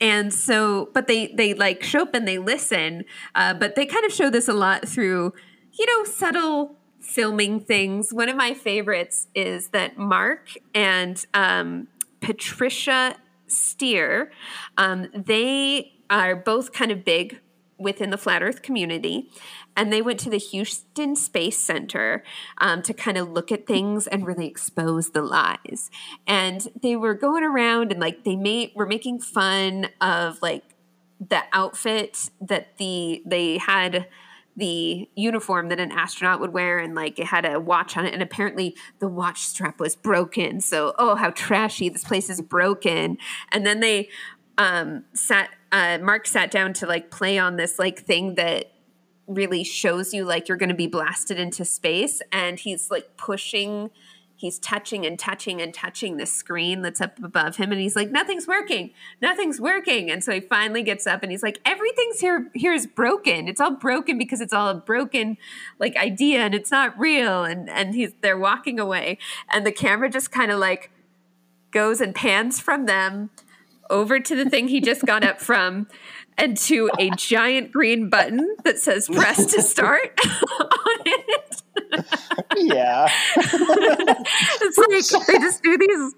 and 0.02 0.34
so, 0.34 0.90
but 0.94 1.08
they 1.08 1.28
they 1.28 1.54
like 1.54 1.84
show 1.84 2.04
up 2.04 2.16
and 2.16 2.28
they 2.28 2.38
listen, 2.38 3.04
uh, 3.36 3.54
but 3.54 3.76
they 3.76 3.86
kind 3.86 4.06
of 4.06 4.14
show 4.14 4.30
this 4.30 4.48
a 4.48 4.54
lot 4.54 4.88
through, 4.88 5.34
you 5.74 5.86
know, 5.86 6.04
subtle 6.06 6.79
filming 7.02 7.60
things. 7.60 8.14
One 8.14 8.30
of 8.30 8.36
my 8.36 8.54
favorites 8.54 9.28
is 9.34 9.70
that 9.70 9.98
Mark 9.98 10.50
and 10.74 11.24
um, 11.34 11.88
Patricia 12.22 13.16
Steere, 13.48 14.32
um, 14.78 15.08
they 15.14 15.94
are 16.10 16.36
both 16.36 16.72
kind 16.74 16.92
of 16.92 17.04
big 17.06 17.40
within 17.78 18.10
the 18.10 18.18
flat 18.18 18.44
earth 18.44 18.62
community 18.62 19.30
and 19.76 19.92
they 19.92 20.02
went 20.02 20.20
to 20.20 20.30
the 20.30 20.38
houston 20.38 21.16
space 21.16 21.58
center 21.58 22.24
um, 22.58 22.82
to 22.82 22.94
kind 22.94 23.18
of 23.18 23.30
look 23.30 23.52
at 23.52 23.66
things 23.66 24.06
and 24.06 24.28
really 24.28 24.46
expose 24.46 25.12
the 25.12 25.22
lies 25.22 25.90
and 26.28 26.68
they 26.82 26.96
were 26.96 27.14
going 27.14 27.44
around 27.44 27.92
and 27.92 28.02
like 28.02 28.26
they 28.26 28.36
made 28.36 28.72
were 28.76 28.86
making 28.86 29.20
fun 29.20 29.88
of 30.02 30.42
like 30.42 30.64
the 31.26 31.42
outfit 31.54 32.30
that 32.42 32.78
the 32.78 33.22
they 33.26 33.58
had 33.58 34.08
the 34.60 35.10
uniform 35.16 35.70
that 35.70 35.80
an 35.80 35.92
astronaut 35.92 36.40
would 36.40 36.54
wear 36.54 36.78
and 36.78 36.94
like 36.94 37.18
it 37.18 37.26
had 37.26 37.46
a 37.46 37.60
watch 37.60 37.98
on 37.98 38.06
it 38.06 38.14
and 38.14 38.22
apparently 38.22 38.76
the 39.00 39.08
watch 39.08 39.42
strap 39.42 39.80
was 39.80 39.96
broken. 39.96 40.60
So 40.60 40.94
oh 41.00 41.16
how 41.16 41.32
trashy 41.32 41.90
this 41.90 42.04
place 42.04 42.30
is 42.30 42.42
broken. 42.42 43.18
And 43.52 43.66
then 43.66 43.80
they 43.80 44.10
um 44.58 45.06
sat 45.14 45.50
uh 45.72 45.98
mark 46.02 46.28
sat 46.28 46.52
down 46.52 46.74
to 46.74 46.86
like 46.86 47.10
play 47.10 47.38
on 47.40 47.56
this 47.56 47.80
like 47.80 48.00
thing 48.00 48.36
that 48.36 48.74
really 49.28 49.64
shows 49.64 50.14
you 50.14 50.26
like 50.26 50.48
you're 50.48 50.58
going 50.58 50.70
to 50.70 50.76
be 50.76 50.88
blasted 50.88 51.40
into 51.40 51.64
space. 51.64 52.22
And 52.32 52.60
he's 52.60 52.92
like 52.92 53.16
pushing 53.16 53.92
he's 54.40 54.58
touching 54.58 55.06
and 55.06 55.20
touching 55.20 55.62
and 55.62 55.74
touching 55.74 56.16
the 56.16 56.26
screen 56.26 56.82
that's 56.82 57.02
up 57.02 57.22
above 57.22 57.58
him 57.58 57.74
and 57.74 57.82
he's 57.82 57.96
like 57.96 58.10
nothing's 58.10 58.48
working. 58.48 58.92
Nothing's 59.22 59.60
working. 59.60 60.10
And 60.10 60.24
so 60.24 60.32
he 60.32 60.40
finally 60.40 60.82
gets 60.82 61.06
up 61.06 61.24
and 61.24 61.32
he's 61.32 61.44
like 61.44 61.60
everything's 61.66 62.22
here 62.22 62.50
here 62.54 62.74
is 62.74 62.88
broken. 62.88 63.50
It's 63.50 63.60
all 63.60 63.72
broken 63.72 64.18
because 64.18 64.40
it's 64.40 64.54
all 64.54 64.70
a 64.70 64.76
broken 64.76 65.38
like 65.78 65.98
idea 65.98 66.40
and 66.40 66.56
it's 66.56 66.72
not 66.72 66.98
real. 66.98 67.44
And 67.44 67.70
and 67.70 67.94
he's 67.94 68.14
they're 68.22 68.38
walking 68.38 68.80
away 68.80 69.18
and 69.50 69.66
the 69.66 69.74
camera 69.74 70.10
just 70.10 70.32
kind 70.32 70.52
of 70.52 70.60
like 70.60 70.90
goes 71.72 72.00
and 72.00 72.16
pans 72.16 72.62
from 72.62 72.86
them 72.86 73.32
over 73.90 74.20
to 74.22 74.36
the 74.36 74.50
thing 74.50 74.70
he 74.70 74.80
just 74.80 75.06
got 75.06 75.24
up 75.24 75.42
from 75.42 75.88
and 76.38 76.56
to 76.56 76.90
a 76.98 77.10
giant 77.12 77.72
green 77.72 78.10
button 78.10 78.56
that 78.64 78.80
says 78.80 79.10
press 79.10 79.46
to 79.48 79.62
start. 79.62 80.18
On 80.60 81.00
it 81.06 81.49
yeah. 82.56 83.08
it's 83.38 85.12
like 85.12 85.28
they 85.28 85.40
just 85.40 85.64
do 85.64 85.78
these 85.78 86.14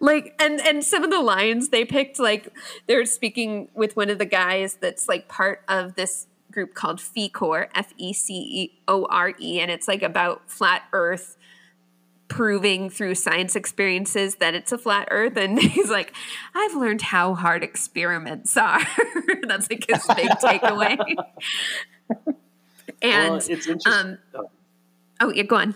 like 0.00 0.34
and 0.38 0.60
and 0.60 0.84
some 0.84 1.02
of 1.02 1.10
the 1.10 1.20
lines 1.20 1.70
they 1.70 1.84
picked 1.84 2.18
like 2.18 2.52
they're 2.86 3.04
speaking 3.04 3.68
with 3.74 3.96
one 3.96 4.10
of 4.10 4.18
the 4.18 4.26
guys 4.26 4.76
that's 4.80 5.08
like 5.08 5.28
part 5.28 5.62
of 5.68 5.94
this 5.94 6.26
group 6.50 6.74
called 6.74 7.00
FECORE 7.00 7.68
F 7.74 7.92
E 7.96 8.12
C 8.12 8.34
E 8.34 8.80
O 8.88 9.06
R 9.06 9.34
E 9.38 9.60
and 9.60 9.70
it's 9.70 9.88
like 9.88 10.02
about 10.02 10.50
flat 10.50 10.82
earth 10.92 11.36
proving 12.28 12.90
through 12.90 13.14
science 13.14 13.54
experiences 13.54 14.36
that 14.36 14.54
it's 14.54 14.72
a 14.72 14.78
flat 14.78 15.08
earth 15.10 15.36
and 15.36 15.58
he's 15.62 15.90
like 15.90 16.14
I've 16.54 16.74
learned 16.74 17.02
how 17.02 17.34
hard 17.34 17.62
experiments 17.62 18.56
are 18.56 18.80
that's 19.48 19.70
like 19.70 19.86
his 19.88 20.06
big 20.14 20.28
takeaway 20.42 20.98
and 23.02 23.30
well, 23.30 23.34
it's 23.36 23.48
interesting. 23.48 23.92
um 23.92 24.18
oh. 24.34 24.50
Oh 25.20 25.32
yeah 25.32 25.42
go 25.42 25.56
on 25.56 25.74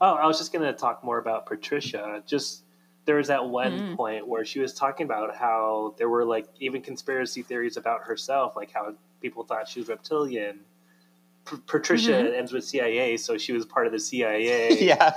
Oh, 0.00 0.14
I 0.14 0.26
was 0.26 0.36
just 0.36 0.52
going 0.52 0.64
to 0.64 0.72
talk 0.74 1.02
more 1.02 1.16
about 1.18 1.46
Patricia. 1.46 2.22
Just 2.26 2.64
there 3.06 3.14
was 3.16 3.28
that 3.28 3.46
one 3.46 3.72
Mm. 3.78 3.96
point 3.96 4.26
where 4.28 4.44
she 4.44 4.58
was 4.60 4.74
talking 4.74 5.06
about 5.06 5.34
how 5.34 5.94
there 5.96 6.10
were 6.10 6.24
like 6.26 6.46
even 6.60 6.82
conspiracy 6.82 7.42
theories 7.42 7.76
about 7.78 8.02
herself, 8.02 8.54
like 8.54 8.70
how 8.70 8.92
people 9.22 9.44
thought 9.44 9.66
she 9.68 9.80
was 9.80 9.88
reptilian. 9.88 10.60
P- 11.48 11.56
Patricia 11.66 12.10
Mhm. 12.12 12.34
ends 12.36 12.52
with 12.52 12.64
CIA, 12.64 13.16
so 13.16 13.38
she 13.38 13.52
was 13.52 13.64
part 13.64 13.86
of 13.86 13.92
the 13.92 13.98
CIA. 13.98 14.78
yeah. 14.84 15.12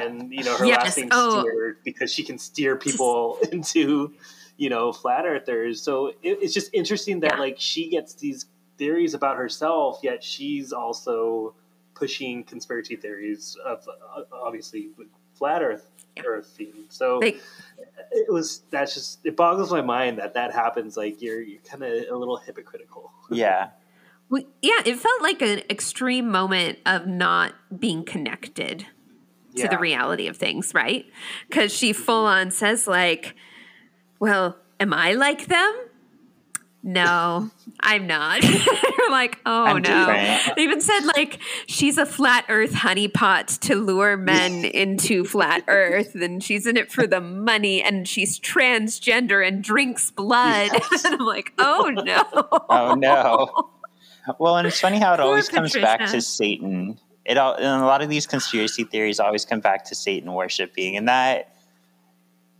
and 0.00 0.32
you 0.32 0.42
know 0.42 0.56
her 0.56 0.64
Yes. 0.66 0.82
last 0.84 0.96
name's 0.98 1.10
Oh. 1.14 1.40
Stewart 1.42 1.84
because 1.84 2.12
she 2.12 2.24
can 2.24 2.38
steer 2.38 2.74
people 2.76 3.38
into 3.52 4.14
you 4.56 4.68
know 4.70 4.92
flat 4.92 5.26
earthers. 5.26 5.80
So 5.82 6.06
it, 6.08 6.16
it's 6.42 6.54
just 6.54 6.70
interesting 6.72 7.20
that 7.20 7.32
Yeah. 7.34 7.40
like 7.40 7.56
she 7.60 7.88
gets 7.88 8.14
these 8.14 8.46
theories 8.78 9.14
about 9.14 9.36
herself, 9.36 10.00
yet 10.02 10.24
she's 10.24 10.72
also 10.72 11.54
pushing 11.94 12.44
conspiracy 12.44 12.96
theories 12.96 13.56
of 13.64 13.86
uh, 14.16 14.22
obviously 14.32 14.90
flat 15.34 15.62
Earth 15.62 15.90
Yeah. 16.16 16.22
Earth 16.26 16.46
theme. 16.56 16.84
So 16.88 17.18
Like- 17.18 17.40
it 18.12 18.32
was 18.32 18.62
that's 18.70 18.94
just 18.94 19.24
it 19.24 19.36
boggles 19.36 19.70
my 19.72 19.82
mind 19.82 20.18
that 20.18 20.34
that 20.34 20.52
happens. 20.52 20.96
Like 20.96 21.20
you're 21.22 21.40
you're 21.40 21.60
kind 21.62 21.82
of 21.82 21.92
a 22.10 22.16
little 22.16 22.36
hypocritical. 22.36 23.10
Yeah. 23.30 23.70
Well, 24.30 24.42
yeah, 24.62 24.80
it 24.86 24.96
felt 24.96 25.22
like 25.22 25.42
an 25.42 25.62
extreme 25.70 26.30
moment 26.30 26.78
of 26.86 27.06
not 27.06 27.54
being 27.78 28.04
connected 28.04 28.80
to 29.56 29.62
Yeah. 29.62 29.68
the 29.68 29.78
reality 29.78 30.26
of 30.28 30.36
things, 30.36 30.72
right? 30.74 31.04
Because 31.48 31.72
she 31.72 31.92
full 31.92 32.24
on 32.26 32.50
says, 32.50 32.86
like, 32.86 33.34
well, 34.18 34.56
am 34.80 34.92
I 34.94 35.12
like 35.12 35.46
them? 35.46 35.74
No, 36.86 37.50
I'm 37.80 38.06
not. 38.06 38.42
You're 38.98 39.10
like, 39.10 39.40
oh 39.46 39.64
I'm 39.64 39.76
no. 39.76 39.80
different. 39.80 40.54
They 40.54 40.64
even 40.64 40.82
said 40.82 41.06
like 41.16 41.40
she's 41.66 41.96
a 41.96 42.04
flat 42.04 42.44
earth 42.50 42.72
honeypot 42.72 43.58
to 43.60 43.76
lure 43.76 44.18
men 44.18 44.64
into 44.66 45.24
flat 45.24 45.64
earth, 45.66 46.14
and 46.14 46.44
she's 46.44 46.66
in 46.66 46.76
it 46.76 46.92
for 46.92 47.06
the 47.06 47.22
money, 47.22 47.82
and 47.82 48.06
she's 48.06 48.38
transgender 48.38 49.46
and 49.46 49.64
drinks 49.64 50.10
blood. 50.10 50.72
and 51.04 51.14
I'm 51.14 51.18
like, 51.20 51.54
oh 51.56 51.90
no. 51.90 52.24
Oh 52.68 52.94
no. 52.94 53.70
Well, 54.38 54.58
and 54.58 54.66
it's 54.66 54.80
funny 54.80 54.98
how 54.98 55.14
it 55.14 55.16
Poor 55.16 55.26
always 55.26 55.48
comes 55.48 55.72
back 55.72 56.00
to 56.10 56.20
Satan. 56.20 56.98
It 57.24 57.38
all, 57.38 57.54
and 57.54 57.82
a 57.82 57.86
lot 57.86 58.02
of 58.02 58.10
these 58.10 58.26
conspiracy 58.26 58.84
theories 58.84 59.20
always 59.20 59.46
come 59.46 59.60
back 59.60 59.86
to 59.86 59.94
Satan 59.94 60.30
worshiping, 60.34 60.98
and 60.98 61.08
that 61.08 61.56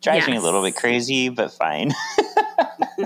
drives 0.01 0.27
me 0.27 0.37
a 0.37 0.41
little 0.41 0.63
bit 0.63 0.77
crazy, 0.77 1.29
but 1.29 1.53
fine. 1.53 1.93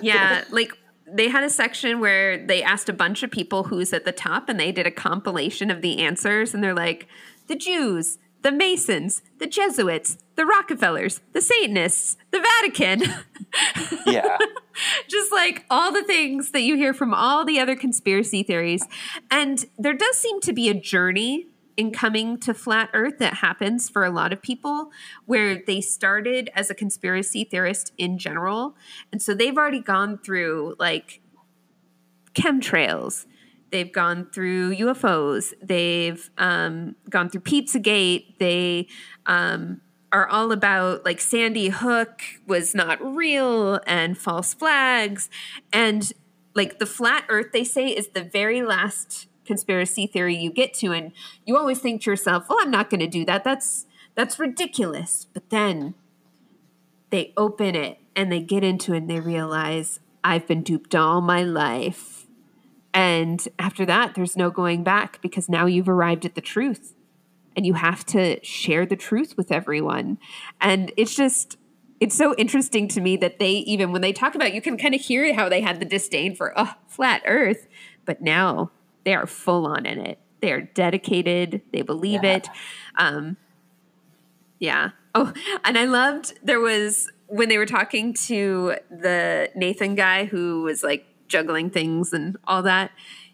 yeah, 0.01 0.45
like 0.51 0.73
they 1.13 1.29
had 1.29 1.45
a 1.45 1.51
section 1.51 2.01
where 2.01 2.39
they 2.39 2.63
asked 2.63 2.89
a 2.89 2.93
bunch 2.93 3.23
of 3.23 3.31
people 3.31 3.65
who's 3.65 3.93
at 3.93 4.05
the 4.05 4.13
top 4.13 4.49
and 4.49 4.59
they 4.59 4.73
did 4.73 4.87
a 4.87 4.91
compilation 4.91 5.71
of 5.71 5.83
the 5.83 5.99
answers 5.99 6.55
and 6.55 6.63
they're 6.63 6.75
like 6.75 7.07
the 7.47 7.57
Jews, 7.57 8.19
the 8.43 8.53
Masons, 8.53 9.23
the 9.39 9.47
Jesuits, 9.47 10.19
the 10.37 10.47
Rockefellers, 10.47 11.21
the 11.33 11.41
Satanists, 11.41 12.17
the 12.31 12.41
Vatican. 12.41 13.03
yeah. 14.07 14.39
Just 15.09 15.33
like 15.33 15.65
all 15.71 15.93
the 15.93 16.05
things 16.05 16.53
that 16.53 16.61
you 16.61 16.77
hear 16.77 16.95
from 16.95 17.13
all 17.13 17.45
the 17.45 17.59
other 17.59 17.75
conspiracy 17.75 18.43
theories. 18.43 18.87
And 19.31 19.65
there 19.79 19.95
does 19.95 20.17
seem 20.17 20.41
to 20.43 20.53
be 20.53 20.69
a 20.69 20.75
journey 20.75 21.49
in 21.79 21.93
coming 21.93 22.37
to 22.37 22.53
flat 22.53 22.91
earth 22.93 23.19
that 23.21 23.35
happens 23.35 23.89
for 23.89 24.05
a 24.05 24.11
lot 24.11 24.33
of 24.33 24.43
people 24.43 24.91
where 25.27 25.63
they 25.65 25.81
started 25.81 26.51
as 26.53 26.69
a 26.69 26.75
conspiracy 26.75 27.45
theorist 27.45 27.93
in 27.97 28.19
general. 28.19 28.75
And 29.13 29.23
so 29.23 29.33
they've 29.33 29.57
already 29.57 29.81
gone 29.81 30.19
through 30.19 30.75
like 30.81 31.21
chemtrails. 32.35 33.27
They've 33.71 33.93
gone 33.93 34.29
through 34.33 34.75
ufos 34.75 35.55
they've 35.63 36.29
um, 36.37 36.97
gone 37.09 37.31
through 37.31 37.43
pizzagate. 37.43 38.39
They 38.39 38.89
um, 39.27 39.81
are 40.11 40.27
all 40.27 40.51
about 40.51 41.05
like 41.05 41.21
sandy 41.21 41.69
hook 41.69 42.23
was 42.45 42.75
not 42.75 43.01
real 43.01 43.79
and 43.87 44.19
false 44.19 44.53
flags. 44.53 45.31
And 45.73 46.13
like 46.57 46.81
the 46.81 46.87
flat 46.87 47.25
earth 47.29 47.53
they 47.53 47.63
say 47.63 47.87
is 47.87 48.09
the 48.09 48.25
very 48.25 48.63
last 48.63 49.28
conspiracy 49.49 50.07
theory 50.07 50.37
you 50.37 50.53
get 50.53 50.73
to 50.73 50.93
and 50.93 51.11
you 51.45 51.57
always 51.57 51.81
think 51.81 52.03
to 52.03 52.11
yourself 52.11 52.47
well 52.49 52.59
i'm 52.61 52.71
not 52.71 52.91
going 52.91 53.01
to 53.01 53.09
do 53.09 53.25
that. 53.25 53.45
That's 53.45 53.87
that's 54.15 54.39
ridiculous. 54.39 55.27
But 55.33 55.51
then 55.51 55.95
they 57.11 57.33
open 57.37 57.75
it 57.75 57.99
and 58.17 58.33
they 58.33 58.41
get 58.41 58.65
into 58.65 58.93
it 58.93 58.99
and 58.99 59.11
they 59.11 59.21
realize 59.21 60.01
i've 60.25 60.47
been 60.47 60.63
duped 60.63 60.95
all 60.95 61.21
my 61.21 61.43
life. 61.43 62.27
And 62.93 63.47
after 63.59 63.85
that 63.87 64.15
there's 64.15 64.37
no 64.37 64.51
going 64.51 64.83
back 64.83 65.21
because 65.23 65.49
now 65.49 65.67
you've 65.67 65.89
arrived 65.89 66.25
at 66.25 66.35
the 66.35 66.41
truth 66.41 66.95
and 67.57 67.67
you 67.67 67.75
have 67.75 68.05
to 68.07 68.43
share 68.45 68.87
the 68.87 68.97
truth 68.97 69.37
with 69.37 69.51
everyone. 69.51 70.19
And 70.61 70.93
it's 70.97 71.15
just 71.15 71.57
it's 72.01 72.17
so 72.17 72.35
interesting 72.37 72.87
to 72.89 73.01
me 73.01 73.17
that 73.17 73.41
they 73.41 73.51
even 73.51 73.93
when 73.93 74.03
they 74.03 74.13
talk 74.13 74.35
about 74.35 74.55
you 74.55 74.63
can 74.63 74.77
kind 74.77 74.95
of 74.95 75.01
hear 75.01 75.33
how 75.35 75.49
they 75.49 75.61
had 75.61 75.81
the 75.81 75.85
disdain 75.85 76.35
for 76.35 76.53
oh 76.57 76.75
flat 76.87 77.23
earth. 77.27 77.69
But 78.05 78.21
now 78.23 78.71
they 79.09 79.15
are 79.15 79.27
full 79.27 79.67
on 79.67 79.87
in 79.87 79.99
it. 79.99 80.19
They 80.43 80.53
are 80.53 80.61
dedicated. 80.61 81.63
They 81.73 81.81
believe 81.83 82.23
Yeah. 82.23 82.37
it. 82.37 82.49
Um 82.97 83.37
yeah. 84.59 84.91
Oh 85.15 85.33
and 85.65 85.79
i 85.79 85.85
loved 85.87 86.35
there 86.43 86.61
was 86.61 87.11
when 87.29 87.49
they 87.49 87.57
were 87.59 87.67
talking 87.67 88.13
to 88.13 88.75
the 88.91 89.51
nathan 89.57 89.95
guy 89.95 90.27
who 90.27 90.63
was 90.63 90.83
like 90.83 91.07
juggling 91.29 91.71
things 91.71 92.13
and 92.13 92.37
all 92.47 92.63
that 92.63 92.91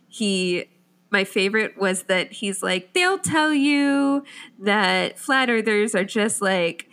he 0.09 0.67
my 1.11 1.25
favorite 1.25 1.77
was 1.77 2.05
that 2.05 2.33
he's 2.33 2.63
like 2.63 2.93
they'll 2.95 3.19
tell 3.19 3.53
you 3.53 4.23
that 4.61 5.19
flat 5.19 5.51
earthers 5.51 5.95
are 5.95 6.05
just 6.05 6.41
like 6.41 6.89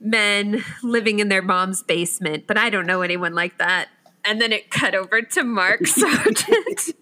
men 0.00 0.64
living 0.82 1.18
in 1.18 1.28
their 1.28 1.42
mom's 1.42 1.82
basement, 1.82 2.46
but 2.46 2.56
I 2.56 2.70
don't 2.70 2.86
know 2.86 3.02
anyone 3.02 3.34
like 3.34 3.58
that. 3.58 3.88
And 4.24 4.40
then 4.40 4.52
it 4.52 4.70
cut 4.70 4.94
over 4.94 5.20
to 5.22 5.44
Mark 5.44 5.86
Sargent, 5.86 6.80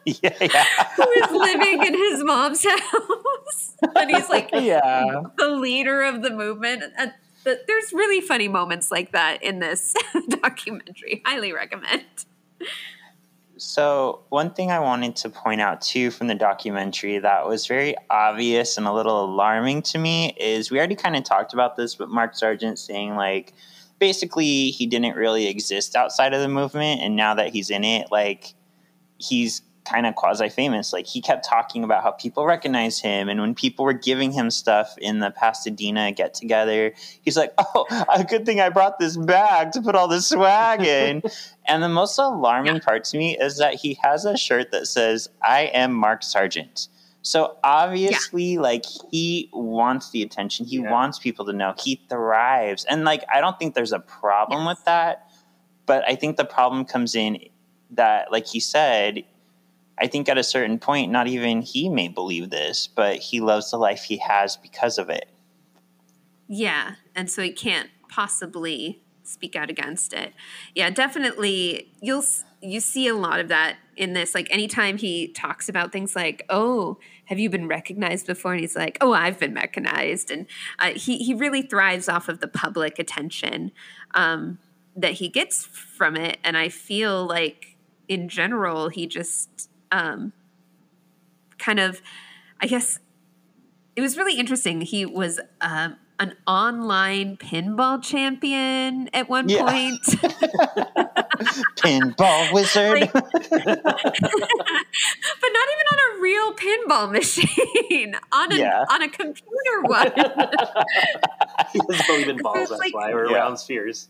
yeah. 0.22 0.34
Yeah. 0.40 0.64
who 0.96 1.10
is 1.10 1.30
living 1.30 1.84
in 1.86 1.94
his 1.94 2.24
mom's 2.24 2.64
house. 2.68 3.76
And 3.96 4.10
he's 4.10 4.28
like 4.28 4.50
yeah. 4.52 5.22
the 5.36 5.48
leader 5.48 6.02
of 6.02 6.22
the 6.22 6.30
movement. 6.30 6.82
And 6.96 7.10
uh, 7.10 7.12
th- 7.44 7.60
there's 7.66 7.92
really 7.92 8.20
funny 8.20 8.48
moments 8.48 8.90
like 8.90 9.12
that 9.12 9.42
in 9.42 9.58
this 9.58 9.94
documentary. 10.28 11.22
Highly 11.24 11.52
recommend. 11.52 12.04
So, 13.56 14.20
one 14.28 14.52
thing 14.52 14.70
I 14.70 14.78
wanted 14.78 15.16
to 15.16 15.30
point 15.30 15.60
out 15.60 15.80
too 15.80 16.12
from 16.12 16.28
the 16.28 16.34
documentary 16.36 17.18
that 17.18 17.46
was 17.46 17.66
very 17.66 17.96
obvious 18.08 18.78
and 18.78 18.86
a 18.86 18.92
little 18.92 19.24
alarming 19.24 19.82
to 19.82 19.98
me 19.98 20.32
is 20.38 20.70
we 20.70 20.78
already 20.78 20.94
kind 20.94 21.16
of 21.16 21.24
talked 21.24 21.52
about 21.52 21.76
this, 21.76 21.96
but 21.96 22.08
Mark 22.08 22.36
Sargent 22.36 22.78
saying, 22.78 23.16
like, 23.16 23.52
basically 23.98 24.70
he 24.70 24.86
didn't 24.86 25.16
really 25.16 25.48
exist 25.48 25.96
outside 25.96 26.34
of 26.34 26.40
the 26.40 26.48
movement. 26.48 27.00
And 27.02 27.16
now 27.16 27.34
that 27.34 27.52
he's 27.52 27.68
in 27.68 27.82
it, 27.82 28.12
like, 28.12 28.54
he's 29.18 29.62
kind 29.88 30.06
of 30.06 30.14
quasi 30.14 30.48
famous. 30.48 30.92
Like 30.92 31.06
he 31.06 31.20
kept 31.20 31.44
talking 31.44 31.84
about 31.84 32.02
how 32.02 32.12
people 32.12 32.44
recognize 32.44 33.00
him, 33.00 33.28
and 33.28 33.40
when 33.40 33.54
people 33.54 33.84
were 33.84 33.92
giving 33.92 34.32
him 34.32 34.50
stuff 34.50 34.96
in 34.98 35.20
the 35.20 35.30
Pasadena 35.30 36.12
get 36.12 36.34
together, 36.34 36.92
he's 37.22 37.36
like, 37.36 37.52
"Oh, 37.58 37.86
a 38.12 38.24
good 38.24 38.44
thing 38.44 38.60
I 38.60 38.68
brought 38.68 38.98
this 38.98 39.16
bag 39.16 39.72
to 39.72 39.82
put 39.82 39.94
all 39.94 40.08
this 40.08 40.26
swag 40.26 40.82
in." 40.82 41.22
and 41.66 41.82
the 41.82 41.88
most 41.88 42.18
alarming 42.18 42.80
part 42.80 43.04
to 43.04 43.18
me 43.18 43.36
is 43.38 43.58
that 43.58 43.74
he 43.74 43.98
has 44.02 44.24
a 44.24 44.36
shirt 44.36 44.70
that 44.72 44.86
says, 44.86 45.28
"I 45.42 45.62
am 45.62 45.92
Mark 45.92 46.22
Sargent." 46.22 46.88
So 47.22 47.56
obviously, 47.64 48.54
yeah. 48.54 48.60
like 48.60 48.84
he 49.10 49.50
wants 49.52 50.10
the 50.10 50.22
attention. 50.22 50.66
He 50.66 50.76
yeah. 50.76 50.90
wants 50.90 51.18
people 51.18 51.44
to 51.46 51.52
know. 51.52 51.74
He 51.78 52.00
thrives, 52.08 52.84
and 52.84 53.04
like 53.04 53.24
I 53.32 53.40
don't 53.40 53.58
think 53.58 53.74
there's 53.74 53.92
a 53.92 54.00
problem 54.00 54.64
yes. 54.64 54.76
with 54.76 54.84
that. 54.84 55.24
But 55.86 56.04
I 56.06 56.16
think 56.16 56.36
the 56.36 56.44
problem 56.44 56.84
comes 56.84 57.14
in 57.14 57.38
that, 57.92 58.30
like 58.30 58.46
he 58.46 58.60
said, 58.60 59.24
I 60.00 60.06
think 60.06 60.28
at 60.28 60.38
a 60.38 60.44
certain 60.44 60.78
point, 60.78 61.10
not 61.10 61.26
even 61.26 61.62
he 61.62 61.88
may 61.88 62.08
believe 62.08 62.50
this, 62.50 62.86
but 62.86 63.16
he 63.16 63.40
loves 63.40 63.70
the 63.70 63.78
life 63.78 64.04
he 64.04 64.18
has 64.18 64.56
because 64.56 64.98
of 64.98 65.08
it. 65.10 65.28
Yeah. 66.48 66.92
And 67.14 67.30
so 67.30 67.42
he 67.42 67.52
can't 67.52 67.90
possibly 68.08 69.02
speak 69.22 69.54
out 69.54 69.70
against 69.70 70.12
it. 70.12 70.32
Yeah, 70.74 70.90
definitely. 70.90 71.92
You'll 72.00 72.24
you 72.60 72.80
see 72.80 73.06
a 73.06 73.14
lot 73.14 73.38
of 73.38 73.48
that 73.48 73.76
in 73.96 74.14
this. 74.14 74.34
Like 74.34 74.48
anytime 74.50 74.96
he 74.96 75.28
talks 75.28 75.68
about 75.68 75.92
things 75.92 76.16
like, 76.16 76.44
"Oh, 76.48 76.98
have 77.26 77.38
you 77.38 77.50
been 77.50 77.68
recognized 77.68 78.26
before?" 78.26 78.52
and 78.52 78.60
he's 78.60 78.74
like, 78.76 78.98
"Oh, 79.00 79.12
I've 79.12 79.38
been 79.38 79.54
recognized," 79.54 80.30
and 80.30 80.46
uh, 80.78 80.92
he 80.92 81.18
he 81.18 81.34
really 81.34 81.62
thrives 81.62 82.08
off 82.08 82.28
of 82.28 82.40
the 82.40 82.48
public 82.48 82.98
attention 82.98 83.72
um, 84.14 84.58
that 84.96 85.12
he 85.12 85.28
gets 85.28 85.64
from 85.64 86.16
it. 86.16 86.38
And 86.42 86.56
I 86.56 86.68
feel 86.68 87.26
like, 87.26 87.76
in 88.08 88.28
general, 88.28 88.88
he 88.88 89.06
just 89.06 89.67
um, 89.92 90.32
kind 91.58 91.80
of, 91.80 92.00
I 92.60 92.66
guess, 92.66 92.98
it 93.96 94.00
was 94.00 94.16
really 94.16 94.38
interesting. 94.38 94.80
He 94.80 95.04
was 95.04 95.40
uh, 95.60 95.90
an 96.20 96.36
online 96.46 97.36
pinball 97.36 98.02
champion 98.02 99.08
at 99.12 99.28
one 99.28 99.48
yeah. 99.48 99.62
point. 99.62 100.00
pinball 101.76 102.52
wizard. 102.52 103.00
Like, 103.00 103.12
but 103.12 103.24
not 103.24 103.88
even 105.72 105.86
on 105.92 105.98
a 105.98 106.20
real 106.20 106.54
pinball 106.54 107.12
machine, 107.12 108.16
on 108.32 108.52
a 108.52 108.56
yeah. 108.56 108.84
on 108.90 109.02
a 109.02 109.08
computer 109.08 109.82
one. 109.82 110.12
he 111.72 111.80
doesn't 111.88 112.06
believe 112.06 112.28
in 112.28 112.36
balls, 112.38 112.68
that's 112.68 112.80
like, 112.80 112.94
why, 112.94 113.12
or 113.12 113.30
yeah. 113.30 113.36
round 113.36 113.58
spheres. 113.58 114.08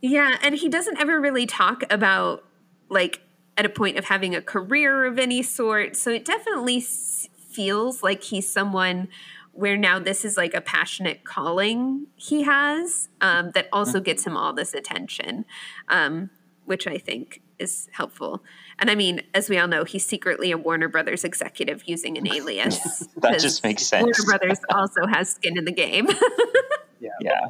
yeah, 0.00 0.36
and 0.42 0.54
he 0.54 0.68
doesn't 0.68 0.98
ever 1.00 1.20
really 1.20 1.46
talk 1.46 1.82
about 1.90 2.44
like 2.88 3.20
at 3.56 3.64
a 3.64 3.68
point 3.68 3.96
of 3.96 4.06
having 4.06 4.34
a 4.34 4.42
career 4.42 5.04
of 5.04 5.18
any 5.18 5.42
sort. 5.42 5.96
So 5.96 6.10
it 6.10 6.24
definitely 6.24 6.80
feels 6.80 8.02
like 8.02 8.22
he's 8.22 8.48
someone 8.48 9.08
where 9.52 9.76
now 9.76 9.98
this 9.98 10.24
is 10.24 10.36
like 10.36 10.52
a 10.52 10.60
passionate 10.60 11.24
calling 11.24 12.06
he 12.14 12.42
has 12.42 13.08
um, 13.22 13.52
that 13.52 13.68
also 13.72 14.00
gets 14.00 14.26
him 14.26 14.36
all 14.36 14.52
this 14.52 14.74
attention, 14.74 15.46
um, 15.88 16.28
which 16.66 16.86
I 16.86 16.98
think 16.98 17.40
is 17.58 17.88
helpful. 17.92 18.42
And 18.78 18.90
I 18.90 18.94
mean, 18.94 19.22
as 19.32 19.48
we 19.48 19.58
all 19.58 19.66
know, 19.66 19.84
he's 19.84 20.04
secretly 20.04 20.50
a 20.50 20.58
Warner 20.58 20.88
Brothers 20.88 21.24
executive 21.24 21.84
using 21.86 22.18
an 22.18 22.28
alias. 22.30 23.08
that 23.16 23.40
just 23.40 23.64
makes 23.64 23.86
sense. 23.86 24.02
Warner 24.02 24.38
Brothers 24.38 24.60
also 24.70 25.06
has 25.06 25.30
skin 25.30 25.56
in 25.56 25.64
the 25.64 25.72
game. 25.72 26.06
yeah. 27.00 27.10
Yeah. 27.22 27.48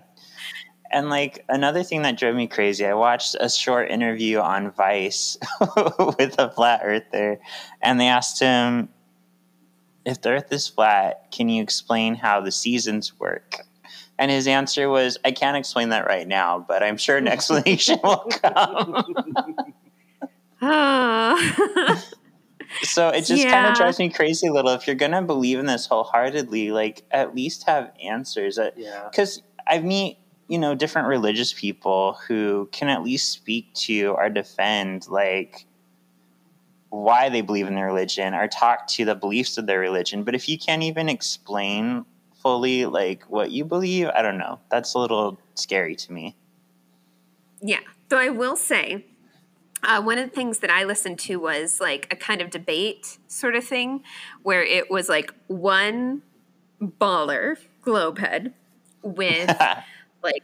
And 0.90 1.10
like 1.10 1.44
another 1.48 1.82
thing 1.82 2.02
that 2.02 2.18
drove 2.18 2.34
me 2.34 2.46
crazy, 2.46 2.86
I 2.86 2.94
watched 2.94 3.36
a 3.38 3.48
short 3.50 3.90
interview 3.90 4.38
on 4.38 4.70
Vice 4.70 5.36
with 5.60 6.38
a 6.38 6.50
flat 6.54 6.80
earther, 6.84 7.40
and 7.82 8.00
they 8.00 8.08
asked 8.08 8.40
him, 8.40 8.88
if 10.04 10.20
the 10.20 10.30
earth 10.30 10.52
is 10.52 10.68
flat, 10.68 11.32
can 11.32 11.48
you 11.48 11.62
explain 11.62 12.14
how 12.14 12.40
the 12.40 12.52
seasons 12.52 13.18
work? 13.18 13.66
And 14.18 14.30
his 14.30 14.46
answer 14.46 14.88
was, 14.88 15.18
I 15.24 15.32
can't 15.32 15.56
explain 15.56 15.90
that 15.90 16.06
right 16.06 16.26
now, 16.26 16.64
but 16.66 16.82
I'm 16.82 16.96
sure 16.96 17.16
an 17.16 17.28
explanation 17.28 17.98
will 18.02 18.16
come. 18.42 19.04
so 22.82 23.08
it 23.08 23.24
just 23.24 23.42
yeah. 23.42 23.50
kind 23.50 23.66
of 23.66 23.74
drives 23.74 23.98
me 23.98 24.08
crazy 24.08 24.46
a 24.46 24.52
little. 24.52 24.70
If 24.72 24.86
you're 24.86 24.96
going 24.96 25.12
to 25.12 25.22
believe 25.22 25.58
in 25.58 25.66
this 25.66 25.86
wholeheartedly, 25.86 26.70
like 26.70 27.02
at 27.10 27.34
least 27.34 27.66
have 27.66 27.92
answers. 28.02 28.58
Because 28.58 29.38
yeah. 29.38 29.64
I 29.66 29.80
meet, 29.80 30.18
you 30.48 30.58
know, 30.58 30.74
different 30.74 31.08
religious 31.08 31.52
people 31.52 32.18
who 32.26 32.68
can 32.72 32.88
at 32.88 33.02
least 33.02 33.32
speak 33.32 33.72
to 33.74 34.14
or 34.16 34.28
defend, 34.28 35.08
like, 35.08 35.66
why 36.90 37.28
they 37.28 37.40
believe 37.40 37.66
in 37.66 37.74
their 37.74 37.86
religion 37.86 38.34
or 38.34 38.48
talk 38.48 38.86
to 38.86 39.04
the 39.04 39.14
beliefs 39.14 39.58
of 39.58 39.66
their 39.66 39.80
religion. 39.80 40.24
But 40.24 40.34
if 40.34 40.48
you 40.48 40.58
can't 40.58 40.82
even 40.82 41.08
explain 41.08 42.04
fully 42.42 42.86
like 42.86 43.24
what 43.24 43.50
you 43.50 43.64
believe, 43.64 44.08
I 44.14 44.22
don't 44.22 44.38
know. 44.38 44.60
That's 44.70 44.94
a 44.94 44.98
little 44.98 45.38
scary 45.54 45.96
to 45.96 46.12
me. 46.12 46.36
Yeah. 47.60 47.80
Though 48.08 48.18
I 48.18 48.28
will 48.28 48.56
say, 48.56 49.04
uh, 49.82 50.00
one 50.02 50.18
of 50.18 50.28
the 50.28 50.34
things 50.34 50.60
that 50.60 50.70
I 50.70 50.84
listened 50.84 51.18
to 51.20 51.36
was 51.36 51.80
like 51.80 52.06
a 52.10 52.16
kind 52.16 52.40
of 52.40 52.50
debate 52.50 53.18
sort 53.26 53.56
of 53.56 53.64
thing 53.64 54.02
where 54.42 54.62
it 54.62 54.90
was 54.90 55.08
like 55.08 55.32
one 55.48 56.22
baller 56.80 57.56
globehead 57.82 58.52
with 59.02 59.50
like 60.26 60.42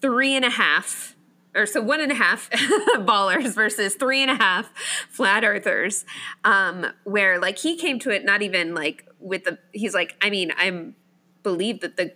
three 0.00 0.34
and 0.34 0.44
a 0.44 0.50
half 0.50 1.16
or 1.54 1.66
so 1.66 1.82
one 1.82 2.00
and 2.00 2.10
a 2.10 2.14
half 2.14 2.48
ballers 2.50 3.54
versus 3.54 3.94
three 3.94 4.22
and 4.22 4.30
a 4.30 4.34
half 4.34 4.70
flat 5.10 5.44
earthers 5.44 6.04
um 6.44 6.86
where 7.04 7.38
like 7.38 7.58
he 7.58 7.76
came 7.76 7.98
to 7.98 8.10
it 8.10 8.24
not 8.24 8.40
even 8.40 8.74
like 8.74 9.06
with 9.20 9.44
the 9.44 9.58
he's 9.72 9.94
like 9.94 10.16
i 10.22 10.30
mean 10.30 10.50
i'm 10.56 10.94
believe 11.42 11.80
that 11.80 11.96
the 11.96 12.12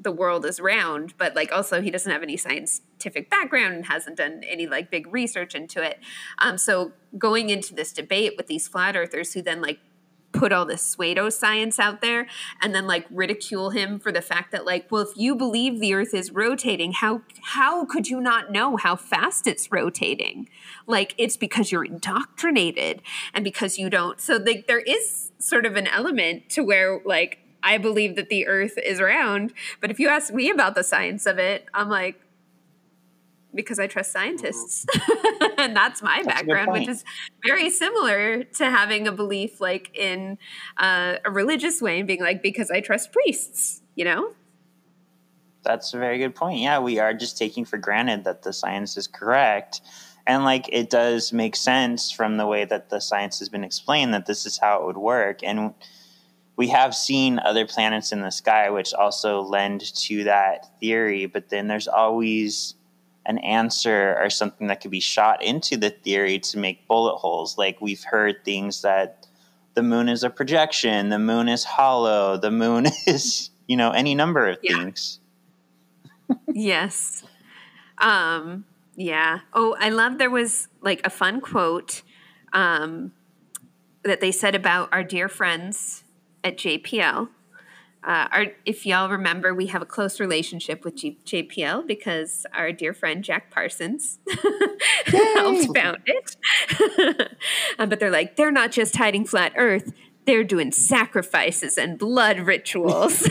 the 0.00 0.12
world 0.12 0.46
is 0.46 0.60
round 0.60 1.12
but 1.18 1.34
like 1.34 1.50
also 1.50 1.80
he 1.80 1.90
doesn't 1.90 2.12
have 2.12 2.22
any 2.22 2.36
scientific 2.36 3.28
background 3.28 3.74
and 3.74 3.86
hasn't 3.86 4.16
done 4.16 4.42
any 4.48 4.66
like 4.66 4.90
big 4.90 5.12
research 5.12 5.54
into 5.54 5.82
it. 5.82 5.98
Um 6.38 6.56
so 6.56 6.92
going 7.18 7.50
into 7.50 7.74
this 7.74 7.92
debate 7.92 8.34
with 8.36 8.46
these 8.46 8.68
flat 8.68 8.96
earthers 8.96 9.32
who 9.32 9.42
then 9.42 9.60
like 9.60 9.80
put 10.36 10.52
all 10.52 10.66
this 10.66 10.82
pseudo 10.82 11.28
science 11.28 11.78
out 11.78 12.00
there 12.00 12.26
and 12.60 12.74
then 12.74 12.86
like 12.86 13.06
ridicule 13.10 13.70
him 13.70 13.98
for 13.98 14.12
the 14.12 14.22
fact 14.22 14.52
that 14.52 14.64
like 14.64 14.90
well 14.90 15.02
if 15.02 15.16
you 15.16 15.34
believe 15.34 15.80
the 15.80 15.94
earth 15.94 16.14
is 16.14 16.30
rotating 16.30 16.92
how 16.92 17.22
how 17.42 17.84
could 17.84 18.08
you 18.08 18.20
not 18.20 18.50
know 18.50 18.76
how 18.76 18.96
fast 18.96 19.46
it's 19.46 19.70
rotating? 19.70 20.48
Like 20.86 21.14
it's 21.16 21.36
because 21.36 21.70
you're 21.72 21.84
indoctrinated 21.84 23.02
and 23.32 23.44
because 23.44 23.78
you 23.78 23.88
don't 23.88 24.20
so 24.20 24.36
like 24.36 24.66
there 24.66 24.80
is 24.80 25.32
sort 25.38 25.66
of 25.66 25.76
an 25.76 25.86
element 25.86 26.48
to 26.50 26.62
where 26.62 27.00
like 27.04 27.38
I 27.62 27.78
believe 27.78 28.16
that 28.16 28.28
the 28.28 28.46
earth 28.46 28.78
is 28.84 29.00
round 29.00 29.52
but 29.80 29.90
if 29.90 29.98
you 29.98 30.08
ask 30.08 30.32
me 30.32 30.50
about 30.50 30.74
the 30.74 30.82
science 30.82 31.26
of 31.26 31.38
it 31.38 31.66
I'm 31.74 31.88
like 31.88 32.20
because 33.56 33.78
I 33.78 33.86
trust 33.86 34.12
scientists. 34.12 34.84
Mm-hmm. 34.84 35.54
and 35.58 35.76
that's 35.76 36.02
my 36.02 36.22
that's 36.22 36.42
background, 36.42 36.72
which 36.72 36.88
is 36.88 37.04
very 37.44 37.70
similar 37.70 38.44
to 38.44 38.64
having 38.64 39.08
a 39.08 39.12
belief 39.12 39.60
like 39.60 39.90
in 39.96 40.38
uh, 40.76 41.16
a 41.24 41.30
religious 41.30 41.82
way 41.82 41.98
and 41.98 42.06
being 42.06 42.20
like, 42.20 42.42
because 42.42 42.70
I 42.70 42.80
trust 42.80 43.12
priests, 43.12 43.82
you 43.94 44.04
know? 44.04 44.32
That's 45.64 45.92
a 45.94 45.98
very 45.98 46.18
good 46.18 46.36
point. 46.36 46.60
Yeah, 46.60 46.78
we 46.78 47.00
are 47.00 47.12
just 47.12 47.36
taking 47.36 47.64
for 47.64 47.76
granted 47.76 48.22
that 48.24 48.42
the 48.42 48.52
science 48.52 48.96
is 48.96 49.08
correct. 49.08 49.80
And 50.24 50.44
like 50.44 50.68
it 50.72 50.90
does 50.90 51.32
make 51.32 51.56
sense 51.56 52.12
from 52.12 52.36
the 52.36 52.46
way 52.46 52.64
that 52.64 52.90
the 52.90 53.00
science 53.00 53.40
has 53.40 53.48
been 53.48 53.64
explained 53.64 54.14
that 54.14 54.26
this 54.26 54.46
is 54.46 54.58
how 54.58 54.80
it 54.80 54.86
would 54.86 54.96
work. 54.96 55.42
And 55.42 55.74
we 56.56 56.68
have 56.68 56.94
seen 56.94 57.40
other 57.40 57.66
planets 57.66 58.12
in 58.12 58.20
the 58.20 58.30
sky 58.30 58.70
which 58.70 58.94
also 58.94 59.40
lend 59.42 59.92
to 59.94 60.24
that 60.24 60.78
theory, 60.80 61.26
but 61.26 61.48
then 61.48 61.66
there's 61.66 61.88
always 61.88 62.75
an 63.26 63.38
answer 63.38 64.16
or 64.20 64.30
something 64.30 64.68
that 64.68 64.80
could 64.80 64.90
be 64.90 65.00
shot 65.00 65.42
into 65.42 65.76
the 65.76 65.90
theory 65.90 66.38
to 66.38 66.58
make 66.58 66.86
bullet 66.86 67.16
holes. 67.16 67.58
Like 67.58 67.80
we've 67.80 68.04
heard 68.04 68.44
things 68.44 68.82
that 68.82 69.26
the 69.74 69.82
moon 69.82 70.08
is 70.08 70.22
a 70.22 70.30
projection, 70.30 71.10
the 71.10 71.18
moon 71.18 71.48
is 71.48 71.64
hollow, 71.64 72.38
the 72.38 72.50
moon 72.50 72.86
is, 73.06 73.50
you 73.66 73.76
know, 73.76 73.90
any 73.90 74.14
number 74.14 74.48
of 74.48 74.58
yeah. 74.62 74.76
things. 74.76 75.20
yes. 76.52 77.24
Um, 77.98 78.64
yeah. 78.94 79.40
Oh, 79.52 79.76
I 79.78 79.90
love 79.90 80.18
there 80.18 80.30
was 80.30 80.68
like 80.80 81.00
a 81.04 81.10
fun 81.10 81.40
quote 81.40 82.02
um, 82.52 83.12
that 84.04 84.20
they 84.20 84.32
said 84.32 84.54
about 84.54 84.88
our 84.92 85.04
dear 85.04 85.28
friends 85.28 86.04
at 86.42 86.56
JPL. 86.56 87.28
Uh, 88.06 88.28
our, 88.30 88.46
if 88.64 88.86
y'all 88.86 89.10
remember, 89.10 89.52
we 89.52 89.66
have 89.66 89.82
a 89.82 89.86
close 89.86 90.20
relationship 90.20 90.84
with 90.84 90.94
G- 90.94 91.18
JPL 91.26 91.88
because 91.88 92.46
our 92.54 92.70
dear 92.70 92.94
friend 92.94 93.24
Jack 93.24 93.50
Parsons 93.50 94.20
helped 95.06 95.76
found 95.76 95.98
it. 96.06 97.26
um, 97.80 97.88
but 97.88 97.98
they're 97.98 98.10
like, 98.10 98.36
they're 98.36 98.52
not 98.52 98.70
just 98.70 98.94
hiding 98.94 99.24
flat 99.24 99.52
Earth; 99.56 99.92
they're 100.24 100.44
doing 100.44 100.70
sacrifices 100.70 101.76
and 101.76 101.98
blood 101.98 102.38
rituals. 102.38 103.28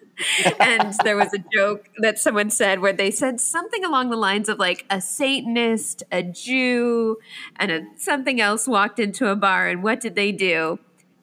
and 0.58 0.94
there 1.04 1.16
was 1.16 1.32
a 1.32 1.44
joke 1.54 1.88
that 1.98 2.18
someone 2.18 2.50
said 2.50 2.80
where 2.80 2.92
they 2.92 3.12
said 3.12 3.40
something 3.40 3.84
along 3.84 4.10
the 4.10 4.16
lines 4.16 4.48
of 4.48 4.58
like 4.58 4.84
a 4.90 5.00
Satanist, 5.00 6.02
a 6.10 6.24
Jew, 6.24 7.18
and 7.54 7.70
a, 7.70 7.82
something 7.96 8.40
else 8.40 8.66
walked 8.66 8.98
into 8.98 9.28
a 9.28 9.36
bar, 9.36 9.68
and 9.68 9.80
what 9.80 10.00
did 10.00 10.16
they 10.16 10.32
do? 10.32 10.80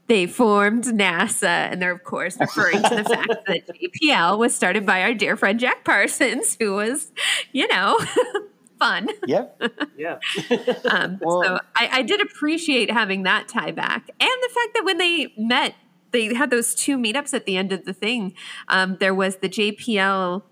They 0.07 0.27
formed 0.27 0.83
NASA, 0.83 1.43
and 1.71 1.81
they're 1.81 1.91
of 1.91 2.03
course 2.03 2.37
referring 2.39 2.83
to 2.83 2.95
the 2.95 3.03
fact 3.03 3.27
that 3.47 3.67
JPL 3.67 4.37
was 4.37 4.53
started 4.55 4.85
by 4.85 5.01
our 5.01 5.13
dear 5.15 5.35
friend 5.35 5.59
Jack 5.59 5.83
Parsons, 5.83 6.55
who 6.59 6.73
was, 6.75 7.11
you 7.51 7.67
know, 7.67 7.97
fun. 8.79 9.09
Yep. 9.25 9.61
Yeah. 9.97 10.19
Um, 10.91 11.19
Well- 11.21 11.43
so 11.43 11.59
I, 11.75 11.89
I 11.91 12.01
did 12.03 12.21
appreciate 12.21 12.91
having 12.91 13.23
that 13.23 13.47
tie 13.47 13.71
back, 13.71 14.07
and 14.19 14.29
the 14.43 14.49
fact 14.53 14.73
that 14.75 14.83
when 14.85 14.99
they 14.99 15.33
met, 15.37 15.73
they 16.11 16.33
had 16.35 16.51
those 16.51 16.75
two 16.75 16.97
meetups 16.97 17.33
at 17.33 17.45
the 17.45 17.57
end 17.57 17.71
of 17.73 17.85
the 17.85 17.93
thing. 17.93 18.33
Um, 18.67 18.97
there 18.99 19.13
was 19.15 19.37
the 19.37 19.49
JPL 19.49 20.43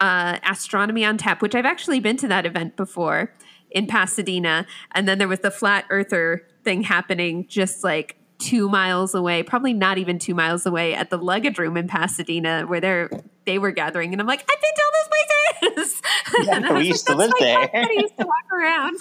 uh, 0.00 0.38
Astronomy 0.48 1.04
on 1.04 1.18
Tap, 1.18 1.42
which 1.42 1.54
I've 1.56 1.66
actually 1.66 1.98
been 2.00 2.16
to 2.18 2.28
that 2.28 2.46
event 2.46 2.76
before 2.76 3.34
in 3.70 3.86
Pasadena, 3.88 4.64
and 4.92 5.08
then 5.08 5.18
there 5.18 5.28
was 5.28 5.40
the 5.40 5.50
Flat 5.50 5.86
Earther 5.90 6.46
thing 6.62 6.84
happening 6.84 7.46
just 7.48 7.82
like 7.82 8.16
two 8.42 8.68
miles 8.68 9.14
away, 9.14 9.42
probably 9.42 9.72
not 9.72 9.98
even 9.98 10.18
two 10.18 10.34
miles 10.34 10.66
away 10.66 10.94
at 10.94 11.10
the 11.10 11.16
luggage 11.18 11.58
room 11.58 11.76
in 11.76 11.88
Pasadena, 11.88 12.64
where 12.66 12.80
they're 12.80 13.10
they 13.46 13.58
were 13.58 13.70
gathering, 13.70 14.12
and 14.12 14.20
I'm 14.20 14.26
like, 14.26 14.40
I've 14.40 14.60
been 14.60 14.70
to 14.74 14.82
all 14.84 14.90
those 14.92 15.08
places. 15.08 16.02
Yeah, 16.44 16.70
we 16.72 16.78
was 16.78 16.86
used 16.88 17.06
to 17.08 17.14
"That's 17.14 17.30
live 17.30 17.38
there." 17.40 17.62
spot. 17.64 17.70
I 17.74 17.92
used 17.92 18.16
to 18.18 18.26
walk 18.26 18.52
around. 18.52 18.96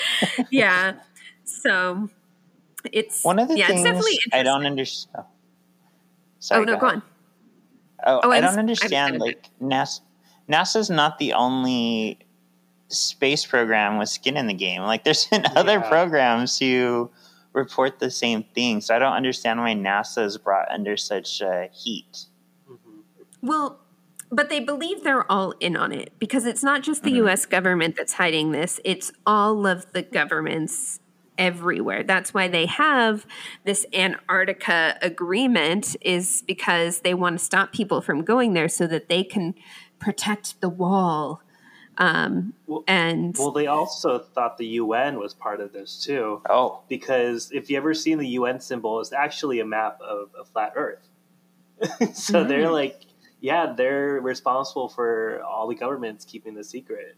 yeah, 0.50 0.94
so 1.44 2.08
it's 2.92 3.24
One 3.24 3.38
of 3.38 3.48
the 3.48 3.56
yeah, 3.58 3.68
things 3.68 3.80
it's 3.80 3.88
definitely 3.88 4.18
I 4.32 4.42
don't 4.42 4.66
understand. 4.66 5.16
Oh. 5.18 5.26
Sorry, 6.38 6.62
oh 6.62 6.64
no, 6.64 6.76
go 6.78 6.86
ahead. 6.86 6.96
on. 6.96 7.02
Oh, 8.06 8.20
Oh, 8.24 8.30
I 8.30 8.36
I 8.36 8.40
was- 8.40 8.40
don't 8.40 8.50
was 8.50 8.58
understand. 8.58 9.12
gonna- 9.18 9.24
Like 9.24 9.48
NASA, 9.60 10.00
NASA's 10.50 10.90
not 10.90 11.18
the 11.18 11.32
only 11.32 12.18
space 12.88 13.44
program 13.46 13.98
with 13.98 14.08
skin 14.08 14.36
in 14.36 14.46
the 14.46 14.54
game. 14.54 14.82
Like, 14.82 15.02
there's 15.02 15.26
been 15.26 15.44
other 15.56 15.78
Yeah. 15.80 15.88
programs 15.88 16.58
who 16.58 17.10
report 17.56 17.98
the 17.98 18.10
same 18.10 18.44
thing. 18.54 18.80
So 18.80 18.94
I 18.94 18.98
don't 19.00 19.14
understand 19.14 19.60
why 19.60 19.72
NASA 19.74 20.24
is 20.24 20.38
brought 20.38 20.70
under 20.70 20.96
such 20.96 21.42
uh, 21.42 21.64
heat. 21.72 22.26
Mhm. 22.70 23.02
Well, 23.42 23.80
but 24.30 24.50
they 24.50 24.60
believe 24.60 25.02
they're 25.02 25.30
all 25.30 25.54
in 25.58 25.76
on 25.76 25.92
it 25.92 26.12
because 26.18 26.46
it's 26.46 26.62
not 26.62 26.82
just 26.82 27.02
the 27.02 27.12
Mhm. 27.12 27.26
US 27.26 27.46
government 27.46 27.96
that's 27.96 28.14
hiding 28.14 28.52
this, 28.52 28.80
it's 28.84 29.10
all 29.26 29.66
of 29.66 29.90
the 29.92 30.02
governments 30.02 31.00
everywhere. 31.38 32.02
That's 32.02 32.32
why 32.32 32.48
they 32.48 32.66
have 32.66 33.26
this 33.64 33.86
Antarctica 33.92 34.98
agreement 35.02 35.96
is 36.00 36.42
because 36.46 37.00
they 37.00 37.14
want 37.14 37.38
to 37.38 37.44
stop 37.44 37.72
people 37.72 38.00
from 38.00 38.22
going 38.22 38.52
there 38.54 38.68
so 38.68 38.86
that 38.86 39.08
they 39.08 39.22
can 39.22 39.54
protect 39.98 40.60
the 40.60 40.68
wall. 40.68 41.42
Um, 41.98 42.52
Well- 42.66 42.84
and 42.86 43.34
Well, 43.38 43.52
they 43.52 43.66
also 43.66 44.18
thought 44.18 44.58
the 44.58 44.66
UN 44.66 45.18
was 45.18 45.32
part 45.34 45.60
of 45.60 45.72
this 45.72 46.04
too, 46.04 46.42
Oh, 46.48 46.80
because 46.88 47.50
if 47.52 47.70
you 47.70 47.76
ever 47.78 47.94
seen 47.94 48.18
the 48.18 48.28
UN 48.28 48.60
symbol, 48.60 49.00
it's 49.00 49.12
actually 49.12 49.60
a 49.60 49.64
map 49.64 49.98
of 50.02 50.28
a 50.38 50.44
flat 50.44 50.74
Earth. 50.76 51.08
so 52.14 52.44
Mm. 52.44 52.48
they're 52.48 52.70
like, 52.70 53.00
yeah, 53.40 53.72
they're 53.74 54.20
responsible 54.20 54.88
for 54.88 55.42
all 55.42 55.66
the 55.68 55.74
governments 55.74 56.24
keeping 56.26 56.54
the 56.54 56.64
secret. 56.64 57.16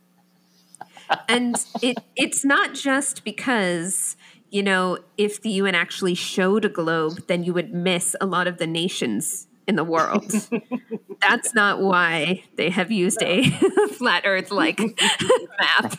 and 1.28 1.56
it 1.82 1.98
it's 2.14 2.44
not 2.44 2.72
just 2.72 3.24
because 3.24 4.16
you 4.50 4.62
know 4.62 4.96
if 5.16 5.42
the 5.42 5.50
UN 5.50 5.74
actually 5.74 6.14
showed 6.14 6.64
a 6.64 6.68
globe, 6.68 7.26
then 7.26 7.42
you 7.42 7.52
would 7.52 7.74
miss 7.74 8.14
a 8.20 8.26
lot 8.26 8.46
of 8.46 8.58
the 8.58 8.66
nations 8.66 9.47
in 9.68 9.76
the 9.76 9.84
world. 9.84 10.32
That's 11.20 11.54
not 11.54 11.80
why 11.80 12.44
they 12.56 12.70
have 12.70 12.90
used 12.90 13.22
a 13.22 13.44
flat 13.92 14.22
Earth 14.24 14.50
like 14.50 14.78
map 15.60 15.94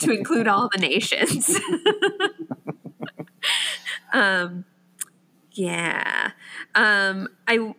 to 0.00 0.10
include 0.10 0.48
all 0.48 0.68
the 0.72 0.78
nations. 0.78 1.60
um, 4.12 4.64
yeah, 5.52 6.30
um, 6.74 7.28
I 7.46 7.74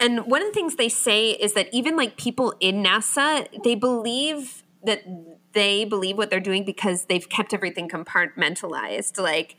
and 0.00 0.26
one 0.26 0.42
of 0.42 0.48
the 0.48 0.54
things 0.54 0.76
they 0.76 0.88
say 0.88 1.30
is 1.30 1.54
that 1.54 1.68
even 1.72 1.96
like 1.96 2.16
people 2.16 2.54
in 2.60 2.84
NASA, 2.84 3.48
they 3.64 3.74
believe 3.74 4.62
that 4.84 5.02
they 5.52 5.84
believe 5.84 6.16
what 6.16 6.30
they're 6.30 6.38
doing 6.38 6.64
because 6.64 7.06
they've 7.06 7.28
kept 7.28 7.52
everything 7.52 7.88
compartmentalized. 7.88 9.20
Like 9.20 9.56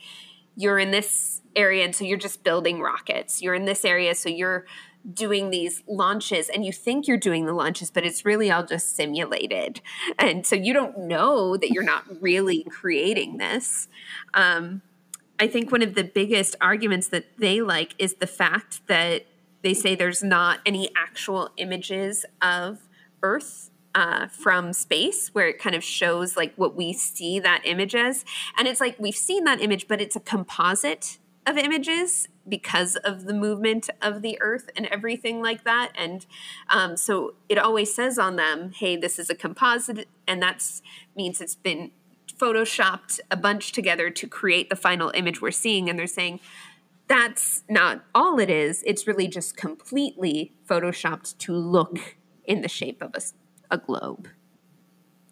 you're 0.56 0.80
in 0.80 0.92
this 0.92 1.39
area, 1.56 1.86
and 1.86 1.95
so 1.95 2.04
you're 2.06 2.18
just 2.18 2.43
building 2.43 2.82
rockets. 2.82 3.41
You're 3.41 3.56
in 3.56 3.66
this 3.66 3.86
area, 3.86 4.16
so 4.16 4.30
you're 4.30 4.66
doing 5.14 5.50
these 5.50 5.82
launches 5.88 6.50
and 6.50 6.66
you 6.66 6.74
think 6.74 7.08
you're 7.08 7.16
doing 7.16 7.45
the 7.45 7.54
launches 7.54 7.89
but 7.89 8.06
it's 8.06 8.26
really 8.26 8.52
all 8.52 8.66
just 8.66 8.97
simulated 8.97 9.80
and 10.20 10.45
so 10.45 10.58
you 10.58 10.74
don't 10.74 10.97
know 10.97 11.56
that 11.56 11.70
you're 11.70 11.86
not 11.86 12.04
really 12.22 12.66
creating 12.66 13.38
this 13.38 13.88
um, 14.34 14.82
I 15.39 15.47
think 15.47 15.72
one 15.72 15.82
of 15.82 15.95
the 15.95 16.04
biggest 16.04 16.58
arguments 16.60 17.08
that 17.08 17.38
they 17.38 17.62
like 17.62 17.95
is 17.97 18.16
the 18.16 18.28
fact 18.28 18.86
that 18.88 19.26
they 19.62 19.74
say 19.74 19.95
there's 19.95 20.22
not 20.22 20.60
any 20.66 20.89
actual 20.97 21.50
images 21.56 22.26
of 22.41 22.80
Earth 23.24 23.72
uh, 23.95 24.28
from 24.28 24.74
space 24.74 25.30
where 25.30 25.47
it 25.47 25.58
kind 25.58 25.76
of 25.76 25.84
shows 25.84 26.36
like 26.36 26.54
what 26.56 26.76
we 26.76 26.91
see 26.91 27.39
that 27.39 27.62
image 27.64 27.95
as. 27.95 28.26
And 28.58 28.68
it's 28.68 28.82
like 28.82 28.97
we've 29.00 29.16
seen 29.16 29.45
that 29.45 29.62
image, 29.62 29.88
but 29.88 30.02
it's 30.02 30.16
a 30.16 30.20
composite 30.20 31.18
of 31.50 31.58
images 31.58 32.28
because 32.47 32.95
of 32.97 33.26
the 33.26 33.34
movement 33.34 33.89
of 34.02 34.22
the 34.22 34.38
Earth 34.41 34.70
and 34.76 34.86
everything 34.88 35.41
like 35.41 35.64
that. 35.64 35.91
And 35.95 36.26
um, 36.70 36.97
so 36.97 37.36
it 37.50 37.58
always 37.58 37.93
says 37.93 38.18
on 38.20 38.36
them, 38.36 38.72
hey, 38.72 38.95
this 38.95 39.20
is 39.20 39.30
a 39.30 39.36
composite, 39.36 40.08
and 40.28 40.41
that 40.41 40.64
means 41.16 41.41
it's 41.41 41.56
been 41.56 41.91
photoshopped 42.39 43.20
a 43.30 43.36
bunch 43.38 43.72
together 43.72 44.10
to 44.10 44.28
create 44.28 44.70
the 44.70 44.76
final 44.76 45.10
image 45.14 45.41
we're 45.41 45.52
seeing 45.52 45.89
and 45.89 46.00
they're 46.00 46.08
saying 46.08 46.39
that's 47.08 47.64
not 47.68 48.06
all 48.16 48.39
it 48.39 48.50
is 48.50 48.82
it's 48.86 49.06
really 49.08 49.28
just 49.28 49.58
completely 49.58 50.54
photoshopped 50.70 51.38
to 51.38 51.54
look 51.54 52.16
in 52.45 52.62
the 52.62 52.70
shape 52.70 53.02
of 53.02 53.14
a 53.72 53.78
globe 53.78 54.30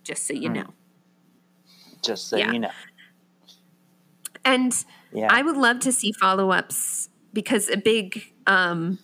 just 0.03 0.27
so 0.27 0.33
you 0.33 0.49
Hmm. 0.49 0.55
know 0.55 0.73
just 2.01 2.27
so 2.27 2.37
Yeah. 2.37 2.51
you 2.51 2.59
know. 2.59 2.71
And 4.45 4.85
Yeah. 5.11 5.27
I 5.29 5.41
would 5.41 5.57
love 5.57 5.79
to 5.81 5.91
see 5.91 6.11
follow 6.11 6.51
ups 6.51 7.09
because 7.33 7.69
a 7.69 7.77
big 7.77 8.33
um, 8.45 8.99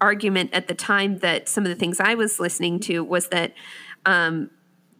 argument 0.00 0.50
at 0.52 0.68
the 0.68 0.74
time 0.74 1.18
that 1.18 1.48
some 1.48 1.64
of 1.64 1.68
the 1.68 1.74
things 1.74 2.00
I 2.00 2.14
was 2.14 2.40
listening 2.40 2.80
to 2.80 3.02
was 3.02 3.28
that 3.28 3.54
um, 4.04 4.50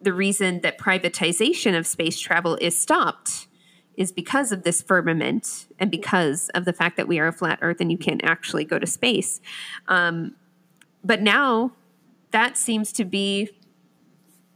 the 0.01 0.13
reason 0.13 0.61
that 0.61 0.79
privatization 0.79 1.77
of 1.77 1.87
space 1.87 2.19
travel 2.19 2.57
is 2.61 2.79
stopped 2.79 3.49
is 3.97 4.13
because 4.13 4.53
of 4.53 4.63
this 4.63 4.83
firmament 4.83 5.67
and 5.79 5.91
because 5.91 6.51
of 6.51 6.65
the 6.65 6.73
fact 6.73 6.97
that 6.97 7.09
we 7.09 7.19
are 7.19 7.29
a 7.29 7.33
flat 7.33 7.59
Earth 7.63 7.81
and 7.81 7.91
you 7.91 7.97
can't 7.99 8.23
actually 8.25 8.65
go 8.65 8.79
to 8.79 8.87
space. 8.87 9.41
Um, 9.89 10.37
but 11.03 11.23
now 11.23 11.73
that 12.33 12.57
seems 12.57 12.93
to 12.93 13.05
be 13.05 13.51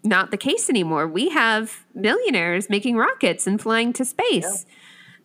not 0.03 0.31
the 0.31 0.37
case 0.37 0.69
anymore. 0.69 1.07
We 1.07 1.31
have 1.31 1.85
millionaires 1.95 2.69
making 2.69 2.97
rockets 2.97 3.47
and 3.47 3.61
flying 3.61 3.93
to 3.95 4.05
space. 4.05 4.67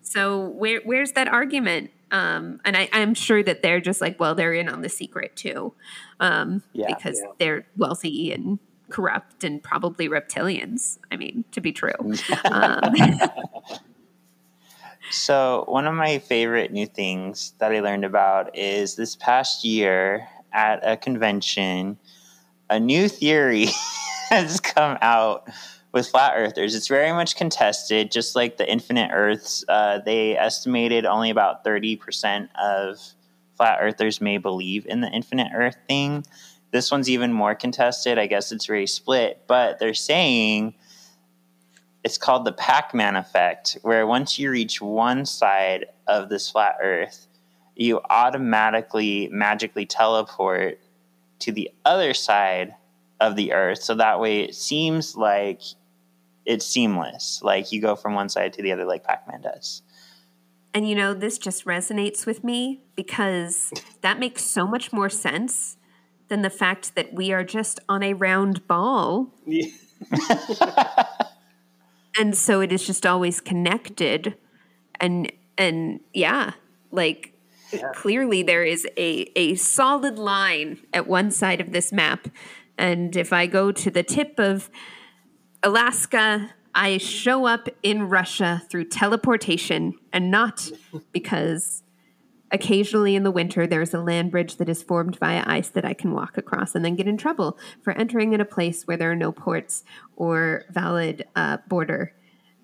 So 0.05 0.49
where 0.49 0.81
where's 0.85 1.13
that 1.13 1.27
argument? 1.27 1.91
Um, 2.11 2.61
and 2.63 2.77
I, 2.77 2.87
I'm 2.93 3.13
sure 3.15 3.41
that 3.43 3.63
they're 3.63 3.81
just 3.81 3.99
like, 3.99 4.19
well, 4.19 4.35
they're 4.35 4.53
in 4.53 4.69
on 4.69 4.81
the 4.81 4.89
secret 4.89 5.35
too, 5.35 5.73
um, 6.19 6.61
Yeah. 6.73 6.85
because 6.87 7.19
Yeah. 7.19 7.31
they're 7.39 7.67
wealthy 7.75 8.31
and 8.31 8.59
corrupt 8.89 9.43
and 9.43 9.61
probably 9.61 10.07
reptilians. 10.07 10.99
I 11.11 11.17
mean, 11.17 11.43
to 11.51 11.59
be 11.61 11.71
true. 11.73 11.91
Um, 12.51 12.93
So, 15.11 15.65
one 15.67 15.85
of 15.85 15.93
my 15.93 16.17
favorite 16.19 16.71
new 16.71 16.87
things 16.87 17.53
that 17.59 17.71
I 17.71 17.79
learned 17.79 18.05
about 18.05 18.57
is 18.57 18.95
this 18.95 19.15
past 19.15 19.63
year 19.63 20.27
at 20.51 20.79
a 20.81 20.97
convention, 20.97 21.97
a 22.69 22.79
new 22.79 23.07
theory 23.07 23.67
has 24.29 24.59
come 24.59 24.97
out 25.01 25.47
with 25.95 26.09
flat 26.09 26.33
earthers. 26.35 26.75
It's 26.75 26.89
very 26.89 27.13
much 27.13 27.37
contested, 27.37 28.11
just 28.11 28.35
like 28.35 28.57
the 28.57 28.69
infinite 28.69 29.11
earths. 29.13 29.63
Uh, 29.67 29.99
they 29.99 30.37
estimated 30.37 31.05
only 31.05 31.29
about 31.29 31.63
30% 31.63 32.49
of 32.61 32.99
flat 33.55 33.79
earthers 33.81 34.19
may 34.19 34.37
believe 34.37 34.85
in 34.85 34.99
the 34.99 35.07
infinite 35.07 35.53
earth 35.55 35.77
thing. 35.87 36.25
This 36.71 36.91
one's 36.91 37.09
even 37.09 37.31
more 37.31 37.55
contested. 37.55 38.19
I 38.19 38.27
guess 38.27 38.51
it's 38.51 38.65
very 38.65 38.87
split, 38.87 39.43
but 39.47 39.79
they're 39.79 39.93
saying 39.93 40.75
it's 42.03 42.17
called 42.17 42.43
the 42.43 42.51
Pac-Man 42.51 43.15
effect, 43.15 43.77
where 43.81 44.05
once 44.05 44.37
you 44.37 44.51
reach 44.51 44.81
one 44.81 45.25
side 45.25 45.85
of 46.07 46.27
this 46.27 46.51
flat 46.51 46.75
Earth, 46.83 47.25
you 47.77 48.01
automatically 48.09 49.29
magically 49.31 49.85
teleport 49.85 50.77
to 51.39 51.53
the 51.53 51.71
other 51.85 52.13
side 52.13 52.75
of 53.21 53.37
the 53.37 53.53
Earth. 53.53 53.81
So 53.81 53.95
that 53.95 54.19
way, 54.19 54.41
it 54.41 54.55
seems 54.55 55.15
like 55.15 55.61
it's 56.45 56.65
seamless. 56.65 57.41
Like 57.43 57.71
you 57.71 57.81
go 57.81 57.95
from 57.95 58.13
one 58.13 58.29
side 58.29 58.53
to 58.53 58.61
the 58.61 58.71
other, 58.71 58.85
like 58.85 59.03
Pac-Man 59.03 59.41
does. 59.41 59.81
and 60.73 60.87
you 60.87 60.95
know, 60.95 61.13
this 61.13 61.37
just 61.37 61.65
resonates 61.65 62.25
with 62.25 62.43
me 62.43 62.81
because 62.95 63.71
that 64.01 64.19
makes 64.19 64.43
so 64.43 64.67
much 64.67 64.91
more 64.93 65.09
sense 65.09 65.77
than 66.27 66.41
the 66.41 66.49
fact 66.49 66.95
that 66.95 67.13
we 67.13 67.31
are 67.31 67.43
just 67.43 67.79
on 67.87 68.03
a 68.03 68.13
round 68.13 68.67
ball. 68.67 69.33
Yeah. 69.45 69.67
and 72.17 72.35
so 72.35 72.61
it 72.61 72.71
is 72.71 72.85
just 72.85 73.05
always 73.05 73.39
connected 73.41 74.35
and 74.99 75.31
and 75.57 75.99
yeah 76.13 76.51
like 76.91 77.33
Yeah. 77.71 77.91
clearly 77.93 78.43
there 78.43 78.63
is 78.63 78.85
a 78.97 79.31
a 79.35 79.55
solid 79.55 80.17
line 80.19 80.79
at 80.93 81.07
one 81.07 81.31
side 81.31 81.61
of 81.61 81.71
this 81.71 81.91
map 81.91 82.27
and 82.77 83.15
if 83.15 83.31
i 83.33 83.47
go 83.47 83.71
to 83.71 83.89
the 83.89 84.03
tip 84.03 84.35
of 84.39 84.69
alaska 85.65 86.49
i 86.73 86.97
show 86.97 87.45
up 87.45 87.67
in 87.83 88.03
russia 88.03 88.61
through 88.69 88.85
teleportation 88.85 89.93
and 90.13 90.31
not 90.31 90.71
because 91.11 91.83
Occasionally 92.51 93.15
in 93.15 93.23
the 93.23 93.31
winter, 93.31 93.65
there 93.65 93.81
is 93.81 93.93
a 93.93 93.99
land 93.99 94.31
bridge 94.31 94.57
that 94.57 94.69
is 94.69 94.83
formed 94.83 95.17
via 95.17 95.43
ice 95.47 95.67
that 95.69 95.83
I 95.83 95.93
can 95.93 96.13
walk 96.13 96.37
across 96.37 96.75
and 96.75 96.85
then 96.85 96.95
get 96.95 97.07
in 97.07 97.17
trouble 97.17 97.57
for 97.81 97.91
entering 97.91 98.33
in 98.33 98.39
a 98.39 98.45
place 98.45 98.83
where 98.83 98.95
there 98.95 99.11
are 99.11 99.15
no 99.15 99.31
ports 99.31 99.83
or 100.15 100.63
valid 100.69 101.25
uh, 101.35 101.57
border 101.67 102.13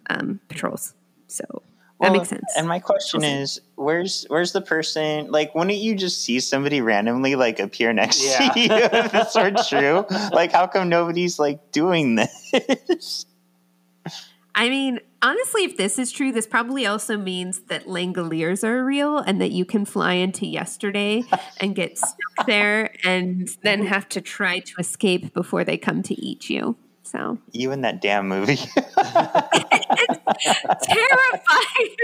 um, 0.10 0.40
patrols. 0.48 0.94
So 1.28 1.64
that 2.02 2.10
Well, 2.12 2.20
makes 2.20 2.30
sense. 2.30 2.44
And 2.58 2.68
my 2.68 2.80
question 2.80 3.24
is, 3.24 3.62
where's 3.76 4.26
where's 4.28 4.52
the 4.54 4.62
person? 4.62 5.32
Like, 5.32 5.54
wouldn't 5.54 5.78
you 5.78 5.96
just 5.96 6.22
see 6.22 6.40
somebody 6.40 6.82
randomly 6.82 7.36
like 7.36 7.60
appear 7.60 7.94
next 7.94 8.24
Yeah. 8.24 8.50
to 8.50 8.60
you 8.60 8.68
if 8.72 9.12
this 9.12 9.36
were 9.36 9.52
true? 9.70 10.06
Like, 10.34 10.52
how 10.52 10.66
come 10.68 10.90
nobody's 10.90 11.38
like 11.38 11.72
doing 11.72 12.16
this? 12.16 13.26
I 14.54 14.70
mean, 14.70 15.00
honestly, 15.22 15.64
if 15.64 15.78
this 15.78 15.98
is 15.98 16.12
true, 16.12 16.32
this 16.32 16.46
probably 16.48 16.86
also 16.86 17.18
means 17.18 17.62
that 17.70 17.86
Langoliers 17.86 18.64
are 18.66 18.84
real 18.84 19.18
and 19.20 19.40
that 19.40 19.52
you 19.52 19.64
can 19.64 19.86
fly 19.86 20.14
into 20.14 20.46
yesterday 20.46 21.24
and 21.58 21.74
get 21.74 21.98
stuck 21.98 22.48
there 22.48 22.94
and 23.06 23.48
then 23.64 23.86
have 23.86 24.10
to 24.10 24.20
try 24.22 24.60
to 24.60 24.74
escape 24.78 25.34
before 25.34 25.64
they 25.64 25.78
come 25.78 26.04
to 26.04 26.14
eat 26.20 26.50
you. 26.50 26.76
So 27.12 27.38
You 27.52 27.72
in 27.72 27.82
that 27.82 28.02
damn 28.02 28.28
movie? 28.30 28.56
terrifying. 30.84 31.96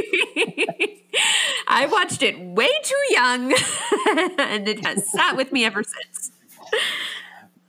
I 1.67 1.87
watched 1.89 2.21
it 2.23 2.39
way 2.39 2.69
too 2.83 3.03
young 3.09 3.53
and 4.39 4.67
it 4.67 4.85
has 4.85 5.09
sat 5.09 5.37
with 5.37 5.53
me 5.53 5.63
ever 5.63 5.81
since. 5.83 6.31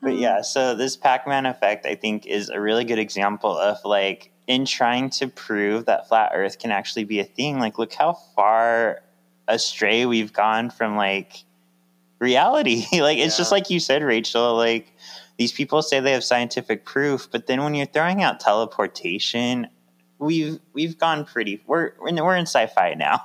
But 0.03 0.17
yeah, 0.17 0.43
so 0.43 0.75
this 0.75 0.97
Pac-Man 0.97 1.47
effect, 1.47 1.87
I 1.87 1.95
think, 1.95 2.27
is 2.27 2.49
a 2.51 2.61
really 2.61 2.85
good 2.85 2.99
example 2.99 3.57
of 3.57 3.79
like 3.85 4.33
in 4.49 4.65
trying 4.65 5.11
to 5.11 5.29
prove 5.29 5.87
that 5.87 6.09
flat 6.09 6.33
Earth 6.35 6.59
can 6.59 6.73
actually 6.73 7.05
be 7.05 7.21
a 7.21 7.25
thing. 7.25 7.61
Like, 7.61 7.79
look 7.79 7.93
how 7.93 8.15
far 8.35 9.03
astray 9.47 10.07
we've 10.07 10.33
gone 10.33 10.71
from 10.71 10.97
like 10.97 11.45
reality. 12.19 12.85
like, 13.01 13.19
it's 13.19 13.37
just 13.37 13.53
like 13.53 13.71
you 13.71 13.79
said, 13.79 14.03
Rachel. 14.03 14.57
Like, 14.57 14.93
these 15.39 15.53
people 15.53 15.81
say 15.83 16.01
they 16.01 16.13
have 16.13 16.25
scientific 16.25 16.85
proof, 16.85 17.29
but 17.31 17.47
then 17.47 17.63
when 17.63 17.75
you're 17.75 17.87
throwing 17.87 18.23
out 18.23 18.41
teleportation, 18.41 19.69
we've 20.19 20.59
we've 20.73 20.99
gone 20.99 21.25
pretty. 21.25 21.63
We're 21.67 21.93
we're 22.01 22.09
in, 22.09 22.17
we're 22.17 22.37
in 22.37 22.47
sci-fi 22.47 22.95
now. 22.95 23.23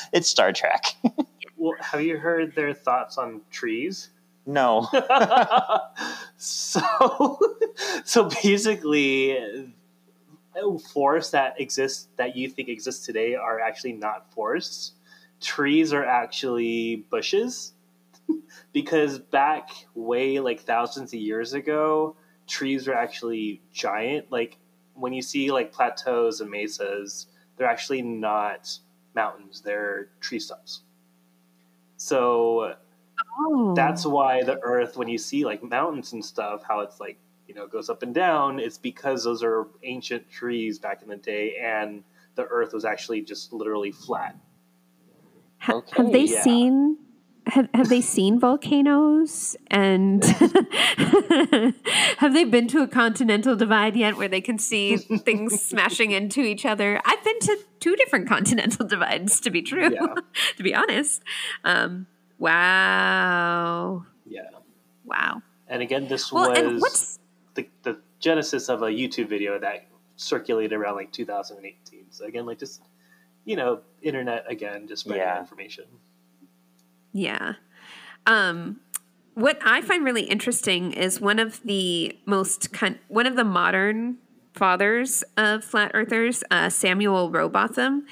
it's 0.12 0.28
Star 0.28 0.52
Trek. 0.52 0.94
Well, 1.62 1.76
have 1.78 2.02
you 2.02 2.18
heard 2.18 2.56
their 2.56 2.74
thoughts 2.74 3.18
on 3.18 3.40
trees? 3.52 4.10
no. 4.46 4.88
so, 6.36 7.38
so 8.04 8.28
basically, 8.42 9.70
forests 10.92 11.30
that 11.30 11.60
exist 11.60 12.08
that 12.16 12.34
you 12.34 12.48
think 12.48 12.68
exist 12.68 13.04
today 13.04 13.36
are 13.36 13.60
actually 13.60 13.92
not 13.92 14.32
forests. 14.32 14.92
Trees 15.40 15.92
are 15.92 16.04
actually 16.04 17.06
bushes, 17.10 17.74
because 18.72 19.18
back 19.18 19.70
way 19.94 20.40
like 20.40 20.60
thousands 20.60 21.12
of 21.12 21.20
years 21.20 21.52
ago, 21.54 22.16
trees 22.46 22.86
were 22.86 22.94
actually 22.94 23.62
giant. 23.72 24.30
Like 24.30 24.58
when 24.94 25.12
you 25.12 25.22
see 25.22 25.50
like 25.50 25.72
plateaus 25.72 26.40
and 26.40 26.50
mesas, 26.50 27.26
they're 27.56 27.68
actually 27.68 28.02
not 28.02 28.78
mountains; 29.14 29.62
they're 29.62 30.10
tree 30.20 30.38
stumps. 30.40 30.82
So 31.96 32.76
Oh, 33.38 33.74
that's 33.74 34.04
why 34.06 34.42
the 34.42 34.58
earth 34.62 34.96
when 34.96 35.08
you 35.08 35.18
see 35.18 35.44
like 35.44 35.62
mountains 35.62 36.12
and 36.12 36.24
stuff 36.24 36.62
how 36.66 36.80
it's 36.80 37.00
like 37.00 37.18
you 37.48 37.54
know 37.54 37.66
goes 37.66 37.88
up 37.90 38.02
and 38.02 38.14
down 38.14 38.58
it's 38.60 38.78
because 38.78 39.24
those 39.24 39.42
are 39.42 39.68
ancient 39.82 40.30
trees 40.30 40.78
back 40.78 41.02
in 41.02 41.08
the 41.08 41.16
day 41.16 41.56
and 41.56 42.04
the 42.34 42.44
earth 42.46 42.72
was 42.72 42.84
actually 42.84 43.22
just 43.22 43.52
literally 43.52 43.92
flat 43.92 44.36
Okay, 45.68 45.96
have 45.96 46.12
they 46.12 46.26
yeah. 46.26 46.42
seen 46.42 46.98
have, 47.46 47.68
have 47.74 47.88
they 47.88 48.00
seen 48.00 48.38
volcanoes? 48.38 49.56
And 49.70 50.24
have 52.18 52.32
they 52.34 52.44
been 52.44 52.68
to 52.68 52.82
a 52.82 52.86
continental 52.88 53.56
divide 53.56 53.96
yet 53.96 54.16
where 54.16 54.28
they 54.28 54.40
can 54.40 54.58
see 54.58 54.96
things 54.96 55.60
smashing 55.68 56.12
into 56.12 56.40
each 56.40 56.64
other? 56.64 57.00
I've 57.04 57.24
been 57.24 57.38
to 57.40 57.58
two 57.80 57.96
different 57.96 58.28
continental 58.28 58.86
divides 58.88 59.40
to 59.40 59.50
be 59.50 59.62
true 59.62 59.90
Yeah. 59.92 60.14
to 60.56 60.62
be 60.62 60.74
honest. 60.74 61.22
Um, 61.64 62.06
wow. 62.38 64.04
Yeah. 64.26 64.42
Wow. 65.04 65.42
And 65.68 65.82
again 65.82 66.06
this 66.08 66.30
well 66.32 66.50
was 66.50 66.80
what's 66.80 67.18
the, 67.54 67.66
the 67.82 67.98
genesis 68.20 68.68
of 68.68 68.82
a 68.82 68.86
youtube 68.88 69.28
video 69.28 69.58
that 69.58 69.86
circulated 70.16 70.74
around 70.74 70.96
like 70.96 71.10
2018 71.12 72.04
so 72.10 72.24
again 72.26 72.44
like 72.46 72.58
just 72.58 72.82
you 73.46 73.56
know 73.56 73.80
internet 74.02 74.44
again 74.48 74.86
just 74.86 75.04
spreading 75.04 75.22
Yeah. 75.24 75.40
information 75.40 75.84
Yeah. 77.12 77.54
Um, 78.26 78.80
what 79.34 79.58
I 79.64 79.80
find 79.80 80.04
really 80.04 80.22
interesting 80.22 80.92
is 80.92 81.20
one 81.20 81.38
of 81.38 81.62
the 81.62 82.18
most 82.26 82.68
one 83.08 83.26
of 83.26 83.36
the 83.36 83.44
modern 83.44 84.18
fathers 84.54 85.24
of 85.36 85.64
flat 85.64 85.90
earthers, 85.94 86.44
uh, 86.50 86.68
Samuel 86.68 87.30
Rowbotham. 87.30 88.04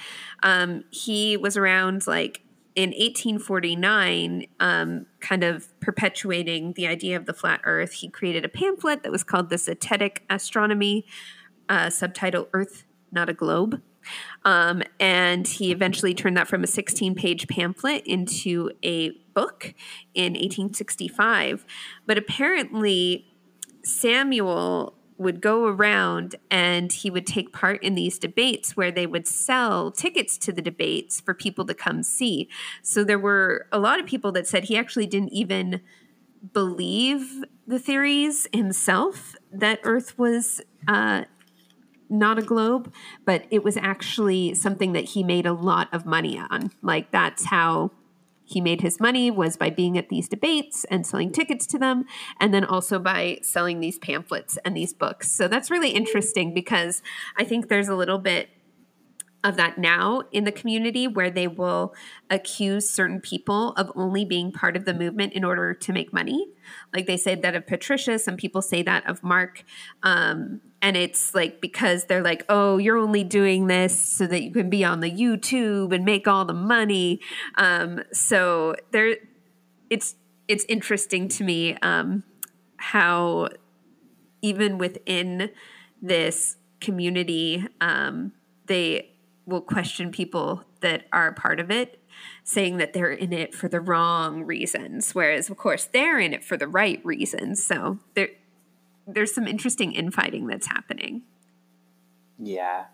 Um, 0.43 0.85
he 0.91 1.37
was 1.37 1.57
around 1.57 2.07
like 2.07 2.43
in 2.75 2.91
1849, 2.91 4.47
um, 4.61 5.07
kind 5.21 5.45
of 5.45 5.79
perpetuating 5.81 6.73
the 6.75 6.87
idea 6.87 7.17
of 7.17 7.27
the 7.27 7.35
flat 7.35 7.61
Earth. 7.65 7.93
He 7.95 8.09
created 8.09 8.45
a 8.45 8.49
pamphlet 8.49 9.03
that 9.03 9.13
was 9.13 9.25
called 9.25 9.51
the 9.51 9.57
Zetetic 9.57 10.21
Astronomy, 10.31 11.05
uh, 11.69 11.91
subtitle 11.91 12.49
"Earth, 12.53 12.85
Not 13.13 13.29
a 13.29 13.35
Globe." 13.35 13.83
Um, 14.45 14.83
and 14.99 15.47
he 15.47 15.73
eventually 15.73 16.15
turned 16.15 16.37
that 16.37 16.49
from 16.49 16.65
a 16.65 16.67
16 16.67 17.15
page 17.15 17.49
pamphlet 17.49 18.07
into 18.07 18.71
a 18.83 19.11
book 19.35 19.75
in 20.15 20.33
1865. 20.33 21.65
But 22.07 22.19
apparently, 22.19 23.27
Samuel 23.83 24.95
would 25.21 25.43
go 25.43 25.67
around 25.67 26.35
and 26.51 26.91
he 26.91 27.11
would 27.11 27.27
take 27.27 27.53
part 27.53 27.83
in 27.83 27.95
these 27.95 28.19
debates 28.19 28.75
where 28.75 28.91
they 28.91 29.07
would 29.07 29.27
sell 29.27 29.91
tickets 29.91 30.39
to 30.39 30.51
the 30.51 30.63
debates 30.63 31.21
for 31.21 31.35
people 31.35 31.67
to 31.67 31.75
come 31.75 32.03
see. 32.03 32.49
So 32.83 33.05
there 33.05 33.19
were 33.19 33.67
a 33.71 33.79
lot 33.79 34.01
of 34.01 34.07
people 34.07 34.33
that 34.33 34.47
said 34.47 34.65
he 34.65 34.79
actually 34.79 35.07
didn't 35.07 35.35
even 35.35 35.83
believe 36.55 37.45
the 37.67 37.79
theories 37.79 38.49
himself 38.53 39.37
that 39.53 39.81
Earth 39.85 40.19
was 40.19 40.63
uh, 40.89 41.25
not 42.11 42.39
a 42.39 42.43
globe, 42.43 42.93
but 43.25 43.45
it 43.51 43.63
was 43.63 43.77
actually 43.77 44.55
something 44.55 44.93
that 44.93 45.11
he 45.11 45.23
made 45.23 45.47
a 45.47 45.53
lot 45.53 45.89
of 45.93 46.05
money 46.05 46.39
on. 46.39 46.71
Like 46.83 47.11
that's 47.11 47.47
how 47.47 47.93
he 48.45 48.61
made 48.61 48.81
his 48.81 48.99
money 48.99 49.31
was 49.31 49.57
by 49.57 49.71
being 49.71 49.97
at 49.97 50.09
these 50.09 50.29
debates 50.29 50.85
and 50.91 51.07
selling 51.07 51.31
tickets 51.31 51.67
to 51.69 51.79
them 51.79 52.05
and 52.41 52.53
then 52.53 52.65
also 52.65 52.99
by 52.99 53.39
selling 53.43 53.79
these 53.79 53.97
pamphlets 53.99 54.59
and 54.65 54.77
these 54.77 54.93
books. 54.93 55.31
So 55.31 55.47
that's 55.47 55.71
really 55.71 55.91
interesting 55.91 56.53
because 56.53 57.01
I 57.37 57.45
think 57.45 57.69
there's 57.69 57.89
a 57.89 57.95
little 57.95 58.19
bit 58.19 58.49
of 59.45 59.57
that 59.57 59.79
now 59.79 60.23
in 60.33 60.45
the 60.45 60.53
community 60.53 61.07
where 61.07 61.31
they 61.31 61.47
will 61.47 61.95
accuse 62.29 62.91
certain 62.91 63.21
people 63.21 63.73
of 63.73 63.91
only 63.95 64.25
being 64.25 64.53
part 64.53 64.77
of 64.77 64.85
the 64.85 64.93
movement 64.93 65.33
in 65.33 65.45
order 65.45 65.73
to 65.73 65.93
make 65.93 66.13
money. 66.13 66.49
Like 66.93 67.07
they 67.07 67.17
said 67.17 67.43
that 67.43 67.55
of 67.55 67.67
Patricia, 67.67 68.19
some 68.19 68.37
people 68.37 68.63
say 68.63 68.83
that 68.83 69.09
of 69.09 69.23
Mark. 69.23 69.65
Um, 70.03 70.61
and 70.83 70.97
it's 70.97 71.35
like 71.35 71.61
because 71.61 72.07
they're 72.07 72.23
like, 72.23 72.45
oh, 72.49 72.79
you're 72.79 72.97
only 72.97 73.25
doing 73.25 73.67
this 73.67 73.99
so 73.99 74.27
that 74.27 74.43
you 74.43 74.51
can 74.51 74.71
be 74.71 74.85
on 74.85 75.01
the 75.01 75.11
YouTube 75.11 75.95
and 75.95 76.05
make 76.05 76.27
all 76.27 76.45
the 76.45 76.55
money. 76.55 77.21
Um, 77.57 78.03
so 78.13 78.77
there, 78.91 79.17
it's 79.91 80.15
it's 80.49 80.65
interesting 80.69 81.29
to 81.29 81.45
me 81.45 81.77
um, 81.77 82.25
how 82.77 83.49
even 84.43 84.79
within 84.79 85.51
this 86.01 86.57
community, 86.81 87.67
um, 87.81 88.33
they 88.67 89.11
will 89.47 89.61
question 89.61 90.11
people 90.11 90.65
that 90.81 91.05
are 91.13 91.33
part 91.33 91.61
of 91.61 91.71
it, 91.71 92.03
saying 92.43 92.79
that 92.79 92.93
they're 92.93 93.13
in 93.13 93.33
it 93.33 93.55
for 93.55 93.69
the 93.69 93.81
wrong 93.81 94.45
reasons, 94.45 95.15
whereas 95.15 95.51
of 95.51 95.57
course 95.57 95.85
they're 95.93 96.19
in 96.19 96.33
it 96.33 96.43
for 96.43 96.57
the 96.57 96.67
right 96.67 97.05
reasons. 97.05 97.63
So 97.63 97.99
there, 98.15 98.31
there's 99.07 99.35
some 99.35 99.47
interesting 99.47 99.93
infighting 99.93 100.47
that's 100.47 100.67
happening. 100.67 101.23
Yeah. 102.39 102.85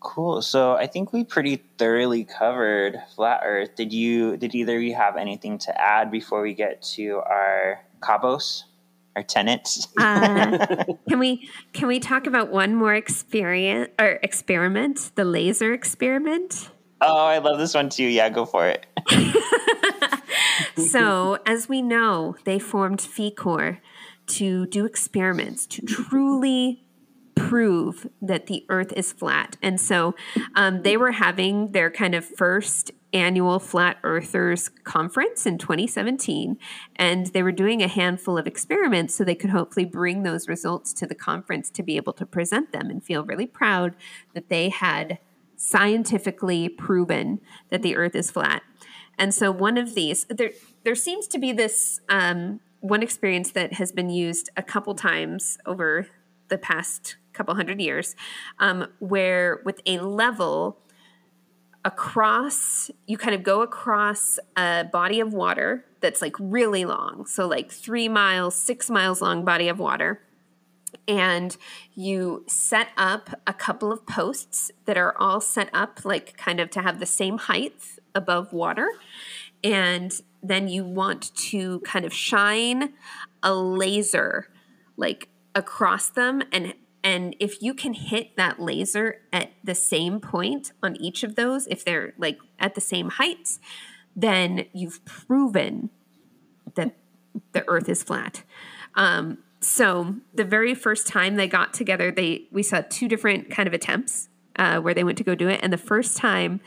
Cool. 0.00 0.42
So 0.42 0.74
I 0.74 0.86
think 0.86 1.12
we 1.12 1.24
pretty 1.24 1.62
thoroughly 1.76 2.24
covered 2.24 3.02
flat 3.14 3.40
Earth. 3.44 3.74
Did 3.74 3.92
you? 3.92 4.36
Did 4.36 4.54
either 4.54 4.76
of 4.76 4.82
you 4.82 4.94
have 4.94 5.16
anything 5.16 5.58
to 5.58 5.80
add 5.80 6.10
before 6.10 6.42
we 6.42 6.54
get 6.54 6.82
to 6.94 7.16
our 7.16 7.80
cabos, 8.00 8.64
our 9.16 9.24
tenants? 9.24 9.88
Uh, 9.98 10.84
can 11.08 11.18
we 11.18 11.48
can 11.72 11.88
we 11.88 11.98
talk 11.98 12.28
about 12.28 12.50
one 12.50 12.76
more 12.76 12.94
experience 12.94 13.90
or 13.98 14.20
experiment, 14.22 15.10
the 15.16 15.24
laser 15.24 15.72
experiment? 15.72 16.70
oh, 17.00 17.26
I 17.26 17.38
love 17.38 17.58
this 17.58 17.74
one 17.74 17.88
too. 17.88 18.04
Yeah, 18.04 18.28
go 18.28 18.44
for 18.44 18.68
it. 18.68 18.86
so, 20.76 21.38
as 21.46 21.68
we 21.68 21.82
know, 21.82 22.36
they 22.44 22.58
formed 22.58 23.00
FECOR 23.00 23.78
to 24.28 24.66
do 24.66 24.84
experiments 24.84 25.66
to 25.66 25.82
truly 25.82 26.84
prove 27.34 28.08
that 28.20 28.46
the 28.46 28.64
earth 28.68 28.92
is 28.94 29.12
flat. 29.12 29.56
And 29.62 29.80
so 29.80 30.14
um, 30.54 30.82
they 30.82 30.96
were 30.96 31.12
having 31.12 31.72
their 31.72 31.90
kind 31.90 32.14
of 32.14 32.24
first 32.24 32.90
annual 33.12 33.58
Flat 33.58 33.96
Earthers 34.02 34.68
conference 34.84 35.46
in 35.46 35.56
2017. 35.56 36.58
And 36.96 37.26
they 37.26 37.42
were 37.42 37.52
doing 37.52 37.82
a 37.82 37.88
handful 37.88 38.36
of 38.36 38.46
experiments 38.46 39.14
so 39.14 39.24
they 39.24 39.34
could 39.34 39.50
hopefully 39.50 39.86
bring 39.86 40.22
those 40.22 40.48
results 40.48 40.92
to 40.94 41.06
the 41.06 41.14
conference 41.14 41.70
to 41.70 41.82
be 41.82 41.96
able 41.96 42.12
to 42.14 42.26
present 42.26 42.72
them 42.72 42.90
and 42.90 43.02
feel 43.02 43.24
really 43.24 43.46
proud 43.46 43.94
that 44.34 44.48
they 44.48 44.68
had 44.68 45.18
scientifically 45.56 46.68
proven 46.68 47.40
that 47.70 47.82
the 47.82 47.96
earth 47.96 48.14
is 48.14 48.30
flat. 48.30 48.62
And 49.18 49.34
so 49.34 49.50
one 49.50 49.76
of 49.76 49.94
these, 49.94 50.24
there, 50.28 50.52
there 50.84 50.94
seems 50.94 51.26
to 51.28 51.38
be 51.38 51.52
this 51.52 52.00
um, 52.08 52.60
one 52.80 53.02
experience 53.02 53.52
that 53.52 53.74
has 53.74 53.92
been 53.92 54.10
used 54.10 54.50
a 54.56 54.62
couple 54.62 54.94
times 54.94 55.58
over 55.66 56.06
the 56.48 56.58
past 56.58 57.16
couple 57.32 57.54
hundred 57.54 57.80
years, 57.80 58.16
um, 58.58 58.86
where 58.98 59.60
with 59.64 59.80
a 59.86 59.98
level 59.98 60.78
across, 61.84 62.90
you 63.06 63.16
kind 63.16 63.34
of 63.34 63.42
go 63.42 63.62
across 63.62 64.38
a 64.56 64.84
body 64.92 65.20
of 65.20 65.32
water 65.32 65.84
that's 66.00 66.20
like 66.20 66.34
really 66.38 66.84
long. 66.84 67.26
So, 67.26 67.46
like 67.46 67.70
three 67.70 68.08
miles, 68.08 68.54
six 68.54 68.90
miles 68.90 69.22
long 69.22 69.44
body 69.44 69.68
of 69.68 69.78
water. 69.78 70.20
And 71.06 71.56
you 71.94 72.44
set 72.46 72.88
up 72.96 73.40
a 73.46 73.52
couple 73.52 73.92
of 73.92 74.06
posts 74.06 74.70
that 74.86 74.96
are 74.96 75.16
all 75.18 75.40
set 75.40 75.68
up 75.72 76.04
like 76.04 76.36
kind 76.36 76.60
of 76.60 76.70
to 76.70 76.82
have 76.82 76.98
the 76.98 77.06
same 77.06 77.38
height 77.38 77.74
above 78.14 78.52
water. 78.52 78.88
And 79.62 80.12
then 80.42 80.68
you 80.68 80.84
want 80.84 81.34
to 81.34 81.80
kind 81.80 82.04
of 82.04 82.12
shine 82.12 82.92
a 83.42 83.54
laser 83.54 84.48
like 84.96 85.28
across 85.54 86.08
them 86.08 86.42
and 86.52 86.74
and 87.04 87.36
if 87.38 87.62
you 87.62 87.74
can 87.74 87.94
hit 87.94 88.36
that 88.36 88.60
laser 88.60 89.20
at 89.32 89.52
the 89.62 89.74
same 89.74 90.20
point 90.20 90.72
on 90.82 90.96
each 90.96 91.22
of 91.22 91.36
those 91.36 91.66
if 91.68 91.84
they're 91.84 92.12
like 92.18 92.38
at 92.58 92.74
the 92.74 92.80
same 92.80 93.10
heights 93.10 93.60
then 94.16 94.66
you've 94.72 95.04
proven 95.04 95.90
that 96.74 96.96
the 97.52 97.64
earth 97.68 97.88
is 97.88 98.02
flat. 98.02 98.42
Um, 98.96 99.38
so 99.60 100.16
the 100.34 100.44
very 100.44 100.74
first 100.74 101.06
time 101.06 101.36
they 101.36 101.48
got 101.48 101.74
together 101.74 102.10
they 102.10 102.46
we 102.52 102.62
saw 102.62 102.82
two 102.88 103.08
different 103.08 103.50
kind 103.50 103.66
of 103.66 103.72
attempts 103.72 104.28
uh, 104.56 104.78
where 104.80 104.94
they 104.94 105.04
went 105.04 105.18
to 105.18 105.24
go 105.24 105.34
do 105.34 105.48
it 105.48 105.60
and 105.62 105.72
the 105.72 105.78
first 105.78 106.16
time 106.16 106.60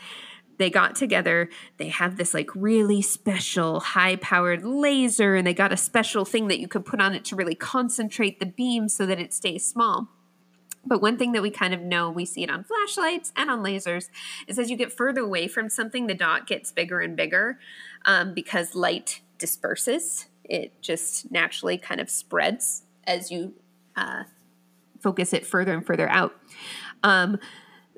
they 0.62 0.70
got 0.70 0.94
together 0.94 1.48
they 1.76 1.88
have 1.88 2.16
this 2.16 2.32
like 2.32 2.48
really 2.54 3.02
special 3.02 3.80
high 3.80 4.16
powered 4.16 4.64
laser 4.64 5.34
and 5.34 5.46
they 5.46 5.54
got 5.54 5.72
a 5.72 5.76
special 5.76 6.24
thing 6.24 6.48
that 6.48 6.60
you 6.60 6.68
could 6.68 6.84
put 6.84 7.00
on 7.00 7.14
it 7.14 7.24
to 7.24 7.36
really 7.36 7.54
concentrate 7.54 8.40
the 8.40 8.46
beam 8.46 8.88
so 8.88 9.04
that 9.04 9.18
it 9.18 9.32
stays 9.34 9.66
small 9.66 10.08
but 10.84 11.00
one 11.00 11.16
thing 11.16 11.32
that 11.32 11.42
we 11.42 11.50
kind 11.50 11.74
of 11.74 11.80
know, 11.80 12.10
we 12.10 12.24
see 12.24 12.42
it 12.42 12.50
on 12.50 12.64
flashlights 12.64 13.32
and 13.36 13.50
on 13.50 13.62
lasers, 13.62 14.08
is 14.46 14.58
as 14.58 14.70
you 14.70 14.76
get 14.76 14.92
further 14.92 15.20
away 15.20 15.46
from 15.46 15.68
something, 15.68 16.06
the 16.06 16.14
dot 16.14 16.46
gets 16.46 16.72
bigger 16.72 17.00
and 17.00 17.16
bigger 17.16 17.58
um, 18.04 18.34
because 18.34 18.74
light 18.74 19.20
disperses. 19.38 20.26
It 20.44 20.80
just 20.82 21.30
naturally 21.30 21.78
kind 21.78 22.00
of 22.00 22.10
spreads 22.10 22.82
as 23.04 23.30
you 23.30 23.54
uh, 23.94 24.24
focus 25.00 25.32
it 25.32 25.46
further 25.46 25.72
and 25.72 25.86
further 25.86 26.08
out. 26.08 26.34
Um, 27.04 27.38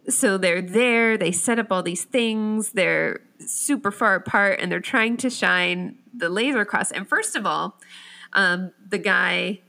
so 0.08 0.38
they're 0.38 0.62
there, 0.62 1.16
they 1.16 1.32
set 1.32 1.58
up 1.58 1.68
all 1.70 1.82
these 1.82 2.04
things, 2.04 2.72
they're 2.72 3.20
super 3.38 3.90
far 3.90 4.14
apart, 4.14 4.60
and 4.60 4.70
they're 4.70 4.80
trying 4.80 5.16
to 5.18 5.30
shine 5.30 5.98
the 6.12 6.28
laser 6.28 6.60
across. 6.60 6.90
And 6.90 7.08
first 7.08 7.36
of 7.36 7.46
all, 7.46 7.78
um, 8.34 8.72
the 8.86 8.98
guy 8.98 9.60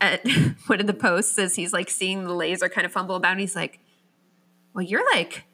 at 0.00 0.26
one 0.66 0.80
of 0.80 0.86
the 0.86 0.94
posts 0.94 1.34
says 1.34 1.56
he's 1.56 1.72
like 1.72 1.90
seeing 1.90 2.24
the 2.24 2.34
laser 2.34 2.68
kind 2.68 2.84
of 2.84 2.92
fumble 2.92 3.16
about 3.16 3.32
and 3.32 3.40
he's 3.40 3.56
like 3.56 3.80
well 4.74 4.84
you're 4.84 5.04
like 5.12 5.44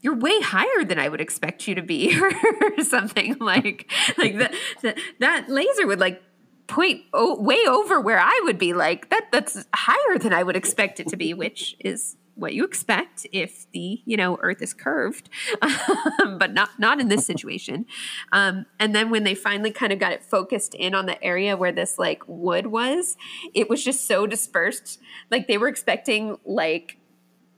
you're 0.00 0.14
way 0.14 0.40
higher 0.40 0.84
than 0.84 0.98
I 0.98 1.08
would 1.08 1.20
expect 1.20 1.66
you 1.66 1.74
to 1.74 1.82
be 1.82 2.18
or 2.20 2.84
something 2.84 3.36
like 3.38 3.90
like 4.16 4.38
that, 4.38 4.54
that 4.82 4.98
that 5.20 5.48
laser 5.48 5.86
would 5.86 6.00
like 6.00 6.22
point 6.66 7.02
o- 7.12 7.40
way 7.40 7.58
over 7.66 8.00
where 8.00 8.20
I 8.20 8.40
would 8.44 8.58
be 8.58 8.72
like 8.72 9.10
that 9.10 9.26
that's 9.32 9.66
higher 9.74 10.18
than 10.18 10.32
I 10.32 10.42
would 10.42 10.56
expect 10.56 11.00
it 11.00 11.08
to 11.08 11.16
be 11.16 11.34
which 11.34 11.76
is 11.80 12.16
what 12.38 12.54
you 12.54 12.64
expect 12.64 13.26
if 13.32 13.70
the 13.72 14.00
you 14.04 14.16
know 14.16 14.38
earth 14.40 14.62
is 14.62 14.72
curved 14.72 15.28
but 16.38 16.52
not 16.52 16.70
not 16.78 17.00
in 17.00 17.08
this 17.08 17.26
situation. 17.26 17.86
Um, 18.32 18.66
and 18.78 18.94
then 18.94 19.10
when 19.10 19.24
they 19.24 19.34
finally 19.34 19.72
kind 19.72 19.92
of 19.92 19.98
got 19.98 20.12
it 20.12 20.24
focused 20.24 20.74
in 20.74 20.94
on 20.94 21.06
the 21.06 21.22
area 21.22 21.56
where 21.56 21.72
this 21.72 21.98
like 21.98 22.22
wood 22.26 22.68
was 22.68 23.16
it 23.54 23.68
was 23.68 23.84
just 23.84 24.06
so 24.06 24.26
dispersed. 24.26 25.00
Like 25.30 25.48
they 25.48 25.58
were 25.58 25.68
expecting 25.68 26.38
like 26.44 26.98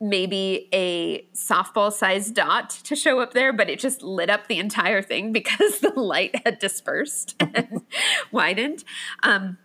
maybe 0.00 0.68
a 0.72 1.20
softball 1.34 1.92
sized 1.92 2.34
dot 2.34 2.70
to 2.70 2.96
show 2.96 3.20
up 3.20 3.34
there 3.34 3.52
but 3.52 3.68
it 3.68 3.78
just 3.78 4.00
lit 4.00 4.30
up 4.30 4.46
the 4.46 4.58
entire 4.58 5.02
thing 5.02 5.30
because 5.40 5.80
the 5.80 5.90
light 5.90 6.40
had 6.44 6.58
dispersed 6.58 7.36
and 7.40 7.82
widened. 8.32 8.82
Um, 9.22 9.58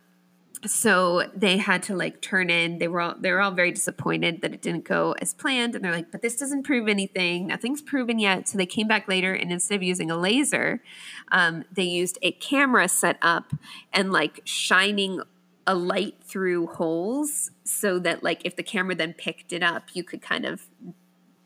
so 0.65 1.29
they 1.35 1.57
had 1.57 1.83
to 1.83 1.95
like 1.95 2.21
turn 2.21 2.49
in. 2.49 2.79
They 2.79 2.87
were 2.87 3.01
all 3.01 3.15
they 3.19 3.31
were 3.31 3.41
all 3.41 3.51
very 3.51 3.71
disappointed 3.71 4.41
that 4.41 4.53
it 4.53 4.61
didn't 4.61 4.83
go 4.83 5.13
as 5.21 5.33
planned. 5.33 5.75
And 5.75 5.83
they're 5.83 5.91
like 5.91 6.11
but 6.11 6.21
this 6.21 6.35
doesn't 6.35 6.63
prove 6.63 6.87
anything. 6.87 7.47
Nothing's 7.47 7.81
proven 7.81 8.19
yet. 8.19 8.47
So 8.47 8.57
they 8.57 8.65
came 8.65 8.87
back 8.87 9.07
later 9.07 9.33
and 9.33 9.51
instead 9.51 9.75
of 9.75 9.83
using 9.83 10.09
a 10.11 10.17
laser 10.17 10.81
um, 11.31 11.65
they 11.71 11.83
used 11.83 12.17
a 12.21 12.31
camera 12.31 12.87
set 12.87 13.17
up 13.21 13.53
and 13.93 14.11
like 14.11 14.41
shining 14.43 15.21
a 15.67 15.75
light 15.75 16.15
through 16.23 16.67
holes 16.67 17.51
so 17.63 17.97
that 17.99 18.23
like 18.23 18.41
if 18.45 18.55
the 18.55 18.63
camera 18.63 18.95
then 18.95 19.13
picked 19.13 19.51
it 19.51 19.63
up 19.63 19.89
you 19.93 20.03
could 20.03 20.21
kind 20.21 20.45
of 20.45 20.67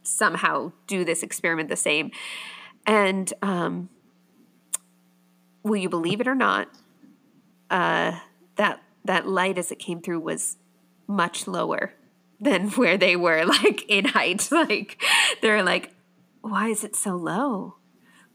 somehow 0.03 0.71
do 0.87 1.05
this 1.05 1.23
experiment 1.23 1.69
the 1.69 1.75
same. 1.75 2.11
And 2.85 3.31
um, 3.41 3.89
will 5.63 5.77
you 5.77 5.89
believe 5.89 6.21
it 6.21 6.27
or 6.27 6.35
not 6.35 6.69
uh, 7.69 8.19
that 8.55 8.81
that 9.09 9.27
light 9.27 9.57
as 9.57 9.71
it 9.71 9.79
came 9.79 10.01
through 10.01 10.19
was 10.19 10.57
much 11.07 11.47
lower 11.47 11.93
than 12.39 12.69
where 12.79 12.97
they 12.97 13.15
were 13.15 13.45
like 13.45 13.83
in 13.89 14.05
height. 14.05 14.47
Like 14.51 15.01
they're 15.41 15.63
like 15.63 15.93
why 16.41 16.69
is 16.69 16.83
it 16.85 16.95
so 16.95 17.15
low? 17.15 17.75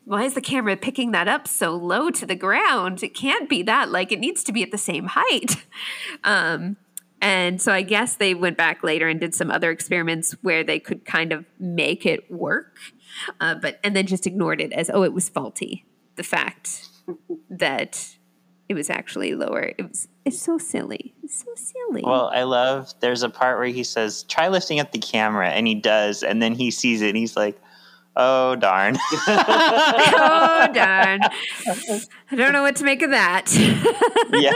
Why 0.04 0.24
is 0.24 0.34
the 0.34 0.42
camera 0.42 0.76
picking 0.76 1.12
that 1.12 1.28
up 1.28 1.48
so 1.48 1.74
low 1.74 2.10
to 2.10 2.26
the 2.26 2.34
ground? 2.34 3.02
It 3.02 3.14
can't 3.14 3.48
be 3.48 3.62
that 3.62 3.90
like 3.90 4.12
it 4.12 4.20
needs 4.20 4.44
to 4.44 4.52
be 4.52 4.62
at 4.62 4.70
the 4.70 4.78
same 4.78 5.06
height. 5.06 5.64
Um 6.24 6.76
and 7.20 7.62
so 7.62 7.72
i 7.72 7.80
guess 7.80 8.16
they 8.16 8.34
went 8.34 8.56
back 8.56 8.82
later 8.82 9.08
and 9.08 9.18
did 9.18 9.34
some 9.34 9.50
other 9.50 9.70
experiments 9.70 10.32
where 10.42 10.62
they 10.62 10.78
could 10.78 11.04
kind 11.06 11.32
of 11.32 11.46
make 11.58 12.04
it 12.04 12.30
work 12.30 12.76
uh, 13.40 13.54
but 13.54 13.78
and 13.82 13.94
then 13.94 14.06
just 14.06 14.26
ignored 14.26 14.60
it 14.60 14.72
as 14.72 14.90
oh 14.92 15.02
it 15.02 15.12
was 15.12 15.28
faulty. 15.28 15.84
The 16.16 16.22
fact 16.22 16.88
that 17.50 18.16
it 18.74 18.78
was 18.78 18.90
actually 18.90 19.34
lower 19.34 19.72
it 19.78 19.88
was 19.88 20.08
it's 20.24 20.40
so 20.40 20.56
silly. 20.58 21.14
It's 21.22 21.44
so 21.44 21.50
silly. 21.54 22.02
Well, 22.02 22.30
I 22.32 22.44
love 22.44 22.92
there's 23.00 23.22
a 23.22 23.28
part 23.28 23.58
where 23.58 23.66
he 23.66 23.84
says, 23.84 24.22
try 24.24 24.48
lifting 24.48 24.80
up 24.80 24.90
the 24.90 24.98
camera, 24.98 25.50
and 25.50 25.66
he 25.66 25.74
does, 25.74 26.22
and 26.22 26.40
then 26.40 26.54
he 26.54 26.70
sees 26.70 27.02
it 27.02 27.08
and 27.08 27.16
he's 27.16 27.36
like, 27.36 27.58
Oh 28.16 28.56
darn. 28.56 28.96
oh 29.26 30.68
darn. 30.72 31.20
I 32.30 32.34
don't 32.36 32.52
know 32.52 32.62
what 32.62 32.76
to 32.76 32.84
make 32.84 33.02
of 33.02 33.10
that. 33.10 33.52
yeah. 34.32 34.52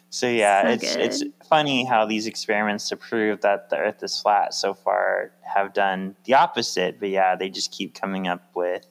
so 0.09 0.27
yeah, 0.27 0.63
So 0.63 0.69
it's 0.69 0.95
good. 0.95 1.01
it's 1.05 1.23
funny 1.49 1.85
how 1.85 2.05
these 2.05 2.27
experiments 2.27 2.89
to 2.89 2.95
prove 2.97 3.41
that 3.41 3.69
the 3.69 3.77
earth 3.77 4.01
is 4.03 4.19
flat 4.19 4.53
so 4.53 4.73
far 4.73 5.31
have 5.41 5.73
done 5.73 6.15
the 6.25 6.35
opposite, 6.35 6.99
but 6.99 7.09
yeah, 7.09 7.35
they 7.35 7.49
just 7.49 7.71
keep 7.71 7.93
coming 7.93 8.27
up 8.27 8.43
with 8.55 8.85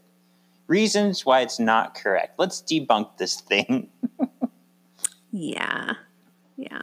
reasons 0.69 1.27
why 1.27 1.41
it's 1.41 1.59
not 1.59 1.95
correct. 1.95 2.39
Let's 2.39 2.62
debunk 2.62 3.16
this 3.16 3.41
thing. 3.41 3.89
yeah. 5.33 5.95
Yeah. 6.57 6.83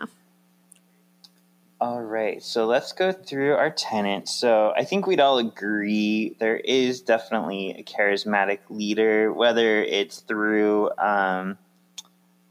All 1.82 2.02
right, 2.02 2.42
so 2.42 2.66
let's 2.66 2.94
go 2.94 3.12
through 3.12 3.54
our 3.54 3.70
tenants. 3.70 4.34
So 4.34 4.74
I 4.78 4.86
think 4.86 5.06
we'd 5.06 5.20
all 5.20 5.38
agree 5.38 6.36
there 6.40 6.56
is 6.58 7.02
definitely 7.02 7.72
a 7.72 7.84
charismatic 7.84 8.60
leader, 8.70 9.32
whether 9.34 9.84
it's 9.84 10.22
through 10.22 10.90
um, 10.98 11.58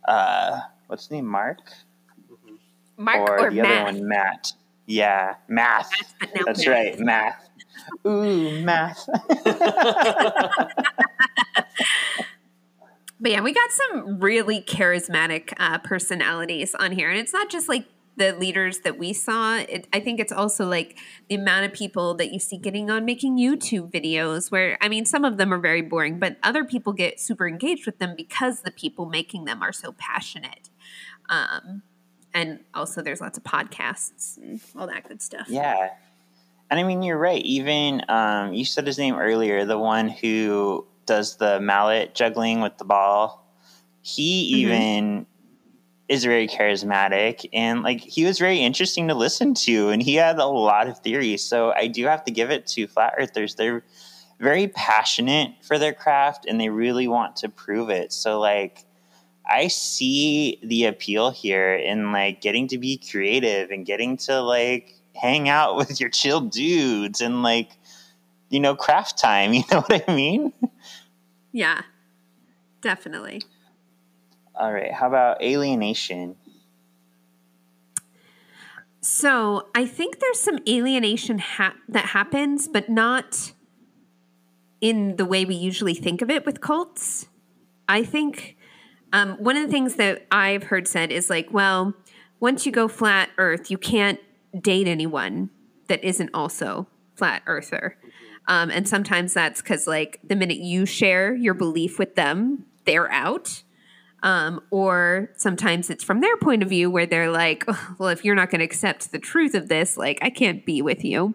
uh, 0.05 0.61
what's 0.89 1.05
his 1.05 1.11
name, 1.11 1.27
Mark, 1.27 1.59
Mark 2.99 3.19
or, 3.19 3.47
or, 3.47 3.51
the 3.51 3.63
Matt. 3.63 3.89
other 3.89 3.99
one, 3.99 4.09
Matt. 4.09 4.53
Yeah, 4.87 5.37
math. 5.49 5.91
but 6.21 6.45
That's 6.45 6.67
right, 6.67 6.99
math. 7.01 7.49
Ooh, 8.07 8.63
math. 8.63 9.09
But 13.25 13.33
yeah, 13.33 13.41
we 13.41 13.55
got 13.55 13.71
some 13.71 14.21
really 14.21 14.61
charismatic 14.61 15.55
uh, 15.57 15.79
personalities 15.79 16.75
on 16.75 16.93
here. 16.93 17.09
And 17.09 17.19
it's 17.19 17.33
not 17.33 17.49
just 17.49 17.71
like 17.71 17.87
the 18.19 18.33
leaders 18.33 18.81
that 18.81 18.99
we 18.99 19.15
saw. 19.15 19.57
It, 19.57 19.89
I 19.95 20.01
think 20.01 20.21
it's 20.21 20.31
also 20.31 20.67
like 20.67 20.99
the 21.31 21.37
amount 21.37 21.65
of 21.65 21.73
people 21.73 22.13
that 22.17 22.35
you 22.35 22.39
see 22.39 22.59
getting 22.59 22.91
on 22.91 23.07
making 23.07 23.39
YouTube 23.39 23.91
videos 23.91 24.51
where, 24.51 24.77
I 24.83 24.91
mean, 24.91 25.07
some 25.07 25.25
of 25.25 25.39
them 25.39 25.55
are 25.55 25.59
very 25.59 25.81
boring, 25.81 26.19
but 26.19 26.37
other 26.43 26.67
people 26.67 26.93
get 26.93 27.19
super 27.19 27.49
engaged 27.49 27.87
with 27.87 27.99
them 27.99 28.15
because 28.15 28.61
the 28.61 28.71
people 28.71 29.07
making 29.07 29.47
them 29.47 29.63
are 29.63 29.73
so 29.73 29.93
passionate. 29.97 30.69
Um, 31.31 31.81
and 32.35 32.61
also, 32.75 33.01
there's 33.01 33.23
lots 33.23 33.39
of 33.39 33.45
podcasts 33.45 34.37
and 34.37 34.61
all 34.77 34.87
that 34.87 35.09
good 35.09 35.23
stuff. 35.23 35.47
Yeah. 35.49 35.93
And 36.71 36.79
I 36.79 36.83
mean, 36.83 37.03
you're 37.03 37.17
right. 37.17 37.43
Even 37.43 38.03
um, 38.11 38.53
you 38.53 38.67
said 38.67 38.87
his 38.87 38.99
name 38.99 39.15
earlier, 39.15 39.65
the 39.65 39.79
one 39.79 40.11
who 40.11 40.87
does 41.07 41.37
the 41.37 41.61
mallet 41.61 42.15
juggling 42.15 42.61
with 42.61 42.79
the 42.79 42.85
ball. 42.85 43.47
He 44.03 44.45
Mhm. 44.45 44.59
even 44.61 45.27
is 46.09 46.25
very 46.25 46.47
charismatic 46.47 47.47
and 47.53 47.83
like 47.83 48.01
he 48.01 48.25
was 48.25 48.39
very 48.39 48.59
interesting 48.61 49.09
to 49.09 49.15
listen 49.15 49.55
to 49.55 49.89
and 49.89 50.03
he 50.03 50.17
had 50.17 50.39
a 50.39 50.47
lot 50.47 50.87
of 50.87 50.99
theories. 50.99 51.43
So 51.43 51.73
I 51.73 51.87
do 51.87 52.05
have 52.07 52.25
to 52.27 52.33
give 52.33 52.51
it 52.51 52.67
to 52.69 52.87
flat 52.87 53.15
earthers. 53.19 53.55
They're 53.55 53.83
very 54.41 54.69
passionate 54.69 55.53
for 55.63 55.79
their 55.79 55.95
craft 55.95 56.47
and 56.47 56.61
they 56.61 56.69
really 56.71 57.09
want 57.09 57.37
to 57.37 57.49
prove 57.49 57.91
it. 57.91 58.13
So 58.13 58.41
like 58.41 58.85
I 59.49 59.69
see 59.69 60.59
the 60.63 60.87
appeal 60.87 61.31
here 61.31 61.75
in 61.75 62.13
like 62.13 62.41
getting 62.41 62.69
to 62.69 62.79
be 62.79 62.99
creative 62.99 63.71
and 63.71 63.87
getting 63.87 64.17
to 64.19 64.41
like 64.43 64.95
hang 65.15 65.49
out 65.49 65.77
with 65.79 66.01
your 66.01 66.11
chill 66.11 66.41
dudes 66.41 67.21
and 67.21 67.43
like 67.43 67.73
you 68.51 68.61
know 68.61 68.77
craft 68.77 69.19
time. 69.19 69.53
You 69.55 69.65
know 69.71 69.83
what 69.83 70.05
I 70.09 70.15
mean? 70.15 70.53
Yeah, 71.55 71.83
definitely. 72.81 73.43
All 74.57 74.73
right. 74.73 74.93
How 74.93 75.07
about 75.07 75.41
alienation? 75.41 76.35
So 79.01 79.69
I 79.73 79.87
think 79.87 80.19
there's 80.19 80.41
some 80.41 80.59
alienation 80.69 81.39
ha- 81.39 81.77
that 81.89 82.07
happens, 82.07 82.67
but 82.67 82.89
not 82.89 83.53
in 84.81 85.15
the 85.15 85.25
way 85.25 85.45
we 85.45 85.55
usually 85.55 85.95
think 85.95 86.23
of 86.23 86.29
it 86.29 86.45
with 86.45 86.61
cults. 86.61 87.29
I 87.89 88.03
think 88.03 88.57
um, 89.13 89.37
one 89.39 89.57
of 89.57 89.63
the 89.65 89.71
things 89.71 89.95
that 89.95 90.27
I've 90.33 90.65
heard 90.65 90.89
said 90.89 91.13
is 91.13 91.31
like, 91.31 91.53
well, 91.53 91.95
once 92.41 92.67
you 92.67 92.73
go 92.73 92.89
flat 92.89 93.31
Earth, 93.39 93.71
you 93.71 93.79
can't 93.79 94.19
date 94.61 94.89
anyone 94.89 95.51
that 95.87 96.03
isn't 96.03 96.31
also 96.35 96.89
flat 97.15 97.43
Earther. 97.47 97.97
Um, 98.47 98.71
and 98.71 98.87
sometimes 98.89 99.35
that's 99.35 99.63
because, 99.63 99.87
like, 99.87 100.21
the 100.23 100.37
minute 100.37 100.59
you 100.59 100.87
share 100.87 101.35
your 101.35 101.55
belief 101.55 101.99
with 101.99 102.15
them, 102.15 102.67
they're 102.85 103.11
out. 103.11 103.63
Um, 104.23 104.63
or 104.71 105.31
sometimes 105.37 105.91
it's 105.91 106.03
from 106.03 106.21
their 106.21 106.37
point 106.39 106.63
of 106.63 106.69
view 106.71 106.91
where 106.91 107.05
they're 107.05 107.31
like, 107.31 107.65
"Oh, 107.69 107.95
well, 107.99 108.09
if 108.09 108.25
you're 108.25 108.35
not 108.35 108.51
going 108.51 108.61
to 108.61 108.65
accept 108.65 109.13
the 109.13 109.19
truth 109.19 109.55
of 109.55 109.69
this, 109.69 109.99
like, 109.99 110.19
I 110.23 110.31
can't 110.31 110.65
be 110.65 110.81
with 110.81 111.05
you. 111.05 111.35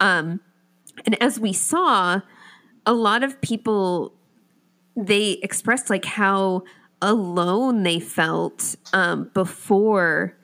Um, 0.00 0.40
and 1.04 1.22
as 1.22 1.38
we 1.38 1.52
saw, 1.52 2.20
a 2.86 2.92
lot 2.94 3.22
of 3.22 3.40
people, 3.40 4.14
they 4.96 5.32
expressed 5.42 5.90
like 5.90 6.04
how 6.04 6.62
alone 7.02 7.82
they 7.82 8.00
felt 8.00 8.76
um, 8.94 9.30
before 9.34 10.36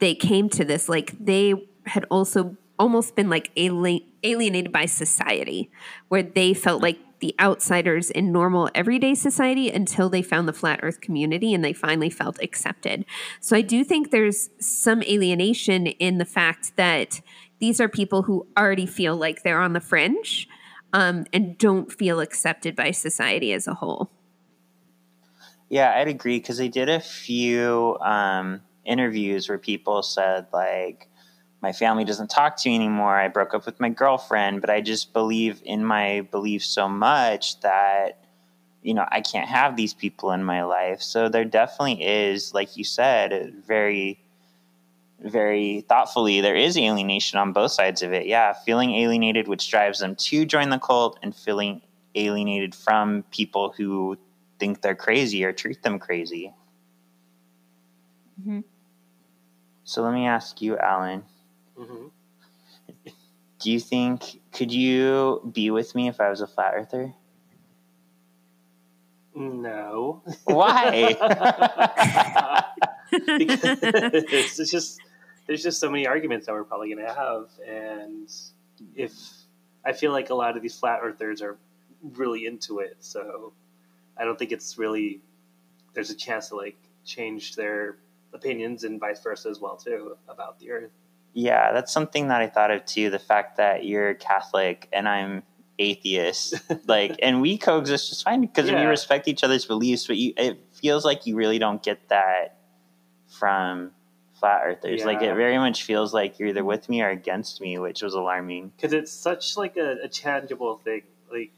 they 0.00 0.14
came 0.14 0.50
to 0.50 0.64
this. 0.64 0.88
Like, 0.88 1.14
they 1.18 1.54
had 1.86 2.04
also 2.10 2.56
almost 2.78 3.14
been 3.16 3.30
like 3.30 3.50
alien, 3.56 4.02
alienated 4.22 4.72
by 4.72 4.86
society, 4.86 5.70
where 6.08 6.22
they 6.22 6.54
felt 6.54 6.82
like 6.82 6.98
the 7.20 7.34
outsiders 7.40 8.10
in 8.10 8.32
normal 8.32 8.68
everyday 8.74 9.14
society 9.14 9.70
until 9.70 10.08
they 10.08 10.22
found 10.22 10.48
the 10.48 10.52
flat 10.52 10.80
earth 10.82 11.00
community 11.00 11.54
and 11.54 11.64
they 11.64 11.72
finally 11.72 12.10
felt 12.10 12.42
accepted. 12.42 13.04
So 13.40 13.56
I 13.56 13.60
do 13.60 13.84
think 13.84 14.10
there's 14.10 14.50
some 14.58 15.02
alienation 15.04 15.86
in 15.86 16.18
the 16.18 16.24
fact 16.24 16.76
that 16.76 17.20
these 17.60 17.80
are 17.80 17.88
people 17.88 18.22
who 18.22 18.48
already 18.58 18.86
feel 18.86 19.16
like 19.16 19.44
they're 19.44 19.60
on 19.60 19.72
the 19.72 19.80
fringe 19.80 20.48
um, 20.92 21.24
and 21.32 21.56
don't 21.56 21.92
feel 21.92 22.18
accepted 22.18 22.74
by 22.74 22.90
society 22.90 23.52
as 23.52 23.68
a 23.68 23.74
whole. 23.74 24.10
Yeah, 25.68 25.94
I'd 25.96 26.08
agree 26.08 26.38
because 26.38 26.58
they 26.58 26.68
did 26.68 26.88
a 26.88 26.98
few 26.98 27.96
um, 28.00 28.62
interviews 28.84 29.48
where 29.48 29.58
people 29.58 30.02
said 30.02 30.46
like, 30.52 31.08
"My 31.62 31.72
family 31.72 32.04
doesn't 32.04 32.30
talk 32.30 32.56
to 32.58 32.68
me 32.68 32.74
anymore. 32.74 33.16
I 33.16 33.28
broke 33.28 33.54
up 33.54 33.66
with 33.66 33.80
my 33.80 33.88
girlfriend, 33.88 34.60
but 34.60 34.70
I 34.70 34.80
just 34.80 35.12
believe 35.12 35.62
in 35.64 35.84
my 35.84 36.22
belief 36.30 36.64
so 36.64 36.88
much 36.88 37.60
that 37.60 38.18
you 38.82 38.94
know 38.94 39.06
I 39.10 39.20
can't 39.22 39.48
have 39.48 39.76
these 39.76 39.94
people 39.94 40.32
in 40.32 40.44
my 40.44 40.64
life." 40.64 41.02
So 41.02 41.28
there 41.28 41.44
definitely 41.44 42.02
is, 42.04 42.54
like 42.54 42.76
you 42.76 42.84
said, 42.84 43.54
very 43.66 44.18
very 45.20 45.82
thoughtfully, 45.82 46.40
there 46.40 46.56
is 46.56 46.76
alienation 46.76 47.38
on 47.38 47.52
both 47.52 47.70
sides 47.72 48.02
of 48.02 48.12
it. 48.12 48.26
Yeah, 48.26 48.52
feeling 48.52 48.94
alienated, 48.94 49.46
which 49.48 49.70
drives 49.70 50.00
them 50.00 50.16
to 50.16 50.44
join 50.44 50.70
the 50.70 50.78
cult, 50.78 51.18
and 51.22 51.34
feeling 51.34 51.82
alienated 52.14 52.74
from 52.74 53.22
people 53.30 53.72
who 53.76 54.18
think 54.58 54.82
they're 54.82 54.94
crazy 54.94 55.44
or 55.44 55.52
treat 55.52 55.82
them 55.82 55.98
crazy. 55.98 56.52
Mhm. 58.40 58.64
So 59.84 60.02
let 60.02 60.12
me 60.12 60.26
ask 60.26 60.60
you, 60.60 60.76
Alan. 60.78 61.24
Hmm 61.82 62.06
Do 63.60 63.70
you 63.70 63.80
think 63.80 64.40
could 64.52 64.72
you 64.72 65.50
be 65.52 65.70
with 65.70 65.94
me 65.94 66.08
if 66.08 66.20
I 66.20 66.30
was 66.30 66.40
a 66.40 66.46
flat 66.46 66.74
earther? 66.74 67.14
No. 69.34 70.22
Why? 70.44 71.16
because 73.38 73.78
it's 73.82 74.70
just 74.70 75.00
there's 75.46 75.62
just 75.62 75.80
so 75.80 75.90
many 75.90 76.06
arguments 76.06 76.46
that 76.46 76.52
we're 76.52 76.64
probably 76.64 76.94
going 76.94 77.06
to 77.06 77.12
have, 77.12 77.48
and 77.66 78.30
if 78.94 79.12
I 79.84 79.92
feel 79.92 80.12
like 80.12 80.30
a 80.30 80.34
lot 80.34 80.56
of 80.56 80.62
these 80.62 80.78
flat 80.78 81.00
earthers 81.02 81.42
are 81.42 81.58
really 82.02 82.46
into 82.46 82.78
it, 82.78 82.96
so 83.00 83.52
I 84.16 84.24
don't 84.24 84.38
think 84.38 84.52
it's 84.52 84.78
really 84.78 85.20
there's 85.94 86.10
a 86.10 86.14
chance 86.14 86.48
to 86.48 86.56
like 86.56 86.78
change 87.04 87.54
their 87.54 87.98
opinions 88.32 88.84
and 88.84 88.98
vice 88.98 89.22
versa 89.22 89.50
as 89.50 89.60
well 89.60 89.76
too 89.76 90.16
about 90.28 90.58
the 90.58 90.70
earth. 90.70 90.90
Yeah, 91.34 91.72
that's 91.72 91.92
something 91.92 92.28
that 92.28 92.40
I 92.40 92.48
thought 92.48 92.70
of 92.70 92.84
too. 92.84 93.10
The 93.10 93.18
fact 93.18 93.56
that 93.56 93.84
you're 93.84 94.14
Catholic 94.14 94.88
and 94.92 95.08
I'm 95.08 95.42
atheist, 95.78 96.54
like, 96.86 97.16
and 97.22 97.40
we 97.40 97.58
coexist 97.58 98.10
just 98.10 98.24
fine 98.24 98.42
because 98.42 98.70
we 98.70 98.76
respect 98.82 99.28
each 99.28 99.42
other's 99.42 99.64
beliefs. 99.64 100.06
But 100.06 100.16
you, 100.16 100.34
it 100.36 100.58
feels 100.72 101.04
like 101.04 101.26
you 101.26 101.36
really 101.36 101.58
don't 101.58 101.82
get 101.82 102.08
that 102.08 102.58
from 103.28 103.92
flat 104.38 104.62
earthers. 104.64 105.04
Like, 105.04 105.22
it 105.22 105.34
very 105.34 105.58
much 105.58 105.84
feels 105.84 106.12
like 106.12 106.38
you're 106.38 106.48
either 106.48 106.64
with 106.64 106.88
me 106.88 107.02
or 107.02 107.08
against 107.08 107.60
me, 107.60 107.78
which 107.78 108.02
was 108.02 108.14
alarming. 108.14 108.72
because 108.76 108.92
it's 108.92 109.12
such 109.12 109.56
like 109.56 109.76
a, 109.76 110.02
a 110.02 110.08
tangible 110.08 110.76
thing. 110.78 111.02
Like, 111.30 111.52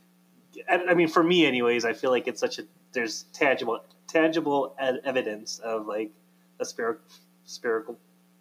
I, 0.68 0.90
I 0.90 0.94
mean, 0.94 1.08
for 1.08 1.22
me, 1.22 1.46
anyways, 1.46 1.84
I 1.84 1.94
feel 1.94 2.10
like 2.10 2.28
it's 2.28 2.40
such 2.40 2.58
a 2.58 2.62
there's 2.92 3.24
tangible 3.32 3.80
tangible 4.06 4.76
evidence 4.78 5.58
of 5.58 5.86
like 5.86 6.12
a 6.60 6.64
spiritual 6.64 7.02
spirit 7.44 7.86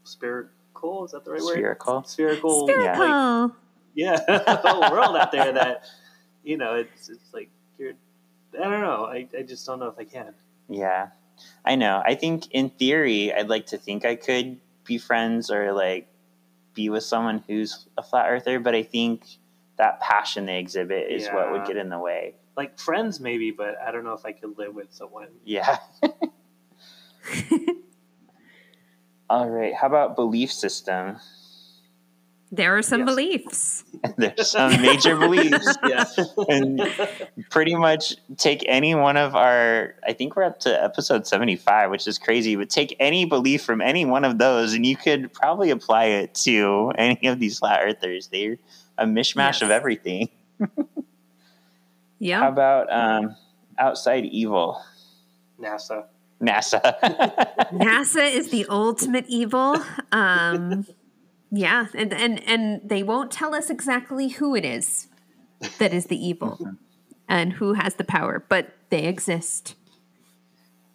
spherical 0.04 0.52
spherical 0.74 1.06
is 1.06 1.12
that 1.12 1.26
the 1.26 1.32
right 1.32 1.42
word? 1.42 1.54
Spherical. 1.54 2.04
Spherical, 2.04 2.68
Spherical. 2.68 3.42
like, 3.44 3.52
yeah, 3.96 4.20
whole 4.64 4.92
world 4.92 5.16
out 5.16 5.32
there 5.32 5.52
that 5.54 5.86
you 6.44 6.58
know 6.58 6.76
it's 6.76 7.10
it's 7.10 7.34
like 7.34 7.50
you're. 7.78 7.94
I 8.54 8.70
don't 8.70 8.82
know. 8.82 9.06
I, 9.06 9.28
I 9.38 9.42
just 9.42 9.66
don't 9.66 9.80
know 9.80 9.88
if 9.88 9.98
I 9.98 10.04
can. 10.04 10.34
Yeah, 10.70 11.10
I 11.66 11.76
know. 11.76 12.02
I 12.06 12.16
think 12.16 12.52
in 12.52 12.70
theory, 12.70 13.34
I'd 13.34 13.50
like 13.50 13.68
to 13.68 13.78
think 13.78 14.06
I 14.06 14.16
could 14.16 14.60
be 14.84 14.98
friends 14.98 15.50
or 15.50 15.74
like 15.74 16.08
be 16.74 16.90
with 16.90 17.04
someone 17.04 17.44
who's 17.48 17.88
a 17.98 18.04
flat 18.04 18.28
earther, 18.30 18.60
but 18.60 18.76
I 18.76 18.84
think 18.84 19.26
that 19.78 20.00
passion 20.02 20.46
they 20.46 20.60
exhibit 20.60 21.12
is 21.12 21.28
what 21.30 21.52
would 21.52 21.66
get 21.66 21.78
in 21.78 21.90
the 21.90 22.00
way. 22.00 22.36
Like 22.56 22.78
friends, 22.78 23.20
maybe, 23.20 23.50
but 23.50 23.76
I 23.80 23.92
don't 23.92 24.04
know 24.04 24.14
if 24.14 24.26
I 24.26 24.32
could 24.32 24.58
live 24.58 24.76
with 24.76 24.94
someone. 24.94 25.30
Yeah. 25.44 25.78
All 29.34 29.50
right. 29.50 29.74
How 29.74 29.88
about 29.88 30.16
belief 30.16 30.52
system? 30.52 31.18
there 32.56 32.78
are 32.78 32.84
some 32.84 33.00
Yes. 33.00 33.10
beliefs. 33.10 33.84
There's 34.18 34.52
some 34.52 34.80
major 34.80 35.16
beliefs. 35.18 35.76
Yeah. 35.90 36.06
And 36.50 36.82
pretty 37.50 37.74
much 37.76 38.14
take 38.38 38.64
any 38.68 38.94
one 38.94 39.18
of 39.18 39.36
our 39.36 39.96
i 40.08 40.14
think 40.14 40.36
we're 40.36 40.44
up 40.44 40.60
to 40.60 40.84
episode 40.84 41.26
75 41.26 41.90
which 41.90 42.08
is 42.08 42.20
crazy 42.20 42.56
but 42.56 42.70
take 42.70 42.96
any 43.00 43.26
belief 43.26 43.64
from 43.64 43.82
any 43.82 44.06
one 44.06 44.24
of 44.24 44.38
those 44.38 44.74
and 44.76 44.86
you 44.86 44.96
could 44.96 45.34
probably 45.34 45.72
apply 45.72 46.06
it 46.22 46.36
to 46.36 46.92
any 46.96 47.26
of 47.28 47.40
these 47.40 47.58
flat 47.58 47.80
earthers 47.84 48.28
they're 48.28 48.58
a 49.00 49.06
mishmash 49.08 49.58
Yes. 49.58 49.62
of 49.64 49.72
everything 49.72 50.30
yeah. 52.20 52.40
how 52.42 52.50
about 52.50 52.92
um, 52.94 53.36
outside 53.80 54.26
evil 54.26 54.80
NASA. 55.60 56.06
Nasa 56.44 56.82
NASA 57.72 58.30
is 58.30 58.52
the 58.52 58.66
ultimate 58.70 59.26
evil. 59.28 59.78
Um, 60.12 60.86
Yeah, 61.56 61.86
and 61.94 62.12
and 62.12 62.44
and 62.48 62.82
they 62.84 63.04
won't 63.04 63.32
tell 63.32 63.54
us 63.54 63.70
exactly 63.70 64.30
who 64.30 64.56
it 64.56 64.66
is 64.66 65.08
that 65.78 65.94
is 65.94 66.08
the 66.08 66.18
evil 66.18 66.58
and 67.30 67.54
who 67.54 67.74
has 67.74 67.94
the 67.96 68.04
power, 68.04 68.44
but 68.50 68.74
they 68.90 69.06
exist. 69.06 69.76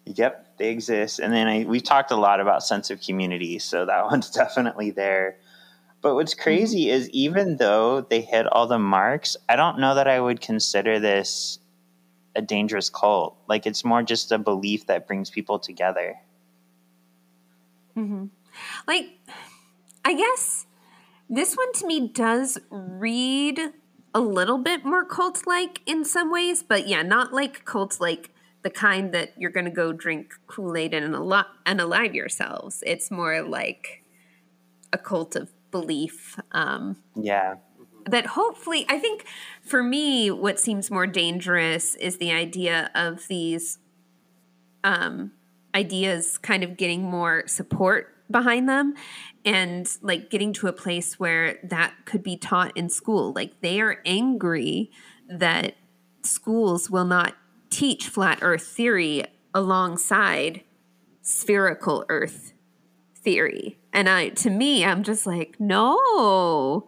Yep, 0.05 0.57
they 0.57 0.69
exist. 0.69 1.19
And 1.19 1.31
then 1.31 1.47
I, 1.47 1.63
we 1.63 1.79
talked 1.79 2.11
a 2.11 2.17
lot 2.17 2.41
about 2.41 2.61
sense 2.63 2.89
of 2.89 2.99
community, 2.99 3.57
so 3.59 3.85
that 3.85 4.05
one's 4.11 4.29
definitely 4.29 4.91
there. 4.91 5.37
But 6.01 6.15
what's 6.15 6.33
crazy 6.33 6.89
is 6.89 7.09
even 7.11 7.55
though 7.55 8.01
they 8.01 8.19
hit 8.19 8.45
all 8.47 8.67
the 8.67 8.79
marks, 8.79 9.37
I 9.47 9.55
don't 9.55 9.79
know 9.79 9.95
that 9.95 10.09
I 10.09 10.19
would 10.19 10.41
consider 10.41 10.99
this 10.99 11.59
a 12.35 12.41
dangerous 12.41 12.89
cult. 12.89 13.37
Like 13.47 13.65
it's 13.65 13.83
more 13.83 14.03
just 14.03 14.31
a 14.31 14.37
belief 14.37 14.87
that 14.87 15.07
brings 15.07 15.29
people 15.29 15.59
together. 15.59 16.15
Like, 18.87 19.19
I 20.05 20.13
guess 20.13 20.65
this 21.29 21.55
one 21.55 21.73
to 21.73 21.87
me 21.87 22.07
does 22.07 22.57
read 22.69 23.59
a 24.13 24.19
little 24.19 24.57
bit 24.57 24.85
more 24.85 25.05
cult 25.05 25.45
like 25.45 25.81
in 25.85 26.05
some 26.05 26.31
ways, 26.31 26.63
but 26.63 26.87
yeah, 26.87 27.01
not 27.01 27.33
like 27.33 27.65
cults 27.65 27.99
like 27.99 28.31
the 28.61 28.69
kind 28.69 29.13
that 29.13 29.33
you're 29.37 29.51
going 29.51 29.65
to 29.65 29.71
go 29.71 29.91
drink 29.91 30.33
Kool 30.47 30.75
Aid 30.75 30.93
and, 30.93 31.15
al- 31.15 31.45
and 31.65 31.79
align 31.79 32.13
yourselves. 32.13 32.83
It's 32.85 33.11
more 33.11 33.41
like 33.41 34.03
a 34.91 34.97
cult 34.97 35.35
of 35.35 35.51
belief. 35.71 36.39
Um, 36.51 36.97
Yeah. 37.15 37.55
That 38.11 38.25
hopefully 38.27 38.85
i 38.89 38.97
think 38.97 39.25
for 39.61 39.83
me 39.83 40.29
what 40.31 40.59
seems 40.59 40.89
more 40.89 41.07
dangerous 41.07 41.95
is 41.95 42.17
the 42.17 42.31
idea 42.31 42.89
of 42.95 43.27
these 43.27 43.79
um 44.83 45.31
ideas 45.75 46.37
kind 46.37 46.63
of 46.63 46.77
getting 46.77 47.03
more 47.03 47.43
support 47.47 48.15
behind 48.29 48.69
them 48.69 48.93
and 49.45 49.97
like 50.01 50.29
getting 50.29 50.53
to 50.53 50.67
a 50.67 50.73
place 50.73 51.19
where 51.19 51.57
that 51.63 51.93
could 52.05 52.23
be 52.23 52.37
taught 52.37 52.75
in 52.75 52.89
school. 52.89 53.33
Like 53.33 53.61
they 53.61 53.81
are 53.81 53.99
angry 54.05 54.91
that 55.27 55.75
schools 56.23 56.89
will 56.89 57.05
not 57.05 57.35
teach 57.69 58.07
flat 58.07 58.39
earth 58.41 58.63
theory 58.63 59.23
alongside 59.53 60.63
spherical 61.21 62.05
earth 62.09 62.53
theory. 63.15 63.77
And 63.91 64.07
i 64.07 64.29
to 64.29 64.49
me 64.49 64.85
i'm 64.85 65.03
just 65.03 65.25
like 65.25 65.59
no 65.59 66.87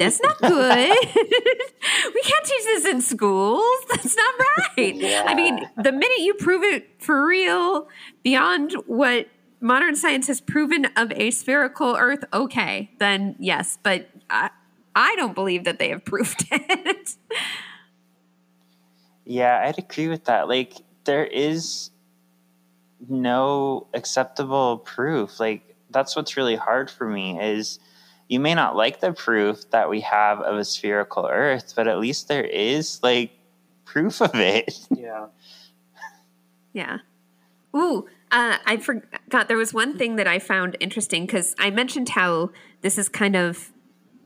that's 0.00 0.18
not 0.22 0.38
good. 0.38 0.50
we 1.14 2.22
can't 2.22 2.44
teach 2.44 2.64
this 2.64 2.86
in 2.86 3.02
schools. 3.02 3.62
That's 3.90 4.16
not 4.16 4.34
right. 4.78 5.24
I 5.26 5.34
mean, 5.34 5.60
the 5.76 5.92
minute 5.92 6.20
you 6.20 6.32
prove 6.34 6.62
it 6.62 7.02
for 7.02 7.26
real 7.26 7.86
beyond 8.22 8.72
what 8.86 9.28
modern 9.60 9.94
science 9.94 10.26
has 10.28 10.40
proven 10.40 10.86
of 10.96 11.12
a 11.12 11.30
spherical 11.30 11.96
Earth, 11.98 12.24
okay, 12.32 12.90
then 12.98 13.36
yes. 13.38 13.78
But 13.82 14.08
I, 14.30 14.48
I 14.96 15.14
don't 15.16 15.34
believe 15.34 15.64
that 15.64 15.78
they 15.78 15.90
have 15.90 16.02
proved 16.02 16.46
it. 16.50 17.16
Yeah, 19.26 19.62
I'd 19.66 19.78
agree 19.78 20.08
with 20.08 20.24
that. 20.24 20.48
Like, 20.48 20.76
there 21.04 21.26
is 21.26 21.90
no 23.06 23.86
acceptable 23.92 24.78
proof. 24.78 25.38
Like, 25.38 25.76
that's 25.90 26.16
what's 26.16 26.38
really 26.38 26.56
hard 26.56 26.90
for 26.90 27.06
me 27.06 27.38
is 27.38 27.78
you 28.30 28.38
may 28.38 28.54
not 28.54 28.76
like 28.76 29.00
the 29.00 29.12
proof 29.12 29.68
that 29.72 29.90
we 29.90 30.00
have 30.02 30.40
of 30.40 30.56
a 30.56 30.64
spherical 30.64 31.26
Earth, 31.28 31.72
but 31.74 31.88
at 31.88 31.98
least 31.98 32.28
there 32.28 32.44
is 32.44 33.02
like 33.02 33.32
proof 33.84 34.22
of 34.22 34.34
it. 34.34 34.78
Yeah. 34.96 35.26
Yeah. 36.72 36.98
Ooh, 37.74 38.06
uh, 38.30 38.58
I 38.64 38.76
forgot 38.76 39.48
there 39.48 39.56
was 39.56 39.74
one 39.74 39.98
thing 39.98 40.14
that 40.16 40.28
I 40.28 40.38
found 40.38 40.76
interesting 40.78 41.26
because 41.26 41.56
I 41.58 41.70
mentioned 41.70 42.10
how 42.10 42.50
this 42.82 42.96
is 42.96 43.08
kind 43.08 43.34
of 43.34 43.72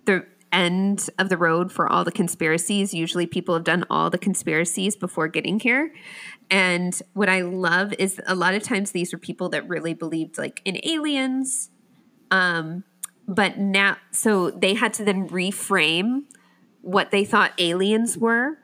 the 0.04 0.26
end 0.52 1.08
of 1.18 1.30
the 1.30 1.38
road 1.38 1.72
for 1.72 1.90
all 1.90 2.04
the 2.04 2.12
conspiracies. 2.12 2.92
Usually 2.92 3.26
people 3.26 3.54
have 3.54 3.64
done 3.64 3.86
all 3.88 4.10
the 4.10 4.18
conspiracies 4.18 4.96
before 4.96 5.28
getting 5.28 5.58
here. 5.58 5.94
And 6.50 7.00
what 7.14 7.30
I 7.30 7.40
love 7.40 7.94
is 7.94 8.20
a 8.26 8.34
lot 8.34 8.52
of 8.52 8.62
times 8.62 8.90
these 8.90 9.14
were 9.14 9.18
people 9.18 9.48
that 9.50 9.66
really 9.66 9.94
believed 9.94 10.36
like 10.36 10.60
in 10.66 10.78
aliens. 10.84 11.70
Um, 12.30 12.84
but 13.26 13.58
now, 13.58 13.96
so 14.10 14.50
they 14.50 14.74
had 14.74 14.92
to 14.94 15.04
then 15.04 15.28
reframe 15.28 16.24
what 16.82 17.10
they 17.10 17.24
thought 17.24 17.52
aliens 17.58 18.18
were 18.18 18.58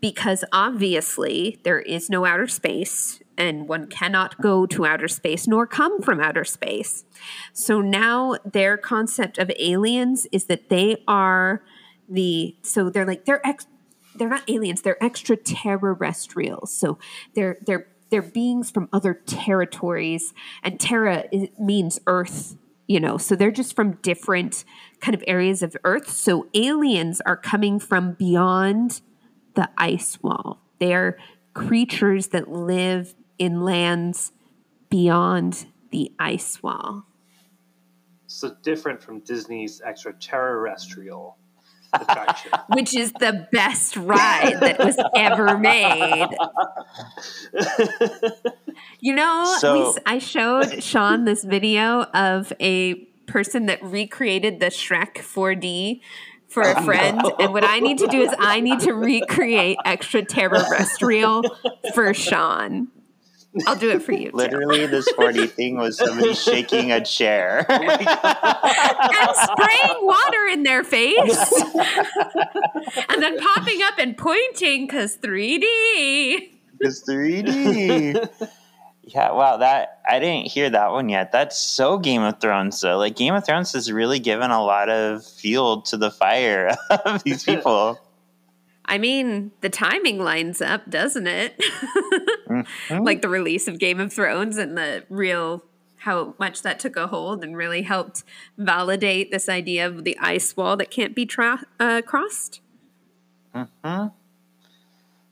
because 0.00 0.44
obviously 0.52 1.58
there 1.64 1.80
is 1.80 2.08
no 2.08 2.24
outer 2.24 2.46
space 2.46 3.20
and 3.36 3.66
one 3.68 3.86
cannot 3.88 4.40
go 4.40 4.66
to 4.66 4.86
outer 4.86 5.08
space 5.08 5.46
nor 5.46 5.66
come 5.66 6.00
from 6.00 6.20
outer 6.20 6.44
space. 6.44 7.04
So 7.52 7.80
now 7.80 8.36
their 8.44 8.76
concept 8.76 9.38
of 9.38 9.50
aliens 9.58 10.26
is 10.30 10.44
that 10.44 10.68
they 10.68 11.02
are 11.08 11.62
the 12.08 12.54
so 12.62 12.90
they're 12.90 13.06
like 13.06 13.24
they're 13.24 13.44
ex 13.46 13.66
they're 14.14 14.28
not 14.28 14.48
aliens, 14.48 14.82
they're 14.82 15.02
extraterrestrials. 15.02 16.72
So 16.72 16.98
they're 17.34 17.58
they're 17.66 17.88
they're 18.10 18.22
beings 18.22 18.70
from 18.70 18.88
other 18.92 19.14
territories 19.14 20.34
and 20.62 20.78
terra 20.78 21.24
is, 21.32 21.48
means 21.58 21.98
earth 22.06 22.56
you 22.86 23.00
know 23.00 23.16
so 23.16 23.34
they're 23.34 23.50
just 23.50 23.74
from 23.74 23.92
different 24.02 24.64
kind 25.00 25.14
of 25.14 25.22
areas 25.26 25.62
of 25.62 25.76
earth. 25.84 26.08
So 26.08 26.48
aliens 26.54 27.20
are 27.26 27.36
coming 27.36 27.78
from 27.78 28.14
beyond 28.14 29.02
the 29.54 29.68
ice 29.76 30.18
wall. 30.22 30.60
They're 30.78 31.18
creatures 31.52 32.28
that 32.28 32.48
live 32.48 33.14
in 33.38 33.62
lands 33.62 34.32
beyond 34.88 35.66
the 35.90 36.12
ice 36.18 36.62
wall. 36.62 37.04
So 38.26 38.56
different 38.62 39.02
from 39.02 39.20
Disney's 39.20 39.80
extraterrestrial 39.80 41.36
attraction. 41.92 42.50
which 42.74 42.94
is 42.94 43.12
the 43.12 43.46
best 43.52 43.96
ride 43.96 44.58
that 44.60 44.78
was 44.78 44.96
ever 45.14 45.58
made 45.58 46.28
You 49.00 49.14
know, 49.14 49.56
So- 49.58 49.92
we, 49.94 50.00
I 50.06 50.18
showed 50.18 50.82
Sean 50.82 51.24
this 51.24 51.44
video 51.44 52.02
of 52.02 52.52
a 52.60 52.94
person 53.26 53.66
that 53.66 53.82
recreated 53.82 54.60
the 54.60 54.66
Shrek 54.66 55.16
4D 55.16 56.00
for 56.48 56.62
a 56.62 56.82
friend, 56.82 57.20
and 57.40 57.52
what 57.52 57.64
I 57.64 57.80
need 57.80 57.98
to 57.98 58.06
do 58.06 58.20
is 58.22 58.32
I 58.38 58.60
need 58.60 58.80
to 58.80 58.92
recreate 58.92 59.76
extraterrestrial 59.84 61.42
for 61.94 62.14
Sean. 62.14 62.88
I'll 63.66 63.76
do 63.76 63.90
it 63.90 64.02
for 64.02 64.12
you. 64.12 64.30
too. 64.30 64.36
Literally, 64.36 64.86
this 64.86 65.10
4D 65.12 65.50
thing 65.50 65.76
was 65.78 65.96
somebody 65.96 66.34
shaking 66.34 66.90
a 66.92 67.04
chair. 67.04 67.64
and 67.70 69.36
spraying 69.36 69.96
water 70.02 70.46
in 70.52 70.62
their 70.64 70.82
face, 70.84 71.62
and 73.08 73.22
then 73.22 73.38
popping 73.38 73.82
up 73.82 73.94
and 73.98 74.16
pointing 74.16 74.86
because 74.86 75.16
3D. 75.18 75.62
It's 76.80 77.08
3D. 77.08 78.28
Yeah, 79.14 79.30
wow, 79.30 79.58
that 79.58 80.00
I 80.08 80.18
didn't 80.18 80.50
hear 80.50 80.68
that 80.70 80.90
one 80.90 81.08
yet. 81.08 81.30
That's 81.30 81.56
so 81.56 81.98
Game 81.98 82.22
of 82.22 82.40
Thrones 82.40 82.80
though. 82.80 82.98
Like 82.98 83.14
Game 83.14 83.32
of 83.32 83.46
Thrones 83.46 83.72
has 83.72 83.92
really 83.92 84.18
given 84.18 84.50
a 84.50 84.62
lot 84.62 84.88
of 84.88 85.24
fuel 85.24 85.82
to 85.82 85.96
the 85.96 86.10
fire 86.10 86.74
of 86.90 87.22
these 87.22 87.44
people. 87.44 88.00
I 88.86 88.98
mean, 88.98 89.52
the 89.60 89.70
timing 89.70 90.18
lines 90.18 90.60
up, 90.60 90.90
doesn't 90.90 91.28
it? 91.28 91.62
like 92.90 93.22
the 93.22 93.28
release 93.28 93.68
of 93.68 93.78
Game 93.78 94.00
of 94.00 94.12
Thrones 94.12 94.56
and 94.56 94.76
the 94.76 95.04
real 95.08 95.62
how 95.98 96.34
much 96.38 96.60
that 96.62 96.78
took 96.80 96.96
a 96.96 97.06
hold 97.06 97.42
and 97.42 97.56
really 97.56 97.82
helped 97.82 98.24
validate 98.58 99.30
this 99.30 99.48
idea 99.48 99.86
of 99.86 100.04
the 100.04 100.18
ice 100.18 100.54
wall 100.54 100.76
that 100.76 100.90
can't 100.90 101.14
be 101.14 101.24
tra- 101.24 101.64
uh, 101.80 102.02
crossed. 102.02 102.60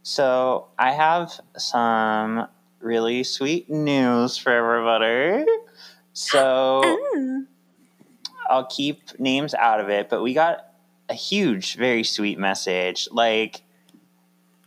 So 0.02 0.68
I 0.78 0.92
have 0.92 1.32
some 1.59 2.46
really 2.82 3.22
sweet 3.24 3.70
news 3.70 4.36
for 4.36 4.52
everybody. 4.52 5.44
So 6.12 6.82
Oh. 6.84 7.44
I'll 8.50 8.66
keep 8.66 9.18
names 9.18 9.54
out 9.54 9.80
of 9.80 9.88
it, 9.88 10.09
but 10.10 10.22
we 10.22 10.34
got 10.34 10.66
a 11.09 11.14
huge, 11.14 11.76
very 11.76 12.04
sweet 12.04 12.38
message. 12.38 13.09
Like, 13.10 13.62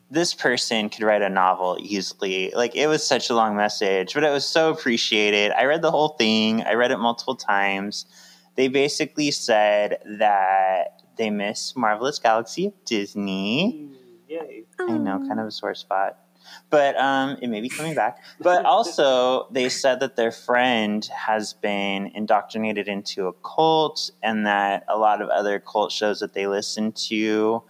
this 0.09 0.33
person 0.33 0.89
could 0.89 1.03
write 1.03 1.21
a 1.21 1.29
novel 1.29 1.77
easily. 1.79 2.51
Like, 2.55 2.75
it 2.75 2.87
was 2.87 3.05
such 3.05 3.29
a 3.29 3.35
long 3.35 3.55
message, 3.55 4.13
but 4.13 4.23
it 4.23 4.31
was 4.31 4.45
so 4.47 4.71
appreciated. 4.71 5.51
I 5.51 5.65
read 5.65 5.81
the 5.81 5.91
whole 5.91 6.09
thing, 6.09 6.63
I 6.63 6.73
read 6.73 6.91
it 6.91 6.97
multiple 6.97 7.35
times. 7.35 8.05
They 8.55 8.69
basically 8.69 9.31
said 9.31 9.97
that 10.19 11.01
they 11.17 11.29
miss 11.29 11.75
Marvelous 11.75 12.19
Galaxy 12.19 12.67
of 12.67 12.73
Disney. 12.85 13.89
Mm, 13.91 13.95
yay. 14.29 14.63
I 14.79 14.97
know, 14.97 15.19
kind 15.27 15.39
of 15.39 15.47
a 15.47 15.51
sore 15.51 15.75
spot. 15.75 16.17
But 16.69 16.97
um, 16.97 17.37
it 17.41 17.47
may 17.47 17.61
be 17.61 17.69
coming 17.69 17.95
back. 17.95 18.17
But 18.39 18.65
also, 18.65 19.47
they 19.51 19.69
said 19.69 19.99
that 19.99 20.15
their 20.15 20.31
friend 20.31 21.05
has 21.05 21.53
been 21.53 22.07
indoctrinated 22.07 22.87
into 22.87 23.27
a 23.27 23.33
cult, 23.33 24.11
and 24.23 24.45
that 24.45 24.83
a 24.87 24.97
lot 24.97 25.21
of 25.21 25.29
other 25.29 25.59
cult 25.59 25.91
shows 25.91 26.19
that 26.19 26.33
they 26.33 26.47
listen 26.47 26.91
to 27.07 27.63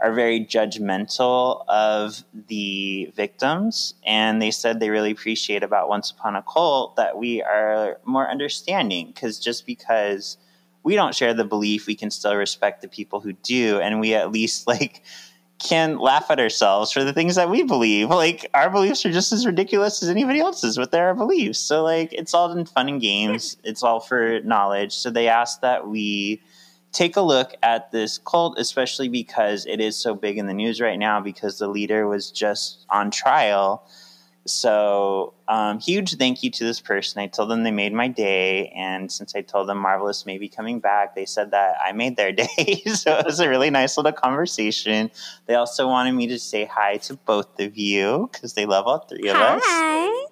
are 0.00 0.12
very 0.12 0.44
judgmental 0.44 1.66
of 1.66 2.24
the 2.46 3.12
victims. 3.16 3.94
And 4.06 4.40
they 4.40 4.50
said 4.50 4.78
they 4.78 4.90
really 4.90 5.10
appreciate 5.10 5.62
about 5.62 5.88
Once 5.88 6.10
Upon 6.10 6.36
a 6.36 6.42
Cult 6.42 6.96
that 6.96 7.18
we 7.18 7.42
are 7.42 7.98
more 8.04 8.30
understanding, 8.30 9.08
because 9.08 9.38
just 9.38 9.66
because 9.66 10.38
we 10.84 10.94
don't 10.94 11.14
share 11.14 11.34
the 11.34 11.44
belief, 11.44 11.86
we 11.86 11.96
can 11.96 12.10
still 12.10 12.34
respect 12.36 12.80
the 12.80 12.88
people 12.88 13.20
who 13.20 13.32
do, 13.32 13.80
and 13.80 14.00
we 14.00 14.14
at 14.14 14.30
least 14.30 14.66
like 14.66 15.02
can 15.58 15.98
laugh 15.98 16.30
at 16.30 16.38
ourselves 16.38 16.92
for 16.92 17.02
the 17.02 17.12
things 17.12 17.34
that 17.34 17.50
we 17.50 17.62
believe. 17.62 18.10
Like 18.10 18.48
our 18.54 18.70
beliefs 18.70 19.04
are 19.04 19.12
just 19.12 19.32
as 19.32 19.44
ridiculous 19.44 20.02
as 20.02 20.08
anybody 20.08 20.40
else's 20.40 20.78
with 20.78 20.90
their 20.90 21.14
beliefs. 21.14 21.58
So 21.58 21.82
like 21.82 22.12
it's 22.12 22.32
all 22.32 22.52
in 22.52 22.64
fun 22.64 22.88
and 22.88 23.00
games. 23.00 23.56
It's 23.64 23.82
all 23.82 24.00
for 24.00 24.40
knowledge. 24.40 24.94
So 24.94 25.10
they 25.10 25.28
asked 25.28 25.60
that 25.62 25.88
we 25.88 26.40
take 26.92 27.16
a 27.16 27.20
look 27.20 27.54
at 27.62 27.90
this 27.92 28.18
cult, 28.18 28.58
especially 28.58 29.08
because 29.08 29.66
it 29.66 29.80
is 29.80 29.96
so 29.96 30.14
big 30.14 30.38
in 30.38 30.46
the 30.46 30.54
news 30.54 30.80
right 30.80 30.98
now 30.98 31.20
because 31.20 31.58
the 31.58 31.68
leader 31.68 32.06
was 32.06 32.30
just 32.30 32.86
on 32.88 33.10
trial 33.10 33.84
so, 34.48 35.34
um, 35.46 35.78
huge 35.80 36.16
thank 36.16 36.42
you 36.42 36.50
to 36.50 36.64
this 36.64 36.80
person. 36.80 37.20
I 37.20 37.26
told 37.26 37.50
them 37.50 37.62
they 37.62 37.70
made 37.70 37.92
my 37.92 38.08
day. 38.08 38.68
And 38.68 39.10
since 39.10 39.34
I 39.34 39.42
told 39.42 39.68
them 39.68 39.78
Marvelous 39.78 40.26
may 40.26 40.38
be 40.38 40.48
coming 40.48 40.80
back, 40.80 41.14
they 41.14 41.26
said 41.26 41.50
that 41.52 41.76
I 41.82 41.92
made 41.92 42.16
their 42.16 42.32
day. 42.44 42.82
so, 42.94 43.18
it 43.18 43.26
was 43.26 43.40
a 43.40 43.48
really 43.48 43.70
nice 43.70 43.96
little 43.96 44.12
conversation. 44.12 45.10
They 45.46 45.54
also 45.54 45.86
wanted 45.86 46.12
me 46.12 46.26
to 46.28 46.38
say 46.38 46.64
hi 46.64 46.96
to 46.98 47.16
both 47.16 47.60
of 47.60 47.76
you 47.76 48.28
because 48.32 48.54
they 48.54 48.66
love 48.66 48.86
all 48.86 48.98
three 49.00 49.28
of 49.28 49.36
us. 49.36 49.62
Hi. 49.64 50.26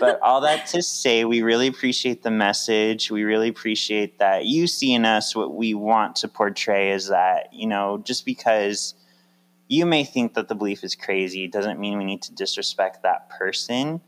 but 0.00 0.20
all 0.20 0.40
that 0.42 0.66
to 0.72 0.82
say, 0.82 1.24
we 1.24 1.42
really 1.42 1.66
appreciate 1.66 2.22
the 2.22 2.30
message. 2.30 3.10
We 3.10 3.22
really 3.24 3.48
appreciate 3.48 4.18
that 4.18 4.44
you 4.46 4.66
see 4.66 4.92
in 4.92 5.04
us 5.04 5.34
what 5.34 5.54
we 5.54 5.74
want 5.74 6.16
to 6.16 6.28
portray 6.28 6.90
is 6.90 7.08
that, 7.08 7.52
you 7.52 7.66
know, 7.66 7.98
just 8.04 8.26
because 8.26 8.94
you 9.68 9.86
may 9.86 10.04
think 10.04 10.34
that 10.34 10.48
the 10.48 10.54
belief 10.54 10.84
is 10.84 10.94
crazy 10.94 11.44
It 11.44 11.52
doesn't 11.52 11.80
mean 11.80 11.98
we 11.98 12.04
need 12.04 12.22
to 12.22 12.34
disrespect 12.34 13.02
that 13.02 13.28
person. 13.30 14.00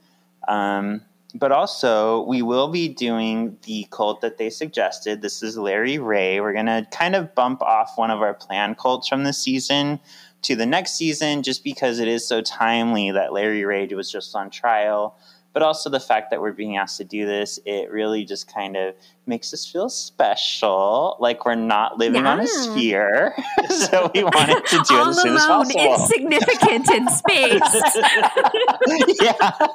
Um, 0.47 1.03
but 1.35 1.53
also, 1.53 2.23
we 2.23 2.41
will 2.41 2.69
be 2.69 2.89
doing 2.89 3.59
the 3.65 3.87
cult 3.91 4.23
that 4.23 4.39
they 4.39 4.49
suggested. 4.49 5.21
This 5.21 5.43
is 5.43 5.59
Larry 5.59 5.99
Ray. 5.99 6.41
We're 6.41 6.55
going 6.55 6.67
to 6.67 6.87
kind 6.91 7.15
of 7.15 7.35
bump 7.35 7.61
off 7.61 7.93
one 7.97 8.11
of 8.11 8.23
our 8.23 8.33
planned 8.33 8.79
cults 8.79 9.09
from 9.09 9.25
this 9.25 9.39
season 9.39 10.01
to 10.43 10.57
the 10.57 10.65
next 10.65 10.93
season 10.95 11.43
just 11.43 11.65
because 11.65 11.99
it 11.99 12.09
is 12.09 12.27
so 12.27 12.41
timely 12.41 13.11
that 13.11 13.33
Larry 13.33 13.65
Ray 13.65 13.87
was 13.89 14.11
just 14.11 14.35
on 14.35 14.49
trial 14.49 15.19
but 15.59 15.65
also 15.65 15.91
the 15.91 15.99
fact 15.99 16.31
that 16.31 16.41
we're 16.41 16.53
being 16.53 16.77
asked 16.77 16.99
to 16.99 17.05
do 17.05 17.27
this, 17.27 17.59
it 17.67 17.91
really 17.91 18.25
just 18.25 18.47
kind 18.55 18.77
of 18.77 18.95
makes 19.27 19.53
us 19.53 19.67
feel 19.67 19.89
special, 19.89 21.17
like 21.19 21.45
we're 21.45 21.57
not 21.57 21.99
living 21.99 22.23
yeah. 22.23 22.31
on 22.31 22.39
a 22.39 22.47
sphere. 22.47 23.35
so 23.69 24.09
we 24.15 24.23
wanted 24.37 24.65
to 24.67 24.85
do 24.89 24.95
All 24.95 25.07
it 25.07 25.09
as 25.09 25.21
soon 25.21 25.35
as 25.35 25.45
possible. 25.45 25.95
insignificant 25.95 26.89
in 26.93 27.09
space. 27.09 27.61
yeah, 29.21 29.67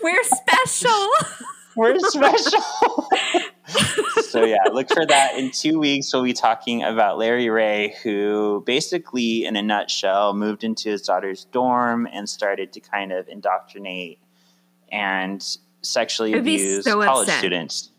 We're 0.00 0.22
special. 0.22 1.08
we're 1.74 1.98
special. 1.98 3.08
So 4.22 4.44
yeah, 4.44 4.58
look 4.72 4.88
for 4.88 5.04
that 5.06 5.36
in 5.36 5.50
two 5.50 5.78
weeks. 5.78 6.12
We'll 6.12 6.24
be 6.24 6.32
talking 6.32 6.82
about 6.82 7.18
Larry 7.18 7.48
Ray, 7.50 7.96
who 8.02 8.62
basically, 8.66 9.44
in 9.44 9.56
a 9.56 9.62
nutshell, 9.62 10.34
moved 10.34 10.64
into 10.64 10.88
his 10.88 11.02
daughter's 11.02 11.44
dorm 11.46 12.06
and 12.12 12.28
started 12.28 12.72
to 12.74 12.80
kind 12.80 13.12
of 13.12 13.28
indoctrinate 13.28 14.18
and 14.90 15.44
sexually 15.82 16.34
abuse 16.34 16.84
so 16.84 17.02
college 17.02 17.28
upset. 17.28 17.38
students. 17.38 17.90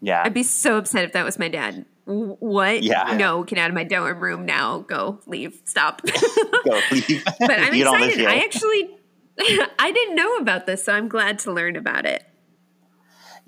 Yeah, 0.00 0.22
I'd 0.24 0.34
be 0.34 0.42
so 0.42 0.78
upset 0.78 1.04
if 1.04 1.12
that 1.12 1.24
was 1.24 1.38
my 1.38 1.48
dad. 1.48 1.84
What? 2.06 2.82
Yeah. 2.82 3.16
No, 3.16 3.44
get 3.44 3.58
out 3.58 3.70
of 3.70 3.74
my 3.74 3.84
dorm 3.84 4.18
room 4.18 4.44
now. 4.44 4.78
Go, 4.80 5.20
leave, 5.26 5.60
stop. 5.64 6.02
go 6.64 6.80
leave. 6.90 7.22
but 7.38 7.50
I'm 7.50 7.74
you 7.74 7.84
don't 7.84 8.00
live 8.00 8.10
excited. 8.10 8.26
I 8.26 8.38
actually, 8.38 8.98
I 9.78 9.92
didn't 9.92 10.16
know 10.16 10.36
about 10.36 10.66
this, 10.66 10.84
so 10.84 10.92
I'm 10.92 11.08
glad 11.08 11.38
to 11.40 11.52
learn 11.52 11.76
about 11.76 12.06
it. 12.06 12.24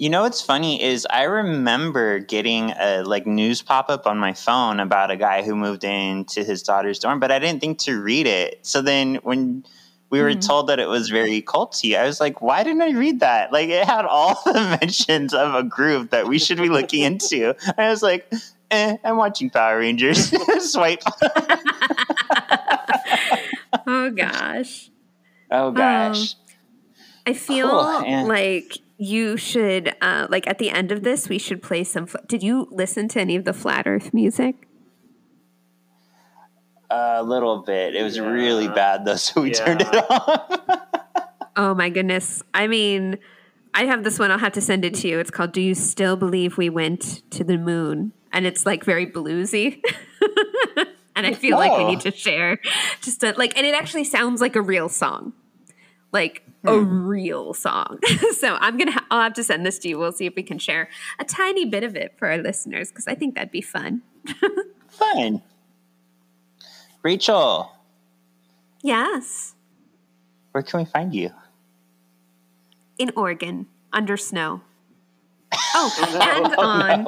You 0.03 0.11
know 0.11 0.23
what's 0.23 0.43
funny 0.43 0.83
is 0.83 1.07
I 1.09 1.23
remember 1.23 2.19
getting 2.19 2.73
a 2.73 3.05
like 3.05 3.25
news 3.25 3.63
pop 3.63 3.89
up 3.89 4.05
on 4.05 4.19
my 4.19 4.33
phone 4.33 4.81
about 4.81 5.13
a 5.13 5.17
guy 5.17 5.45
who 5.45 5.55
moved 5.55 5.85
into 5.85 6.43
his 6.43 6.61
daughter's 6.65 6.99
dorm, 6.99 7.21
but 7.21 7.31
I 7.31 7.39
didn't 7.39 7.61
think 7.61 7.79
to 7.83 8.03
read 8.03 8.27
it. 8.27 8.59
So 8.67 8.83
then 8.83 9.21
when 9.23 9.65
we 10.11 10.21
were 10.21 10.33
Mhm. 10.33 10.45
told 10.45 10.67
that 10.67 10.81
it 10.81 10.89
was 10.89 11.09
very 11.09 11.41
culty, 11.41 11.97
I 11.97 12.05
was 12.05 12.19
like, 12.19 12.43
why 12.43 12.65
didn't 12.65 12.83
I 12.83 12.91
read 12.99 13.21
that? 13.21 13.53
Like 13.53 13.69
it 13.69 13.87
had 13.87 14.05
all 14.05 14.43
the 14.45 14.77
mentions 14.81 15.33
of 15.35 15.55
a 15.55 15.63
group 15.63 16.11
that 16.11 16.27
we 16.27 16.41
should 16.41 16.59
be 16.59 16.69
looking 16.69 17.03
into. 17.03 17.55
I 17.79 17.89
was 17.89 18.03
like, 18.03 18.27
eh, 18.73 18.97
I'm 19.05 19.17
watching 19.17 19.51
Power 19.51 19.79
Rangers. 19.79 20.35
Swipe. 20.73 21.05
Oh 23.87 24.11
gosh. 24.11 24.91
Oh 25.51 25.71
gosh. 25.71 26.35
I 27.27 27.35
feel 27.35 27.69
Cool, 27.69 28.27
like 28.27 28.79
you 29.03 29.37
should, 29.37 29.95
uh, 30.01 30.27
like 30.31 30.47
at 30.47 30.59
the 30.59 30.71
end 30.71 30.93
of 30.93 31.03
this, 31.03 31.29
we 31.29 31.39
should 31.39 31.61
play 31.63 31.83
some. 31.85 32.07
Fl- 32.07 32.19
Did 32.29 32.43
you 32.43 32.69
listen 32.71 33.09
to 33.09 33.21
any 33.21 33.37
of 33.37 33.45
the 33.45 33.53
Flat 33.53 33.87
Earth 33.87 34.15
music? 34.15 34.69
a 36.91 37.23
little 37.23 37.63
bit. 37.63 37.95
It 37.97 38.03
was 38.03 38.17
Yeah. 38.19 38.25
really 38.29 38.69
bad 38.69 39.05
though, 39.07 39.17
so 39.17 39.41
we 39.43 39.53
turned 39.53 39.81
it 39.83 39.95
off. 40.11 40.59
Oh 41.55 41.75
my 41.75 41.91
goodness. 41.91 42.43
I 42.55 42.67
mean, 42.67 43.19
I 43.75 43.85
have 43.85 44.05
this 44.05 44.19
one. 44.19 44.31
I'll 44.31 44.39
have 44.39 44.55
to 44.55 44.63
send 44.63 44.87
it 44.87 44.95
to 44.95 45.09
you. 45.09 45.19
It's 45.19 45.31
called 45.31 45.53
Do 45.53 45.61
You 45.61 45.75
Still 45.75 46.17
Believe 46.17 46.57
We 46.57 46.71
Went 46.71 47.31
to 47.33 47.45
the 47.45 47.59
Moon? 47.59 48.13
And 48.33 48.47
it's 48.47 48.65
like 48.65 48.85
very 48.85 49.07
bluesy. 49.07 49.83
and 51.15 51.27
I 51.27 51.35
feel 51.35 51.59
like 51.59 51.77
we 51.77 51.85
Oh. 51.85 51.89
need 51.91 52.01
to 52.01 52.11
share 52.11 52.59
just 53.03 53.23
a, 53.23 53.33
like, 53.37 53.55
and 53.59 53.67
it 53.67 53.75
actually 53.75 54.05
sounds 54.05 54.41
like 54.41 54.57
a 54.57 54.63
real 54.63 54.89
song. 54.89 55.35
Like 56.13 56.43
a 56.65 56.79
hmm. 56.79 57.07
real 57.07 57.55
song. 57.55 57.99
so 58.39 58.57
I'm 58.61 58.77
going 58.77 58.89
to, 58.89 58.93
ha- 58.93 59.07
I'll 59.11 59.23
have 59.23 59.35
to 59.35 59.45
send 59.45 59.65
this 59.67 59.79
to 59.81 59.89
you. 59.89 59.99
We'll 59.99 60.13
see 60.13 60.27
if 60.27 60.35
we 60.37 60.43
can 60.43 60.59
share 60.59 60.89
a 61.19 61.25
tiny 61.25 61.65
bit 61.65 61.83
of 61.85 61.97
it 61.97 62.15
for 62.19 62.29
our 62.29 62.39
listeners 62.39 62.91
because 62.91 63.07
I 63.09 63.15
think 63.15 63.35
that'd 63.35 63.51
be 63.51 63.63
fun. 63.63 64.03
Fun. 64.89 65.43
Rachel, 67.03 67.73
Yes. 68.83 69.55
where 70.53 70.63
can 70.63 70.81
we 70.81 70.85
find 70.85 71.15
you? 71.15 71.31
In 72.99 73.11
Oregon, 73.17 73.67
under 73.93 74.17
snow. 74.17 74.61
Oh, 75.75 76.19
and 76.21 76.55
on 76.59 77.07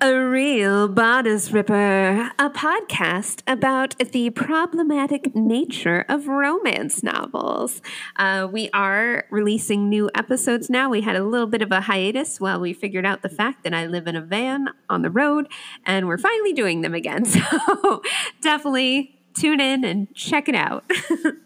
A 0.00 0.14
Real 0.14 0.86
Bodice 0.86 1.50
Ripper, 1.50 2.30
a 2.38 2.50
podcast 2.50 3.42
about 3.48 3.98
the 3.98 4.30
problematic 4.30 5.34
nature 5.34 6.04
of 6.08 6.28
romance 6.28 7.02
novels. 7.02 7.82
Uh, 8.16 8.46
we 8.50 8.70
are 8.72 9.24
releasing 9.30 9.88
new 9.88 10.08
episodes 10.14 10.70
now. 10.70 10.88
We 10.88 11.00
had 11.00 11.16
a 11.16 11.24
little 11.24 11.48
bit 11.48 11.62
of 11.62 11.72
a 11.72 11.80
hiatus 11.80 12.40
while 12.40 12.60
we 12.60 12.72
figured 12.72 13.04
out 13.04 13.22
the 13.22 13.28
fact 13.28 13.64
that 13.64 13.74
I 13.74 13.86
live 13.86 14.06
in 14.06 14.14
a 14.14 14.20
van 14.20 14.68
on 14.88 15.02
the 15.02 15.10
road, 15.10 15.48
and 15.84 16.06
we're 16.06 16.18
finally 16.18 16.52
doing 16.52 16.82
them 16.82 16.94
again. 16.94 17.24
So 17.38 18.02
definitely 18.40 19.18
tune 19.34 19.60
in 19.60 19.84
and 19.84 20.14
check 20.14 20.48
it 20.48 20.54
out. 20.54 20.84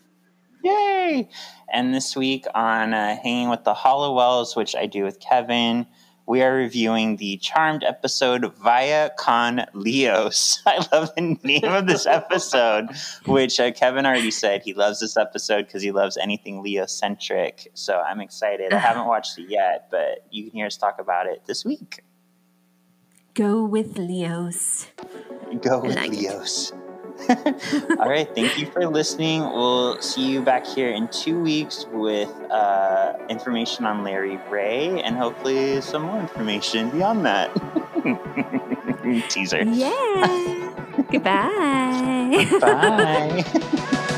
Yay! 0.64 1.28
And 1.72 1.94
this 1.94 2.14
week 2.14 2.46
on 2.54 2.92
uh, 2.92 3.16
Hanging 3.22 3.48
with 3.48 3.64
the 3.64 3.74
Halliwells, 3.74 4.56
which 4.56 4.76
I 4.76 4.86
do 4.86 5.04
with 5.04 5.20
Kevin, 5.20 5.86
we 6.26 6.42
are 6.42 6.54
reviewing 6.54 7.16
the 7.16 7.36
charmed 7.38 7.82
episode 7.84 8.54
Vaya 8.56 9.10
Con 9.18 9.66
Leos. 9.74 10.62
I 10.66 10.86
love 10.92 11.14
the 11.14 11.38
name 11.42 11.64
of 11.64 11.86
this 11.86 12.06
episode, 12.06 12.88
which 13.26 13.58
uh, 13.58 13.72
Kevin 13.72 14.06
already 14.06 14.30
said 14.30 14.62
he 14.62 14.74
loves 14.74 15.00
this 15.00 15.16
episode 15.16 15.66
because 15.66 15.82
he 15.82 15.92
loves 15.92 16.16
anything 16.16 16.62
Leo 16.62 16.86
centric. 16.86 17.70
So 17.74 17.98
I'm 17.98 18.20
excited. 18.20 18.72
I 18.72 18.78
haven't 18.78 19.06
watched 19.06 19.38
it 19.38 19.48
yet, 19.48 19.88
but 19.90 20.26
you 20.30 20.44
can 20.44 20.52
hear 20.52 20.66
us 20.66 20.76
talk 20.76 21.00
about 21.00 21.26
it 21.26 21.42
this 21.46 21.64
week. 21.64 22.02
Go 23.34 23.64
with 23.64 23.98
Leos. 23.98 24.88
Go 25.62 25.80
with 25.80 25.96
like 25.96 26.12
it. 26.12 26.72
All 27.98 28.08
right. 28.08 28.28
Thank 28.34 28.58
you 28.58 28.66
for 28.66 28.86
listening. 28.86 29.40
We'll 29.40 30.00
see 30.00 30.26
you 30.26 30.42
back 30.42 30.66
here 30.66 30.90
in 30.90 31.08
two 31.08 31.40
weeks 31.40 31.86
with 31.92 32.30
uh, 32.50 33.14
information 33.28 33.84
on 33.84 34.04
Larry 34.04 34.38
Ray 34.50 35.02
and 35.02 35.16
hopefully 35.16 35.80
some 35.80 36.02
more 36.02 36.20
information 36.20 36.90
beyond 36.90 37.24
that. 37.24 37.50
Teaser. 39.28 39.62
Yeah. 39.62 40.72
Goodbye. 41.10 42.46
Bye. 42.60 44.08